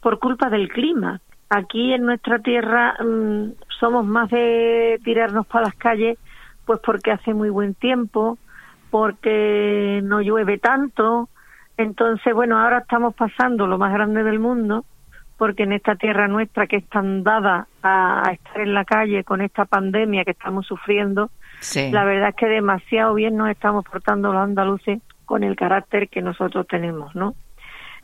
por 0.00 0.18
culpa 0.18 0.50
del 0.50 0.68
clima. 0.68 1.20
Aquí 1.48 1.92
en 1.92 2.04
nuestra 2.04 2.40
tierra 2.40 2.96
mm, 3.04 3.52
somos 3.78 4.04
más 4.04 4.30
de 4.30 5.00
tirarnos 5.04 5.46
para 5.46 5.66
las 5.66 5.76
calles, 5.76 6.18
pues 6.66 6.80
porque 6.84 7.12
hace 7.12 7.32
muy 7.32 7.48
buen 7.48 7.74
tiempo, 7.74 8.38
porque 8.90 10.00
no 10.02 10.20
llueve 10.20 10.58
tanto. 10.58 11.28
Entonces, 11.76 12.34
bueno, 12.34 12.58
ahora 12.58 12.78
estamos 12.78 13.14
pasando 13.14 13.68
lo 13.68 13.78
más 13.78 13.92
grande 13.92 14.24
del 14.24 14.40
mundo, 14.40 14.84
porque 15.36 15.64
en 15.64 15.72
esta 15.72 15.96
tierra 15.96 16.28
nuestra 16.28 16.66
que 16.66 16.76
es 16.76 16.88
tan 16.88 17.22
dada 17.22 17.66
a, 17.82 18.30
estar 18.32 18.60
en 18.60 18.74
la 18.74 18.84
calle 18.84 19.24
con 19.24 19.40
esta 19.40 19.64
pandemia 19.64 20.24
que 20.24 20.32
estamos 20.32 20.66
sufriendo, 20.66 21.30
la 21.90 22.04
verdad 22.04 22.30
es 22.30 22.36
que 22.36 22.46
demasiado 22.46 23.14
bien 23.14 23.36
nos 23.36 23.50
estamos 23.50 23.84
portando 23.84 24.32
los 24.32 24.42
andaluces 24.42 25.00
con 25.24 25.44
el 25.44 25.56
carácter 25.56 26.08
que 26.08 26.22
nosotros 26.22 26.66
tenemos, 26.66 27.14
¿no? 27.14 27.34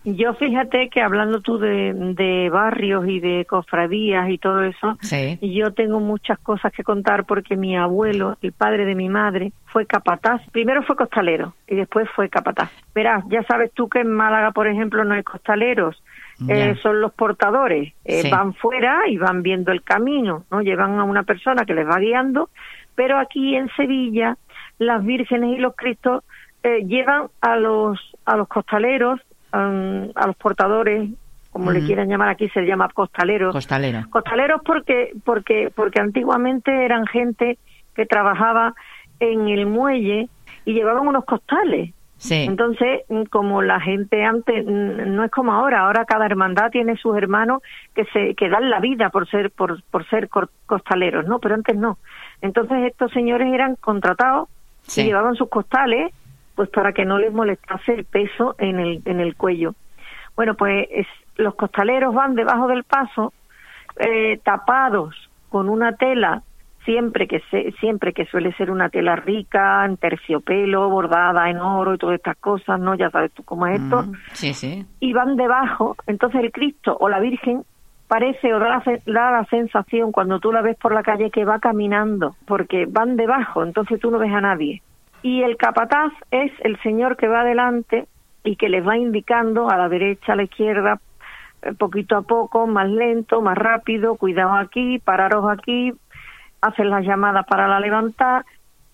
Yo 0.05 0.33
fíjate 0.35 0.89
que 0.89 1.03
hablando 1.03 1.41
tú 1.41 1.59
de, 1.59 2.49
barrios 2.51 3.07
y 3.09 3.21
de 3.21 3.45
cofradías 3.45 4.31
y 4.31 4.39
todo 4.39 4.63
eso, 4.63 4.97
yo 5.43 5.73
tengo 5.75 6.01
muchas 6.01 6.39
cosas 6.39 6.73
que 6.73 6.85
contar 6.85 7.27
porque 7.27 7.57
mi 7.57 7.77
abuelo, 7.77 8.39
el 8.41 8.53
padre 8.53 8.87
de 8.87 8.95
mi 8.95 9.09
madre, 9.09 9.53
fue 9.67 9.87
capataz. 9.87 10.41
Primero 10.53 10.83
fue 10.83 10.97
costalero 10.97 11.55
y 11.67 11.75
después 11.75 12.09
fue 12.15 12.29
capataz. 12.29 12.71
Verás, 12.95 13.25
ya 13.29 13.43
sabes 13.43 13.73
tú 13.73 13.89
que 13.89 14.01
en 14.01 14.11
Málaga, 14.13 14.53
por 14.53 14.69
ejemplo, 14.69 15.05
no 15.05 15.15
hay 15.15 15.25
costaleros. 15.25 16.03
Eh, 16.47 16.77
son 16.83 17.01
los 17.01 17.13
portadores, 17.13 17.95
eh, 18.05 18.31
van 18.31 18.55
fuera 18.55 19.09
y 19.09 19.17
van 19.17 19.43
viendo 19.43 19.73
el 19.73 19.83
camino, 19.83 20.45
no 20.53 20.61
llevan 20.61 21.01
a 21.01 21.05
una 21.05 21.25
persona 21.25 21.65
que 21.65 21.75
les 21.75 21.85
va 21.85 21.99
guiando, 21.99 22.51
pero 22.95 23.19
aquí 23.19 23.57
en 23.57 23.69
Sevilla 23.75 24.37
las 24.79 25.05
vírgenes 25.05 25.59
y 25.59 25.61
los 25.61 25.75
cristos 25.75 26.23
eh, 26.63 26.85
llevan 26.87 27.29
a 27.41 27.57
los 27.57 27.99
a 28.25 28.37
los 28.37 28.47
costaleros 28.47 29.21
a 29.51 30.27
los 30.27 30.37
portadores 30.37 31.11
como 31.51 31.73
le 31.73 31.85
quieran 31.85 32.09
llamar 32.09 32.29
aquí 32.29 32.49
se 32.51 32.63
llama 32.67 32.89
costaleros. 32.91 33.53
Costaleros. 33.53 34.07
Costaleros 34.09 34.61
porque 34.65 35.13
porque 35.25 35.73
porque 35.75 36.01
antiguamente 36.01 36.85
eran 36.85 37.07
gente 37.07 37.59
que 37.95 38.07
trabajaba 38.07 38.75
en 39.19 39.49
el 39.49 39.67
muelle 39.67 40.29
y 40.65 40.73
llevaban 40.75 41.09
unos 41.09 41.25
costales 41.25 41.95
sí. 42.19 42.45
entonces 42.47 43.03
como 43.31 43.63
la 43.63 43.81
gente 43.81 44.25
antes 44.25 44.65
no 44.67 45.25
es 45.25 45.31
como 45.31 45.53
ahora 45.53 45.81
ahora 45.81 46.05
cada 46.05 46.27
hermandad 46.27 46.71
tiene 46.71 46.97
sus 46.97 47.17
hermanos 47.17 47.63
que 47.95 48.05
se 48.13 48.35
que 48.35 48.49
dan 48.49 48.69
la 48.69 48.81
vida 48.81 49.09
por 49.11 49.29
ser 49.29 49.51
por, 49.51 49.83
por 49.85 50.07
ser 50.09 50.29
costaleros 50.67 51.27
no 51.27 51.39
pero 51.39 51.55
antes 51.55 51.77
no 51.77 51.99
entonces 52.43 52.79
estos 52.85 53.11
señores 53.13 53.53
eran 53.53 53.77
contratados 53.77 54.49
y 54.97 55.05
llevaban 55.05 55.35
sus 55.35 55.49
costales 55.49 56.13
pues 56.59 56.71
para 56.71 56.93
que 56.93 57.05
no 57.05 57.19
les 57.19 57.33
molestase 57.33 57.95
el 57.95 58.05
peso 58.05 58.57
en 58.59 58.81
el, 58.81 59.01
en 59.05 59.21
el 59.21 59.37
cuello. 59.37 59.77
Bueno, 60.35 60.55
pues 60.55 60.89
los 61.37 61.55
costaleros 61.55 62.13
van 62.13 62.35
debajo 62.35 62.67
del 62.67 62.83
paso 62.83 63.33
eh, 63.97 64.41
tapados 64.43 65.15
con 65.51 65.69
una 65.69 65.95
tela 65.95 66.43
siempre 66.89 67.29
que 67.29 67.41
se, 67.51 67.73
siempre 67.81 68.15
que 68.15 68.25
suele 68.25 68.51
ser 68.55 68.71
una 68.71 68.89
tela 68.89 69.15
rica, 69.15 69.85
en 69.85 69.99
terciopelo, 69.99 70.89
bordada 70.89 71.51
en 71.51 71.59
oro 71.59 71.93
y 71.93 71.99
todas 71.99 72.17
estas 72.17 72.39
cosas, 72.39 72.81
¿no? 72.81 72.95
Ya 72.95 73.11
sabes 73.11 73.31
tú 73.33 73.43
cómo 73.43 73.67
es 73.67 73.79
esto. 73.79 74.05
Mm, 74.05 74.13
sí, 74.33 74.55
sí. 74.55 74.87
Y 74.99 75.13
van 75.13 75.37
debajo, 75.37 75.97
entonces 76.07 76.41
el 76.43 76.51
Cristo 76.51 76.97
o 76.99 77.11
la 77.11 77.21
Virgen 77.21 77.63
parece 78.07 78.55
o 78.55 78.59
da 78.59 78.69
la, 78.71 78.83
da 79.05 79.31
la 79.31 79.45
sensación 79.51 80.13
cuando 80.13 80.41
tú 80.41 80.51
la 80.51 80.63
ves 80.63 80.79
por 80.79 80.95
la 80.95 81.03
calle 81.03 81.31
que 81.31 81.45
va 81.45 81.59
caminando, 81.59 82.37
porque 82.47 82.87
van 82.89 83.17
debajo, 83.17 83.63
entonces 83.63 84.01
tú 84.01 84.11
no 84.11 84.19
ves 84.19 84.33
a 84.33 84.41
nadie 84.41 84.81
y 85.23 85.43
el 85.43 85.57
capataz 85.57 86.13
es 86.31 86.53
el 86.61 86.81
señor 86.83 87.17
que 87.17 87.29
va 87.29 87.41
adelante 87.41 88.07
y 88.45 88.57
que 88.57 88.69
les 88.69 88.87
va 88.87 88.97
indicando 88.97 89.69
a 89.69 89.77
la 89.77 89.89
derecha, 89.89 90.33
a 90.33 90.37
la 90.37 90.45
izquierda, 90.45 91.01
eh, 91.63 91.73
poquito 91.75 92.17
a 92.17 92.23
poco, 92.23 92.67
más 92.67 92.89
lento, 92.89 93.41
más 93.41 93.59
rápido, 93.59 94.17
cuidado 94.17 94.55
aquí, 94.55 94.99
pararos 95.01 95.51
aquí, 95.51 95.93
hacen 96.61 96.91
las 96.91 97.05
llamadas 97.05 97.47
para 97.47 97.69
la 97.69 97.81
levantar. 97.81 98.45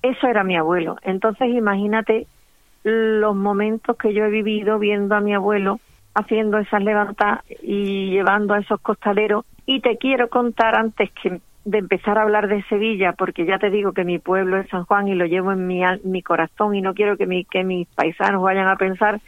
Eso 0.02 0.26
era 0.26 0.44
mi 0.44 0.56
abuelo. 0.56 0.96
Entonces 1.02 1.48
imagínate 1.48 2.26
los 2.82 3.34
momentos 3.34 3.96
que 3.96 4.12
yo 4.12 4.24
he 4.24 4.30
vivido 4.30 4.78
viendo 4.78 5.14
a 5.14 5.20
mi 5.20 5.34
abuelo 5.34 5.80
haciendo 6.14 6.58
esas 6.58 6.82
levantadas 6.82 7.40
y 7.62 8.10
llevando 8.10 8.54
a 8.54 8.60
esos 8.60 8.80
costaleros. 8.80 9.44
Y 9.66 9.80
te 9.80 9.96
quiero 9.96 10.28
contar 10.28 10.76
antes 10.76 11.10
que 11.12 11.40
de 11.64 11.78
empezar 11.78 12.18
a 12.18 12.22
hablar 12.22 12.48
de 12.48 12.62
Sevilla, 12.64 13.12
porque 13.12 13.46
ya 13.46 13.58
te 13.58 13.70
digo 13.70 13.92
que 13.92 14.04
mi 14.04 14.18
pueblo 14.18 14.58
es 14.58 14.68
San 14.68 14.84
Juan 14.84 15.08
y 15.08 15.14
lo 15.14 15.24
llevo 15.24 15.52
en 15.52 15.66
mi, 15.66 15.80
mi 16.04 16.22
corazón 16.22 16.74
y 16.74 16.82
no 16.82 16.92
quiero 16.92 17.16
que, 17.16 17.26
mi, 17.26 17.44
que 17.44 17.64
mis 17.64 17.88
paisanos 17.88 18.42
vayan 18.42 18.68
a 18.68 18.76
pensar 18.76 19.20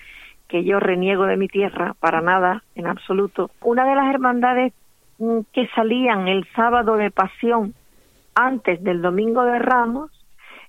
que 0.47 0.63
yo 0.63 0.79
reniego 0.79 1.25
de 1.25 1.37
mi 1.37 1.49
tierra, 1.49 1.95
para 1.99 2.21
nada, 2.21 2.63
en 2.75 2.87
absoluto. 2.87 3.51
Una 3.63 3.87
de 3.87 3.97
las 3.97 4.07
hermandades 4.09 4.75
mm, 5.19 5.41
que 5.53 5.67
salían 5.75 6.29
el 6.29 6.47
sábado 6.55 6.97
de 6.97 7.11
pasión 7.11 7.75
antes 8.37 8.85
del 8.85 9.03
domingo 9.03 9.43
de 9.45 9.59
Ramos 9.59 10.13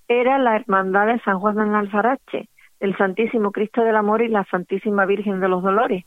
era 0.07 0.39
la 0.39 0.55
hermandad 0.55 1.07
de 1.07 1.19
San 1.19 1.39
Juan 1.39 1.55
de 1.55 1.77
Alfarache, 1.77 2.49
el 2.79 2.97
Santísimo 2.97 3.51
Cristo 3.51 3.83
del 3.83 3.97
Amor 3.97 4.21
y 4.21 4.29
la 4.29 4.45
Santísima 4.45 5.05
Virgen 5.05 5.39
de 5.41 5.49
los 5.49 5.61
Dolores. 5.61 6.05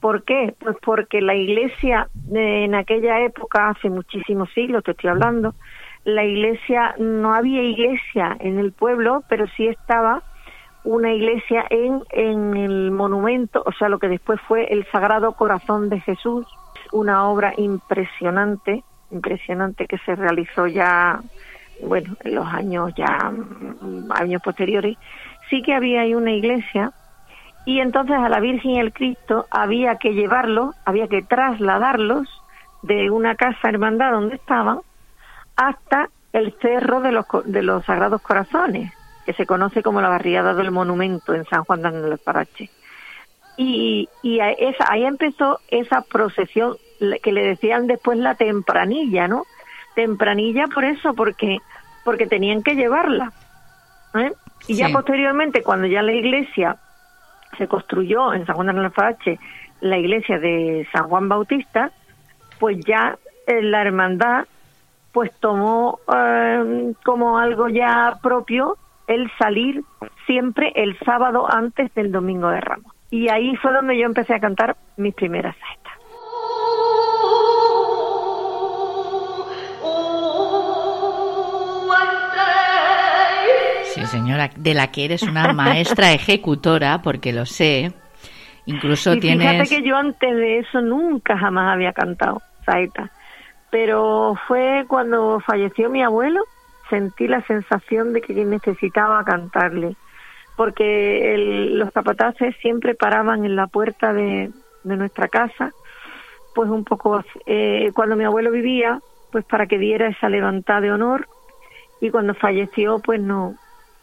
¿Por 0.00 0.22
qué? 0.24 0.54
Pues 0.58 0.76
porque 0.82 1.20
la 1.20 1.34
iglesia 1.34 2.08
en 2.32 2.74
aquella 2.74 3.20
época, 3.20 3.68
hace 3.68 3.90
muchísimos 3.90 4.48
siglos, 4.54 4.84
te 4.84 4.92
estoy 4.92 5.10
hablando, 5.10 5.54
la 6.04 6.24
iglesia, 6.24 6.94
no 6.98 7.34
había 7.34 7.62
iglesia 7.62 8.36
en 8.40 8.58
el 8.58 8.72
pueblo, 8.72 9.22
pero 9.28 9.46
sí 9.56 9.66
estaba 9.66 10.22
una 10.84 11.12
iglesia 11.12 11.66
en, 11.68 12.02
en 12.10 12.56
el 12.56 12.90
monumento, 12.90 13.62
o 13.66 13.72
sea, 13.72 13.90
lo 13.90 13.98
que 13.98 14.08
después 14.08 14.40
fue 14.48 14.72
el 14.72 14.86
Sagrado 14.90 15.32
Corazón 15.32 15.90
de 15.90 16.00
Jesús, 16.00 16.46
una 16.92 17.28
obra 17.28 17.52
impresionante, 17.58 18.82
impresionante 19.10 19.86
que 19.86 19.98
se 19.98 20.14
realizó 20.14 20.66
ya, 20.66 21.20
bueno, 21.82 22.16
en 22.24 22.34
los 22.34 22.46
años 22.46 22.92
ya, 22.96 23.32
años 24.10 24.42
posteriores. 24.42 24.96
Sí 25.48 25.62
que 25.62 25.74
había 25.74 26.02
ahí 26.02 26.14
una 26.14 26.32
iglesia, 26.32 26.92
y 27.66 27.80
entonces 27.80 28.16
a 28.16 28.28
la 28.28 28.40
Virgen 28.40 28.72
y 28.72 28.80
el 28.80 28.92
Cristo 28.92 29.46
había 29.50 29.96
que 29.96 30.14
llevarlos, 30.14 30.74
había 30.84 31.08
que 31.08 31.22
trasladarlos 31.22 32.28
de 32.82 33.10
una 33.10 33.34
casa 33.34 33.68
hermandad 33.68 34.12
donde 34.12 34.36
estaban 34.36 34.80
hasta 35.56 36.08
el 36.32 36.54
cerro 36.60 37.00
de 37.00 37.12
los, 37.12 37.26
de 37.44 37.62
los 37.62 37.84
Sagrados 37.84 38.22
Corazones, 38.22 38.92
que 39.26 39.34
se 39.34 39.46
conoce 39.46 39.82
como 39.82 40.00
la 40.00 40.08
barriada 40.08 40.54
del 40.54 40.70
monumento 40.70 41.34
en 41.34 41.44
San 41.44 41.64
Juan 41.64 41.82
de 41.82 42.16
Parache. 42.16 42.70
Y, 43.56 44.08
y 44.22 44.40
esa, 44.40 44.86
ahí 44.88 45.04
empezó 45.04 45.60
esa 45.68 46.00
procesión 46.00 46.76
que 47.22 47.32
le 47.32 47.42
decían 47.42 47.86
después 47.86 48.18
la 48.18 48.34
tempranilla, 48.34 49.26
¿no? 49.26 49.44
tempranilla 49.94 50.66
por 50.68 50.84
eso, 50.84 51.14
porque, 51.14 51.58
porque 52.04 52.26
tenían 52.26 52.62
que 52.62 52.74
llevarla. 52.74 53.32
¿eh? 54.14 54.32
Y 54.68 54.76
ya 54.76 54.88
posteriormente, 54.88 55.62
cuando 55.62 55.86
ya 55.86 56.02
la 56.02 56.12
iglesia 56.12 56.76
se 57.58 57.66
construyó 57.66 58.32
en 58.32 58.46
San 58.46 58.56
Juan 58.56 58.74
de 58.74 58.80
Alfarache, 58.80 59.38
la 59.80 59.98
iglesia 59.98 60.38
de 60.38 60.86
San 60.92 61.08
Juan 61.08 61.28
Bautista, 61.28 61.90
pues 62.58 62.78
ya 62.86 63.18
eh, 63.46 63.62
la 63.62 63.82
hermandad 63.82 64.46
pues 65.12 65.32
tomó 65.40 65.98
eh, 66.14 66.92
como 67.04 67.38
algo 67.38 67.68
ya 67.68 68.18
propio 68.22 68.76
el 69.08 69.28
salir 69.38 69.82
siempre 70.24 70.72
el 70.76 70.96
sábado 71.00 71.52
antes 71.52 71.92
del 71.94 72.12
domingo 72.12 72.48
de 72.48 72.60
Ramos. 72.60 72.94
Y 73.10 73.28
ahí 73.28 73.56
fue 73.56 73.72
donde 73.72 73.98
yo 73.98 74.06
empecé 74.06 74.34
a 74.34 74.40
cantar 74.40 74.76
mis 74.96 75.14
primeras 75.14 75.56
Sí, 84.00 84.06
señora, 84.06 84.48
de 84.56 84.72
la 84.72 84.90
que 84.90 85.04
eres 85.04 85.22
una 85.22 85.52
maestra 85.52 86.12
ejecutora, 86.14 87.02
porque 87.02 87.34
lo 87.34 87.44
sé. 87.44 87.92
Incluso 88.64 89.12
y 89.12 89.20
tienes. 89.20 89.50
Fíjate 89.50 89.68
que 89.68 89.86
yo 89.86 89.96
antes 89.96 90.34
de 90.34 90.58
eso 90.60 90.80
nunca 90.80 91.36
jamás 91.36 91.74
había 91.74 91.92
cantado 91.92 92.40
saeta. 92.64 93.10
Pero 93.70 94.36
fue 94.48 94.86
cuando 94.88 95.40
falleció 95.40 95.90
mi 95.90 96.02
abuelo, 96.02 96.40
sentí 96.88 97.28
la 97.28 97.42
sensación 97.42 98.14
de 98.14 98.22
que 98.22 98.32
necesitaba 98.32 99.22
cantarle. 99.22 99.96
Porque 100.56 101.34
los 101.70 101.92
capataces 101.92 102.56
siempre 102.62 102.94
paraban 102.94 103.44
en 103.44 103.54
la 103.54 103.66
puerta 103.66 104.14
de, 104.14 104.50
nuestra 104.82 105.28
casa, 105.28 105.72
pues 106.54 106.70
un 106.70 106.84
poco. 106.84 107.22
Eh, 107.44 107.90
cuando 107.94 108.16
mi 108.16 108.24
abuelo 108.24 108.50
vivía, 108.50 108.98
pues 109.30 109.44
para 109.44 109.66
que 109.66 109.78
diera 109.78 110.08
esa 110.08 110.30
levantada 110.30 110.80
de 110.80 110.90
honor. 110.90 111.28
Y 112.00 112.08
cuando 112.08 112.32
falleció, 112.34 112.98
pues 112.98 113.20
no, 113.20 113.56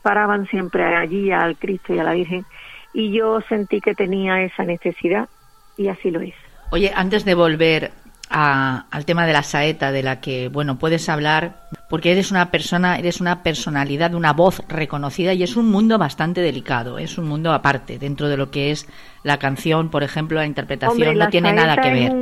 paraban 0.07 0.47
siempre 0.47 0.95
allí 0.95 1.33
al 1.33 1.57
Cristo 1.57 1.93
y 1.93 1.99
a 1.99 2.03
la 2.05 2.13
Virgen 2.13 2.45
y 2.93 3.11
yo 3.11 3.41
sentí 3.41 3.81
que 3.81 3.93
tenía 3.93 4.41
esa 4.41 4.63
necesidad 4.63 5.27
y 5.75 5.89
así 5.89 6.11
lo 6.11 6.23
hice. 6.23 6.37
Oye, 6.71 6.93
antes 6.95 7.25
de 7.25 7.35
volver 7.35 7.91
al 8.29 9.05
tema 9.05 9.27
de 9.27 9.33
la 9.33 9.43
saeta, 9.43 9.91
de 9.91 10.03
la 10.03 10.21
que, 10.21 10.47
bueno, 10.47 10.79
puedes 10.79 11.09
hablar, 11.09 11.57
porque 11.89 12.13
eres 12.13 12.31
una 12.31 12.51
persona, 12.51 12.97
eres 12.97 13.19
una 13.19 13.43
personalidad, 13.43 14.13
una 14.13 14.31
voz 14.31 14.63
reconocida 14.69 15.33
y 15.33 15.43
es 15.43 15.57
un 15.57 15.69
mundo 15.69 15.97
bastante 15.97 16.39
delicado, 16.39 16.99
es 16.99 17.17
un 17.17 17.27
mundo 17.27 17.51
aparte, 17.51 17.99
dentro 17.99 18.29
de 18.29 18.37
lo 18.37 18.49
que 18.49 18.71
es 18.71 18.87
la 19.23 19.39
canción, 19.39 19.89
por 19.89 20.03
ejemplo, 20.03 20.37
la 20.37 20.45
interpretación, 20.45 21.17
no 21.17 21.27
tiene 21.27 21.51
nada 21.51 21.75
que 21.75 21.91
ver. 21.91 22.13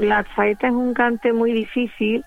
la 0.00 0.24
saeta 0.34 0.68
es 0.68 0.72
un 0.72 0.94
cante 0.94 1.30
muy 1.34 1.52
difícil 1.52 2.24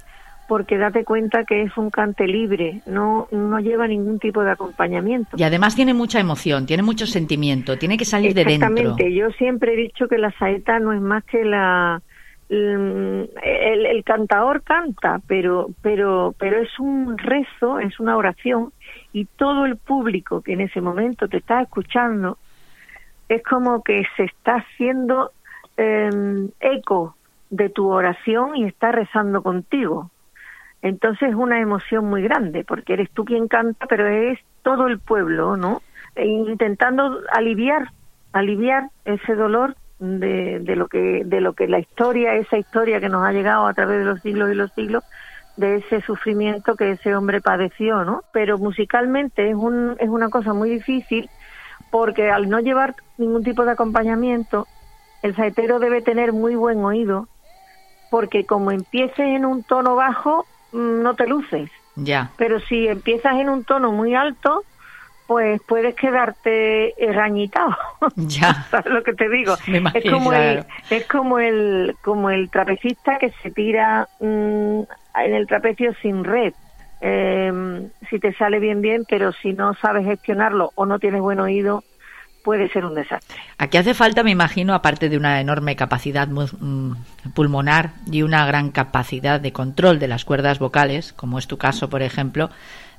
porque 0.47 0.77
date 0.77 1.03
cuenta 1.03 1.43
que 1.43 1.63
es 1.63 1.77
un 1.77 1.89
cante 1.89 2.25
libre, 2.27 2.81
no, 2.85 3.27
no 3.31 3.59
lleva 3.59 3.87
ningún 3.87 4.19
tipo 4.19 4.43
de 4.43 4.51
acompañamiento. 4.51 5.37
Y 5.37 5.43
además 5.43 5.75
tiene 5.75 5.93
mucha 5.93 6.19
emoción, 6.19 6.65
tiene 6.65 6.83
mucho 6.83 7.05
sentimiento, 7.05 7.77
tiene 7.77 7.97
que 7.97 8.05
salir 8.05 8.33
de 8.33 8.45
dentro. 8.45 8.69
Exactamente, 8.69 9.13
yo 9.13 9.29
siempre 9.31 9.73
he 9.73 9.77
dicho 9.77 10.07
que 10.07 10.17
la 10.17 10.31
saeta 10.37 10.79
no 10.79 10.93
es 10.93 11.01
más 11.01 11.23
que 11.25 11.43
la... 11.43 12.01
El, 12.49 13.29
el, 13.43 14.03
cantador 14.05 14.63
canta, 14.63 15.19
pero, 15.27 15.67
pero, 15.81 16.33
pero 16.39 16.61
es 16.61 16.79
un 16.79 17.17
rezo, 17.17 17.77
es 17.79 17.99
una 17.99 18.15
oración, 18.15 18.71
y 19.11 19.25
todo 19.25 19.65
el 19.65 19.75
público 19.75 20.41
que 20.41 20.53
en 20.53 20.61
ese 20.61 20.79
momento 20.79 21.27
te 21.27 21.37
está 21.37 21.61
escuchando 21.61 22.37
es 23.27 23.43
como 23.43 23.83
que 23.83 24.03
se 24.15 24.23
está 24.23 24.55
haciendo 24.55 25.31
em, 25.75 26.49
eco 26.59 27.15
de 27.49 27.69
tu 27.69 27.87
oración 27.89 28.55
y 28.55 28.65
está 28.65 28.91
rezando 28.91 29.41
contigo. 29.41 30.11
Entonces 30.81 31.29
es 31.29 31.35
una 31.35 31.59
emoción 31.59 32.05
muy 32.05 32.21
grande, 32.21 32.63
porque 32.63 32.93
eres 32.93 33.09
tú 33.11 33.25
quien 33.25 33.47
canta, 33.47 33.87
pero 33.87 34.07
es 34.07 34.39
todo 34.61 34.87
el 34.87 34.99
pueblo, 34.99 35.57
¿no? 35.57 35.81
E 36.15 36.25
intentando 36.25 37.19
aliviar, 37.31 37.91
aliviar 38.31 38.89
ese 39.05 39.35
dolor 39.35 39.75
de, 39.99 40.59
de, 40.59 40.75
lo 40.75 40.87
que 40.87 41.23
de 41.25 41.41
lo 41.41 41.53
que 41.53 41.67
la 41.67 41.79
historia, 41.79 42.35
esa 42.35 42.57
historia 42.57 42.99
que 42.99 43.09
nos 43.09 43.25
ha 43.25 43.31
llegado 43.31 43.65
a 43.65 43.73
través 43.73 43.99
de 43.99 44.05
los 44.05 44.21
siglos 44.21 44.51
y 44.51 44.55
los 44.55 44.71
siglos, 44.73 45.03
de 45.57 45.77
ese 45.77 46.01
sufrimiento 46.01 46.75
que 46.75 46.91
ese 46.91 47.15
hombre 47.15 47.41
padeció, 47.41 48.05
¿no? 48.05 48.21
Pero 48.31 48.59
musicalmente 48.59 49.49
es 49.49 49.55
un, 49.55 49.95
es 49.99 50.07
una 50.07 50.29
cosa 50.29 50.53
muy 50.53 50.69
difícil 50.69 51.29
porque 51.89 52.29
al 52.29 52.47
no 52.49 52.59
llevar 52.59 52.95
ningún 53.17 53.43
tipo 53.43 53.65
de 53.65 53.71
acompañamiento, 53.71 54.67
el 55.23 55.35
saetero 55.35 55.79
debe 55.79 56.01
tener 56.01 56.31
muy 56.31 56.55
buen 56.55 56.83
oído, 56.83 57.27
porque 58.11 58.45
como 58.45 58.71
empieces 58.71 59.19
en 59.19 59.45
un 59.45 59.63
tono 59.63 59.95
bajo, 59.95 60.45
no 60.71 61.15
te 61.15 61.27
luces. 61.27 61.69
Ya. 61.95 62.31
Pero 62.37 62.59
si 62.59 62.87
empiezas 62.87 63.35
en 63.35 63.49
un 63.49 63.63
tono 63.63 63.91
muy 63.91 64.15
alto, 64.15 64.63
pues 65.27 65.61
puedes 65.67 65.95
quedarte 65.95 66.93
rañitado. 67.13 67.75
Ya. 68.15 68.65
¿Sabes 68.69 68.93
lo 68.93 69.03
que 69.03 69.13
te 69.13 69.29
digo? 69.29 69.55
es 69.93 70.11
como 70.11 70.31
el 70.33 70.63
es 70.89 71.05
como 71.07 71.39
el 71.39 71.95
como 72.01 72.29
el 72.29 72.49
trapecista 72.49 73.17
que 73.17 73.31
se 73.41 73.51
tira 73.51 74.07
mm, 74.19 74.81
en 75.15 75.33
el 75.33 75.47
trapecio 75.47 75.93
sin 76.01 76.23
red. 76.23 76.53
Eh, 77.01 77.89
si 78.09 78.19
te 78.19 78.33
sale 78.33 78.59
bien 78.59 78.81
bien, 78.81 79.05
pero 79.07 79.31
si 79.31 79.53
no 79.53 79.73
sabes 79.75 80.05
gestionarlo 80.05 80.71
o 80.75 80.85
no 80.85 80.99
tienes 80.99 81.21
buen 81.21 81.39
oído, 81.39 81.83
puede 82.47 82.69
ser 82.69 82.85
un 82.85 82.95
desastre. 82.95 83.35
Aquí 83.57 83.75
hace 83.75 83.93
falta, 83.93 84.23
me 84.23 84.31
imagino, 84.31 84.73
aparte 84.73 85.09
de 85.09 85.17
una 85.17 85.41
enorme 85.41 85.75
capacidad 85.75 86.29
mm, 86.29 86.93
pulmonar 87.35 87.89
y 88.09 88.21
una 88.21 88.45
gran 88.45 88.71
capacidad 88.71 89.41
de 89.41 89.51
control 89.51 89.99
de 89.99 90.07
las 90.07 90.23
cuerdas 90.23 90.57
vocales, 90.57 91.11
como 91.11 91.39
es 91.39 91.47
tu 91.47 91.57
caso, 91.57 91.89
por 91.89 92.01
ejemplo, 92.01 92.49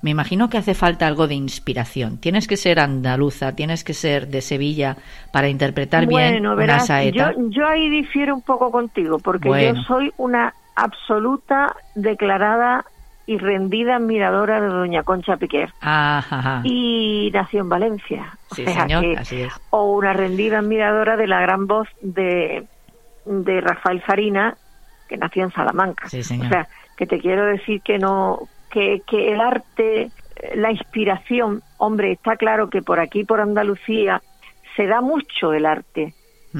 me 0.02 0.10
imagino 0.10 0.50
que 0.50 0.58
hace 0.58 0.74
falta 0.74 1.06
algo 1.06 1.28
de 1.28 1.34
inspiración. 1.34 2.18
Tienes 2.18 2.46
que 2.46 2.58
ser 2.58 2.78
andaluza, 2.78 3.56
tienes 3.56 3.84
que 3.84 3.94
ser 3.94 4.28
de 4.28 4.42
Sevilla 4.42 4.98
para 5.32 5.48
interpretar 5.48 6.04
bien 6.04 6.46
una 6.46 6.80
saeta. 6.80 7.32
Yo, 7.32 7.48
yo 7.48 7.66
ahí 7.66 7.88
difiero 7.88 8.34
un 8.34 8.42
poco 8.42 8.70
contigo, 8.70 9.18
porque 9.18 9.48
yo 9.48 9.82
soy 9.84 10.12
una 10.18 10.52
absoluta 10.76 11.74
declarada 11.94 12.84
y 13.28 13.36
rendida 13.36 13.96
admiradora 13.96 14.58
de 14.58 14.68
doña 14.68 15.02
Concha 15.02 15.36
Piquer. 15.36 15.70
Y 16.64 17.30
nació 17.34 17.60
en 17.60 17.68
Valencia. 17.68 18.38
Sí, 18.52 18.64
señor, 18.64 19.04
así 19.18 19.42
es. 19.42 19.52
O 19.68 19.92
una 19.92 20.14
rendida 20.14 20.60
admiradora 20.60 21.18
de 21.18 21.26
la 21.26 21.38
gran 21.42 21.66
voz 21.66 21.86
de, 22.00 22.64
de 23.26 23.60
Rafael 23.60 24.00
Farina, 24.00 24.56
que 25.10 25.18
nació 25.18 25.44
en 25.44 25.52
Salamanca. 25.52 26.08
Sí, 26.08 26.22
señor. 26.22 26.46
O 26.46 26.48
sea, 26.48 26.68
que 26.96 27.06
te 27.06 27.20
quiero 27.20 27.44
decir 27.44 27.82
que 27.82 27.98
no, 27.98 28.48
que, 28.70 29.02
que 29.06 29.34
el 29.34 29.42
arte, 29.42 30.10
la 30.54 30.72
inspiración, 30.72 31.62
hombre, 31.76 32.12
está 32.12 32.36
claro 32.36 32.70
que 32.70 32.80
por 32.80 32.98
aquí, 32.98 33.24
por 33.24 33.42
Andalucía, 33.42 34.22
se 34.74 34.86
da 34.86 35.02
mucho 35.02 35.52
el 35.52 35.66
arte, 35.66 36.14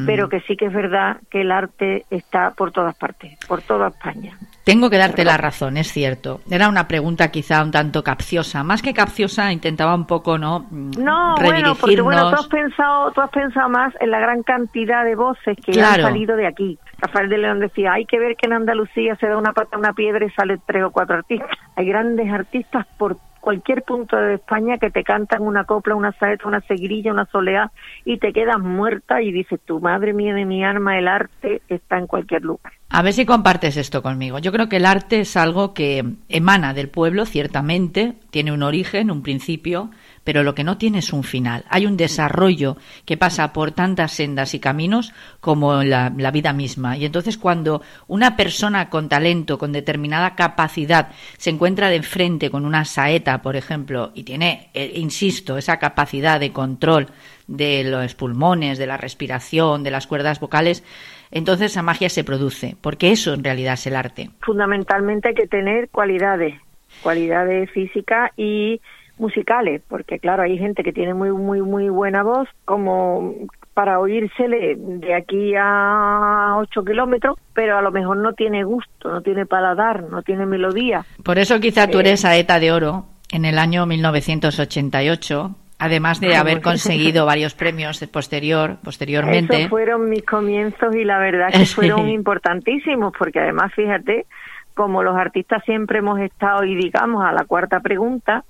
pero 0.05 0.29
que 0.29 0.41
sí 0.43 0.55
que 0.55 0.67
es 0.67 0.73
verdad 0.75 1.17
que 1.31 1.41
el 1.41 1.51
arte 1.51 2.05
está 2.11 2.51
por 2.51 2.73
todas 2.73 2.95
partes, 2.95 3.39
por 3.47 3.63
toda 3.63 3.89
España. 3.89 4.37
Tengo 4.69 4.91
que 4.91 4.99
darte 4.99 5.25
la 5.25 5.39
razón, 5.39 5.79
es 5.79 5.91
cierto. 5.91 6.43
Era 6.51 6.69
una 6.69 6.87
pregunta 6.87 7.31
quizá 7.31 7.63
un 7.63 7.71
tanto 7.71 8.05
capciosa. 8.05 8.63
Más 8.63 8.83
que 8.83 8.93
capciosa, 8.93 9.51
intentaba 9.51 9.95
un 9.95 10.07
poco, 10.07 10.37
¿no? 10.37 10.67
Mm, 10.71 10.91
no, 11.03 11.37
bueno, 11.37 11.75
porque 11.75 12.03
bueno, 12.03 12.29
tú 12.29 12.37
has 12.37 12.49
pensado, 12.49 13.11
tú 13.13 13.23
has 13.23 13.31
pensado 13.31 13.71
más 13.71 13.95
en 13.99 14.11
la 14.11 14.21
gran 14.21 14.43
cantidad 14.43 15.07
de 15.07 15.15
voces 15.15 15.57
que 15.65 15.81
han 15.81 16.03
salido 16.03 16.37
de 16.37 16.47
aquí. 16.47 16.79
Rafael 16.99 17.31
de 17.31 17.39
León 17.39 17.61
decía, 17.61 17.95
hay 17.95 18.05
que 18.05 18.19
ver 18.19 18.37
que 18.37 18.47
en 18.47 18.53
Andalucía 18.53 19.17
se 19.17 19.27
da 19.27 19.39
una 19.39 19.55
pata 19.55 19.77
a 19.77 19.79
una 19.79 19.95
piedra 19.95 20.27
y 20.27 20.31
sale 20.33 20.59
tres 20.67 20.85
o 20.85 20.91
cuatro 20.91 21.17
artistas. 21.17 21.49
Hay 21.75 21.87
grandes 21.87 22.31
artistas 22.31 22.87
por 22.99 23.17
cualquier 23.41 23.83
punto 23.85 24.17
de 24.17 24.35
España 24.35 24.77
que 24.77 24.91
te 24.91 25.03
cantan 25.03 25.41
una 25.41 25.65
copla, 25.65 25.95
una 25.95 26.13
saeta, 26.13 26.47
una 26.47 26.61
seguirilla, 26.61 27.13
una 27.13 27.25
soleá 27.25 27.73
y 28.05 28.19
te 28.19 28.35
quedas 28.35 28.59
muerta 28.59 29.23
y 29.23 29.33
dices, 29.33 29.61
tu 29.65 29.81
madre 29.81 30.13
mía 30.13 30.35
de 30.35 30.45
mi 30.45 30.63
alma, 30.63 30.99
el 30.99 31.09
arte 31.09 31.63
está 31.71 31.97
en 31.97 32.07
cualquier 32.07 32.43
lugar. 32.43 32.75
A 32.91 33.03
ver 33.03 33.13
si 33.13 33.27
compartes 33.27 33.77
esto 33.77 34.03
conmigo. 34.03 34.39
Yo 34.39 34.51
creo 34.51 34.71
que 34.71 34.77
el 34.77 34.87
arte 34.87 35.21
es 35.21 35.37
algo 35.37 35.75
que 35.75 36.15
emana 36.31 36.73
del 36.73 36.89
pueblo, 36.89 37.27
ciertamente, 37.27 38.15
tiene 38.31 38.51
un 38.51 38.63
origen, 38.63 39.11
un 39.11 39.23
principio, 39.23 39.91
pero 40.25 40.43
lo 40.43 40.55
que 40.55 40.65
no 40.65 40.79
tiene 40.79 41.01
es 41.01 41.13
un 41.13 41.23
final. 41.23 41.67
Hay 41.69 41.85
un 41.85 41.99
desarrollo 41.99 42.79
que 43.05 43.19
pasa 43.19 43.53
por 43.53 43.73
tantas 43.73 44.13
sendas 44.13 44.55
y 44.55 44.59
caminos 44.59 45.13
como 45.41 45.83
la, 45.83 46.09
vida 46.09 46.55
misma. 46.55 46.97
Y 46.97 47.05
entonces 47.05 47.37
cuando 47.37 47.83
una 48.07 48.37
persona 48.37 48.89
con 48.89 49.11
talento, 49.11 49.59
con 49.59 49.73
determinada 49.73 50.35
capacidad, 50.35 51.11
se 51.37 51.51
encuentra 51.51 51.91
de 51.91 52.03
frente 52.03 52.51
con 52.51 52.65
una 52.65 52.87
saeta, 52.87 53.43
por 53.43 53.57
ejemplo, 53.57 54.13
y 54.15 54.23
tiene, 54.23 54.71
eh, 54.73 54.93
insisto, 54.97 55.59
esa 55.59 55.79
capacidad 55.79 56.41
de 56.41 56.53
control 56.53 57.09
de 57.47 57.85
los 57.85 58.15
pulmones, 58.15 58.79
de 58.79 58.87
la 58.87 58.97
respiración, 58.97 59.83
de 59.83 59.91
las 59.91 60.07
cuerdas 60.07 60.41
vocales, 60.41 60.85
entonces 61.31 61.73
esa 61.73 61.83
magia 61.83 62.09
se 62.09 62.25
produce, 62.25 62.77
porque 62.81 63.13
eso 63.13 63.35
en 63.35 63.45
realidad 63.45 63.75
es 63.75 63.87
el 63.87 63.97
arte. 63.97 64.31
Fundamentalmente 64.41 65.29
hay 65.29 65.35
que 65.35 65.47
tener 65.47 65.89
cualidades, 65.91 66.55
cualidades 67.03 67.71
físicas 67.71 68.31
y 68.37 68.81
musicales, 69.19 69.83
porque 69.89 70.19
claro, 70.19 70.43
hay 70.43 70.59
gente 70.59 70.83
que 70.83 70.93
tiene 70.93 71.15
muy, 71.15 71.31
muy, 71.33 71.61
muy 71.61 71.89
buena 71.89 72.23
voz, 72.23 72.49
como 72.65 73.35
para 73.75 74.01
oírsele 74.01 74.77
de 74.77 75.15
aquí 75.15 75.55
a 75.57 76.57
8 76.59 76.85
kilómetros, 76.85 77.39
pero 77.55 77.79
a 77.79 77.83
lo 77.83 77.93
mejor 77.93 78.17
no 78.17 78.33
tiene 78.33 78.65
gusto, 78.65 79.11
no 79.11 79.23
tiene 79.23 79.47
paladar, 79.47 80.05
no 80.05 80.23
tiene 80.23 80.47
melodía. 80.47 81.05
Por 81.23 81.39
eso 81.39 81.61
quizá 81.61 81.89
tú 81.89 82.01
eres 82.01 82.21
saeta 82.21 82.59
de 82.59 82.73
oro 82.73 83.07
en 83.31 83.45
el 83.45 83.59
año 83.59 83.87
1988 83.87 85.55
además 85.79 86.21
de 86.21 86.37
haber 86.37 86.61
conseguido 86.61 87.27
varios 87.27 87.55
premios 87.55 88.05
posterior, 88.13 88.77
posteriormente. 88.83 89.57
Esos 89.57 89.71
fueron 89.71 90.09
mis 90.09 90.25
comienzos 90.25 90.95
y 90.95 91.05
la 91.05 91.19
verdad 91.19 91.49
que 91.53 91.67
fueron 91.67 92.09
importantísimos, 92.09 93.13
porque 93.17 93.41
además, 93.41 93.73
fíjate, 93.75 94.27
como 94.75 95.03
los 95.03 95.17
artistas 95.17 95.63
siempre 95.65 95.99
hemos 95.99 96.21
estado, 96.21 96.65
y 96.65 96.75
digamos, 96.75 97.25
a 97.25 97.33
la 97.33 97.45
cuarta 97.45 97.81
pregunta, 97.81 98.45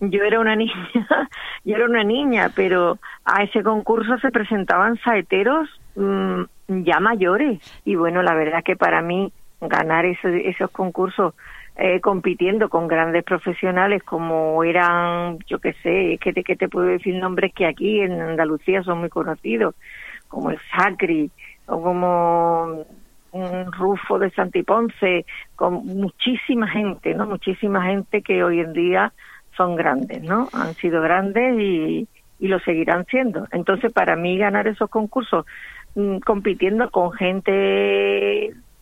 yo 0.00 0.24
era 0.24 0.40
una 0.40 0.56
niña, 0.56 0.74
yo 1.64 1.76
era 1.76 1.84
una 1.84 2.04
niña, 2.04 2.50
pero 2.54 2.98
a 3.24 3.42
ese 3.42 3.62
concurso 3.62 4.18
se 4.18 4.30
presentaban 4.30 4.98
saeteros 5.04 5.68
mm, 5.94 6.42
ya 6.84 7.00
mayores. 7.00 7.60
Y 7.84 7.94
bueno, 7.94 8.22
la 8.22 8.34
verdad 8.34 8.62
que 8.64 8.76
para 8.76 9.02
mí 9.02 9.32
ganar 9.60 10.04
esos 10.04 10.70
concursos 10.72 11.34
eh, 11.76 12.00
compitiendo 12.00 12.68
con 12.68 12.86
grandes 12.86 13.24
profesionales 13.24 14.02
como 14.02 14.62
eran, 14.62 15.38
yo 15.46 15.58
qué 15.58 15.72
sé, 15.82 16.18
te, 16.22 16.44
que 16.44 16.56
te 16.56 16.68
puedo 16.68 16.86
decir 16.86 17.14
nombres 17.16 17.52
que 17.54 17.66
aquí 17.66 18.00
en 18.00 18.20
Andalucía 18.20 18.82
son 18.82 18.98
muy 19.00 19.08
conocidos, 19.08 19.74
como 20.28 20.50
el 20.50 20.58
Sacri 20.70 21.30
o 21.66 21.82
como 21.82 22.84
un 23.32 23.72
Rufo 23.72 24.18
de 24.18 24.30
Santiponce, 24.32 25.24
con 25.56 25.86
muchísima 25.86 26.68
gente, 26.68 27.14
¿no? 27.14 27.26
Muchísima 27.26 27.82
gente 27.86 28.20
que 28.20 28.44
hoy 28.44 28.60
en 28.60 28.74
día 28.74 29.12
son 29.56 29.74
grandes, 29.74 30.22
¿no? 30.22 30.48
Han 30.52 30.74
sido 30.74 31.00
grandes 31.00 31.58
y, 31.58 32.06
y 32.38 32.48
lo 32.48 32.60
seguirán 32.60 33.06
siendo. 33.06 33.46
Entonces, 33.50 33.92
para 33.92 34.16
mí 34.16 34.36
ganar 34.36 34.66
esos 34.66 34.90
concursos 34.90 35.46
mm, 35.94 36.18
compitiendo 36.18 36.90
con 36.90 37.12
gente 37.12 37.50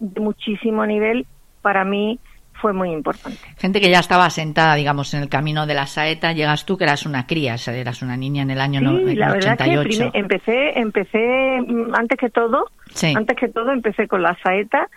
de 0.01 0.21
muchísimo 0.21 0.85
nivel, 0.87 1.27
para 1.63 1.85
mí 1.85 2.19
fue 2.61 2.73
muy 2.73 2.91
importante. 2.91 3.39
Gente 3.59 3.81
que 3.81 3.91
ya 3.91 4.01
estaba 4.01 4.29
sentada, 4.31 4.75
digamos, 4.75 5.15
en 5.15 5.23
el 5.23 5.29
camino 5.29 5.67
de 5.67 5.75
la 5.75 5.87
saeta, 5.87 6.33
llegas 6.33 6.67
tú 6.67 6.77
que 6.77 6.85
eras 6.85 7.07
una 7.07 7.27
cría, 7.27 7.57
eras 7.67 8.03
una 8.03 8.17
niña 8.17 8.43
en 8.43 8.51
el 8.51 8.61
año 8.61 8.81
sí, 8.81 9.17
la 9.17 9.33
verdad 9.33 9.59
que 9.59 10.11
empecé, 10.15 10.79
empecé 10.79 11.61
mm, 11.67 11.95
antes 11.95 12.19
que 12.19 12.31
todo, 12.31 12.67
antes 13.15 13.37
que 13.37 13.49
todo 13.49 13.73
empecé 13.73 14.09
con 14.09 14.23
la 14.23 14.37
saeta 14.43 14.89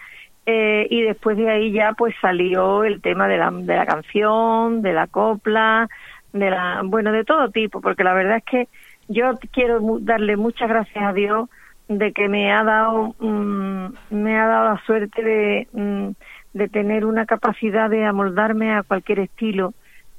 eh, 0.46 0.88
y 0.90 1.02
después 1.02 1.38
de 1.38 1.50
ahí 1.50 1.72
ya 1.72 1.94
pues 1.94 2.14
salió 2.22 2.84
el 2.84 3.02
tema 3.02 3.28
de 3.28 3.38
la, 3.38 3.50
de 3.52 3.76
la 3.76 3.86
canción, 3.86 4.82
de 4.82 4.94
la 4.94 5.08
copla, 5.08 5.88
de 6.34 6.50
la, 6.50 6.82
bueno, 6.84 7.12
de 7.12 7.24
todo 7.24 7.50
tipo, 7.50 7.80
porque 7.80 8.04
la 8.04 8.14
verdad 8.14 8.38
es 8.38 8.44
que 8.44 8.68
yo 9.08 9.32
quiero 9.52 9.80
darle 10.02 10.36
muchas 10.36 10.68
gracias 10.68 11.04
a 11.04 11.14
Dios 11.14 11.50
de 11.88 12.12
que 12.14 12.28
me 12.28 12.52
ha 12.52 12.64
dado, 12.64 13.16
mm, 13.20 13.88
me 14.12 14.40
ha 14.40 14.48
dado 14.48 14.74
la 14.74 14.82
suerte 14.86 15.22
de 15.22 15.68
mm, 15.74 16.10
de 16.54 16.68
tener 16.70 17.06
una 17.06 17.26
capacidad 17.26 17.90
de 17.90 18.06
amoldarme 18.06 18.74
a 18.74 18.84
cualquier 18.84 19.20
estilo 19.20 19.74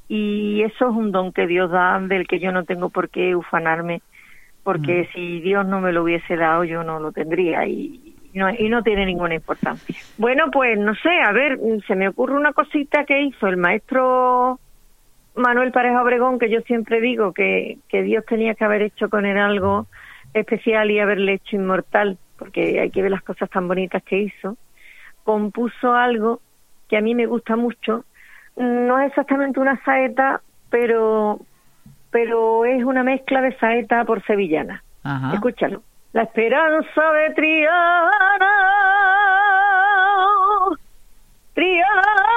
y 0.08 0.62
eso 0.62 0.90
es 0.90 0.96
un 0.96 1.12
don 1.12 1.32
que 1.32 1.46
Dios 1.46 1.70
da 1.70 1.98
del 2.00 2.26
que 2.26 2.40
yo 2.40 2.52
no 2.52 2.64
tengo 2.64 2.90
por 2.90 3.08
qué 3.08 3.34
ufanarme 3.36 4.02
porque 4.62 5.02
mm. 5.02 5.14
si 5.14 5.40
Dios 5.40 5.66
no 5.66 5.80
me 5.80 5.92
lo 5.92 6.02
hubiese 6.02 6.36
dado 6.36 6.64
yo 6.64 6.82
no 6.82 6.98
lo 6.98 7.12
tendría 7.12 7.66
y 7.66 8.14
no, 8.34 8.50
y 8.50 8.68
no 8.68 8.82
tiene 8.82 9.06
ninguna 9.06 9.36
importancia. 9.36 9.94
Bueno, 10.18 10.50
pues 10.52 10.76
no 10.76 10.94
sé, 10.96 11.10
a 11.24 11.30
ver, 11.30 11.56
se 11.86 11.94
me 11.94 12.08
ocurre 12.08 12.34
una 12.34 12.52
cosita 12.52 13.04
que 13.04 13.22
hizo 13.22 13.46
el 13.46 13.56
maestro 13.56 14.58
Manuel 15.36 15.70
Pareja 15.70 16.02
Obregón, 16.02 16.40
que 16.40 16.50
yo 16.50 16.60
siempre 16.62 17.00
digo 17.00 17.32
que, 17.32 17.78
que 17.88 18.02
Dios 18.02 18.24
tenía 18.26 18.54
que 18.54 18.64
haber 18.64 18.82
hecho 18.82 19.08
con 19.08 19.24
él 19.24 19.38
algo 19.38 19.86
especial 20.32 20.90
y 20.90 20.98
haberle 20.98 21.34
hecho 21.34 21.54
inmortal, 21.54 22.18
porque 22.36 22.80
hay 22.80 22.90
que 22.90 23.02
ver 23.02 23.12
las 23.12 23.22
cosas 23.22 23.48
tan 23.50 23.68
bonitas 23.68 24.02
que 24.02 24.18
hizo 24.18 24.56
compuso 25.24 25.94
algo 25.94 26.40
que 26.88 26.96
a 26.96 27.00
mí 27.00 27.14
me 27.14 27.26
gusta 27.26 27.56
mucho. 27.56 28.04
No 28.56 29.00
es 29.00 29.08
exactamente 29.08 29.58
una 29.58 29.82
saeta, 29.84 30.40
pero, 30.70 31.40
pero 32.10 32.64
es 32.64 32.84
una 32.84 33.02
mezcla 33.02 33.40
de 33.40 33.56
saeta 33.58 34.04
por 34.04 34.22
sevillana. 34.24 34.82
Escúchalo. 35.32 35.82
La 36.12 36.22
esperanza 36.22 37.12
de 37.12 37.34
Triana, 37.34 38.50
Triana. 41.54 42.33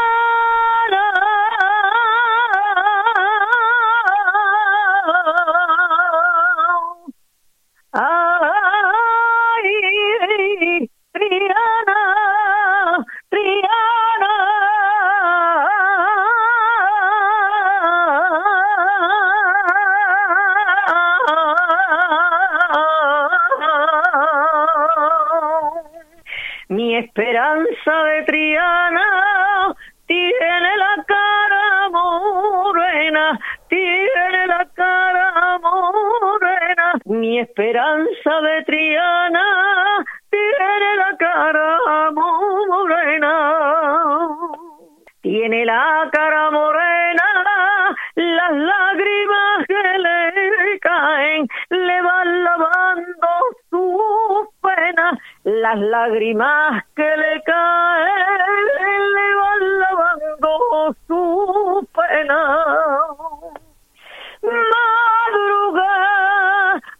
De 27.88 28.24
Triana 28.24 29.76
tiene 30.08 30.78
la 30.78 31.04
cara 31.06 31.90
morena, 31.90 33.40
tiene 33.70 34.48
la 34.48 34.68
cara 34.74 35.58
morena. 35.60 36.94
Mi 37.06 37.40
esperanza 37.40 38.42
de 38.42 38.64
Triana 38.66 40.06
tiene 40.30 40.96
la 40.98 41.18
cara 41.18 42.12
morena. 42.12 43.34
Tiene 45.22 45.66
la 45.66 46.10
cara 46.12 46.52
morena, 46.52 46.87
las 55.62 55.80
lágrimas 55.80 56.84
que 56.96 57.04
le 57.04 57.42
caen 57.44 59.14
le 59.14 59.36
van 59.36 59.80
lavando 59.80 60.96
su 61.08 61.88
pena. 61.96 62.40
Madruga, 64.74 65.94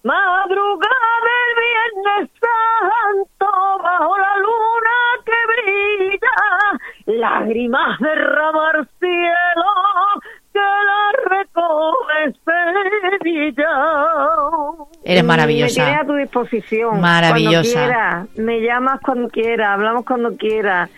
madruga 0.04 0.90
del 1.28 1.52
Viernes 1.66 2.32
Santo 2.42 3.48
bajo 3.84 4.18
la 4.18 4.38
luna 4.38 4.98
que 5.26 5.40
brilla, 5.52 6.38
lágrimas 7.06 8.00
derramar 8.00 8.77
Eres 15.18 15.28
maravillosa. 15.28 15.86
Me 15.86 15.96
a 15.96 16.06
tu 16.06 16.16
disposición. 16.16 17.02
Maravillosa. 17.02 17.74
Cuando 17.74 17.88
quiera, 17.88 18.28
me 18.36 18.62
llamas 18.62 19.00
cuando 19.02 19.30
quiera, 19.30 19.74
hablamos 19.74 20.06
cuando 20.06 20.36
quiera. 20.36 20.90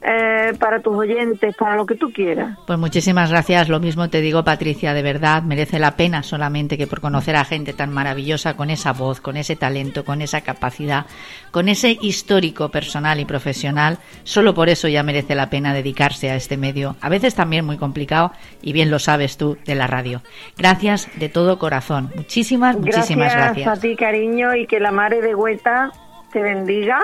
Eh, 0.00 0.52
para 0.60 0.78
tus 0.80 0.96
oyentes, 0.96 1.56
para 1.56 1.74
lo 1.74 1.84
que 1.84 1.96
tú 1.96 2.12
quieras. 2.12 2.56
Pues 2.68 2.78
muchísimas 2.78 3.30
gracias. 3.30 3.68
Lo 3.68 3.80
mismo 3.80 4.08
te 4.08 4.20
digo, 4.20 4.44
Patricia, 4.44 4.94
de 4.94 5.02
verdad, 5.02 5.42
merece 5.42 5.80
la 5.80 5.96
pena 5.96 6.22
solamente 6.22 6.78
que 6.78 6.86
por 6.86 7.00
conocer 7.00 7.34
a 7.34 7.44
gente 7.44 7.72
tan 7.72 7.92
maravillosa, 7.92 8.54
con 8.54 8.70
esa 8.70 8.92
voz, 8.92 9.20
con 9.20 9.36
ese 9.36 9.56
talento, 9.56 10.04
con 10.04 10.22
esa 10.22 10.42
capacidad, 10.42 11.06
con 11.50 11.68
ese 11.68 11.98
histórico 12.00 12.68
personal 12.68 13.18
y 13.18 13.24
profesional, 13.24 13.98
solo 14.22 14.54
por 14.54 14.68
eso 14.68 14.86
ya 14.86 15.02
merece 15.02 15.34
la 15.34 15.50
pena 15.50 15.74
dedicarse 15.74 16.30
a 16.30 16.36
este 16.36 16.56
medio, 16.56 16.94
a 17.00 17.08
veces 17.08 17.34
también 17.34 17.64
muy 17.64 17.76
complicado, 17.76 18.30
y 18.62 18.72
bien 18.72 18.92
lo 18.92 19.00
sabes 19.00 19.36
tú, 19.36 19.58
de 19.66 19.74
la 19.74 19.88
radio. 19.88 20.22
Gracias 20.56 21.08
de 21.18 21.28
todo 21.28 21.58
corazón. 21.58 22.10
Muchísimas, 22.14 22.76
muchísimas 22.76 23.34
gracias. 23.34 23.66
Gracias 23.66 23.78
a 23.78 23.80
ti, 23.80 23.96
cariño, 23.96 24.54
y 24.54 24.68
que 24.68 24.78
la 24.78 24.92
madre 24.92 25.20
de 25.22 25.34
Hueta 25.34 25.90
te 26.32 26.40
bendiga. 26.40 27.00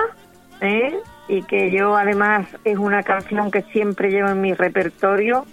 ¿eh? 0.61 0.97
Y 1.27 1.43
que 1.43 1.71
yo 1.71 1.95
además 1.95 2.47
es 2.63 2.77
una 2.77 3.03
canción 3.03 3.51
que 3.51 3.63
siempre 3.63 4.09
llevo 4.09 4.29
en 4.29 4.41
mi 4.41 4.53
repertorio 4.53 5.45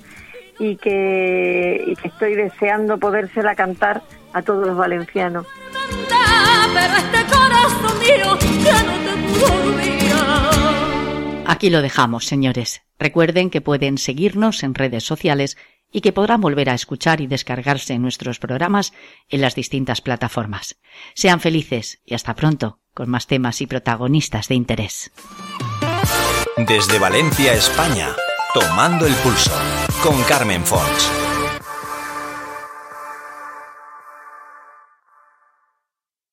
y 0.58 0.76
que, 0.76 1.94
estoy 2.04 2.34
deseando 2.34 2.98
podérsela 2.98 3.54
cantar 3.54 4.02
a 4.32 4.42
todos 4.42 4.66
los 4.66 4.76
valencianos. 4.76 5.46
Aquí 11.46 11.70
lo 11.70 11.82
dejamos, 11.82 12.26
señores. 12.26 12.82
Recuerden 12.98 13.50
que 13.50 13.60
pueden 13.60 13.98
seguirnos 13.98 14.62
en 14.62 14.74
redes 14.74 15.04
sociales 15.04 15.56
y 15.90 16.00
que 16.00 16.12
podrán 16.12 16.40
volver 16.40 16.70
a 16.70 16.74
escuchar 16.74 17.20
y 17.20 17.26
descargarse 17.26 17.98
nuestros 17.98 18.38
programas 18.38 18.92
en 19.28 19.40
las 19.40 19.54
distintas 19.54 20.00
plataformas. 20.00 20.78
Sean 21.14 21.40
felices 21.40 22.00
y 22.06 22.14
hasta 22.14 22.34
pronto 22.34 22.81
con 22.94 23.08
más 23.08 23.26
temas 23.26 23.60
y 23.60 23.66
protagonistas 23.66 24.48
de 24.48 24.54
interés. 24.54 25.12
Desde 26.56 26.98
Valencia, 26.98 27.54
España, 27.54 28.14
tomando 28.52 29.06
el 29.06 29.14
pulso 29.16 29.52
con 30.02 30.20
Carmen 30.24 30.64
Fons. 30.64 31.31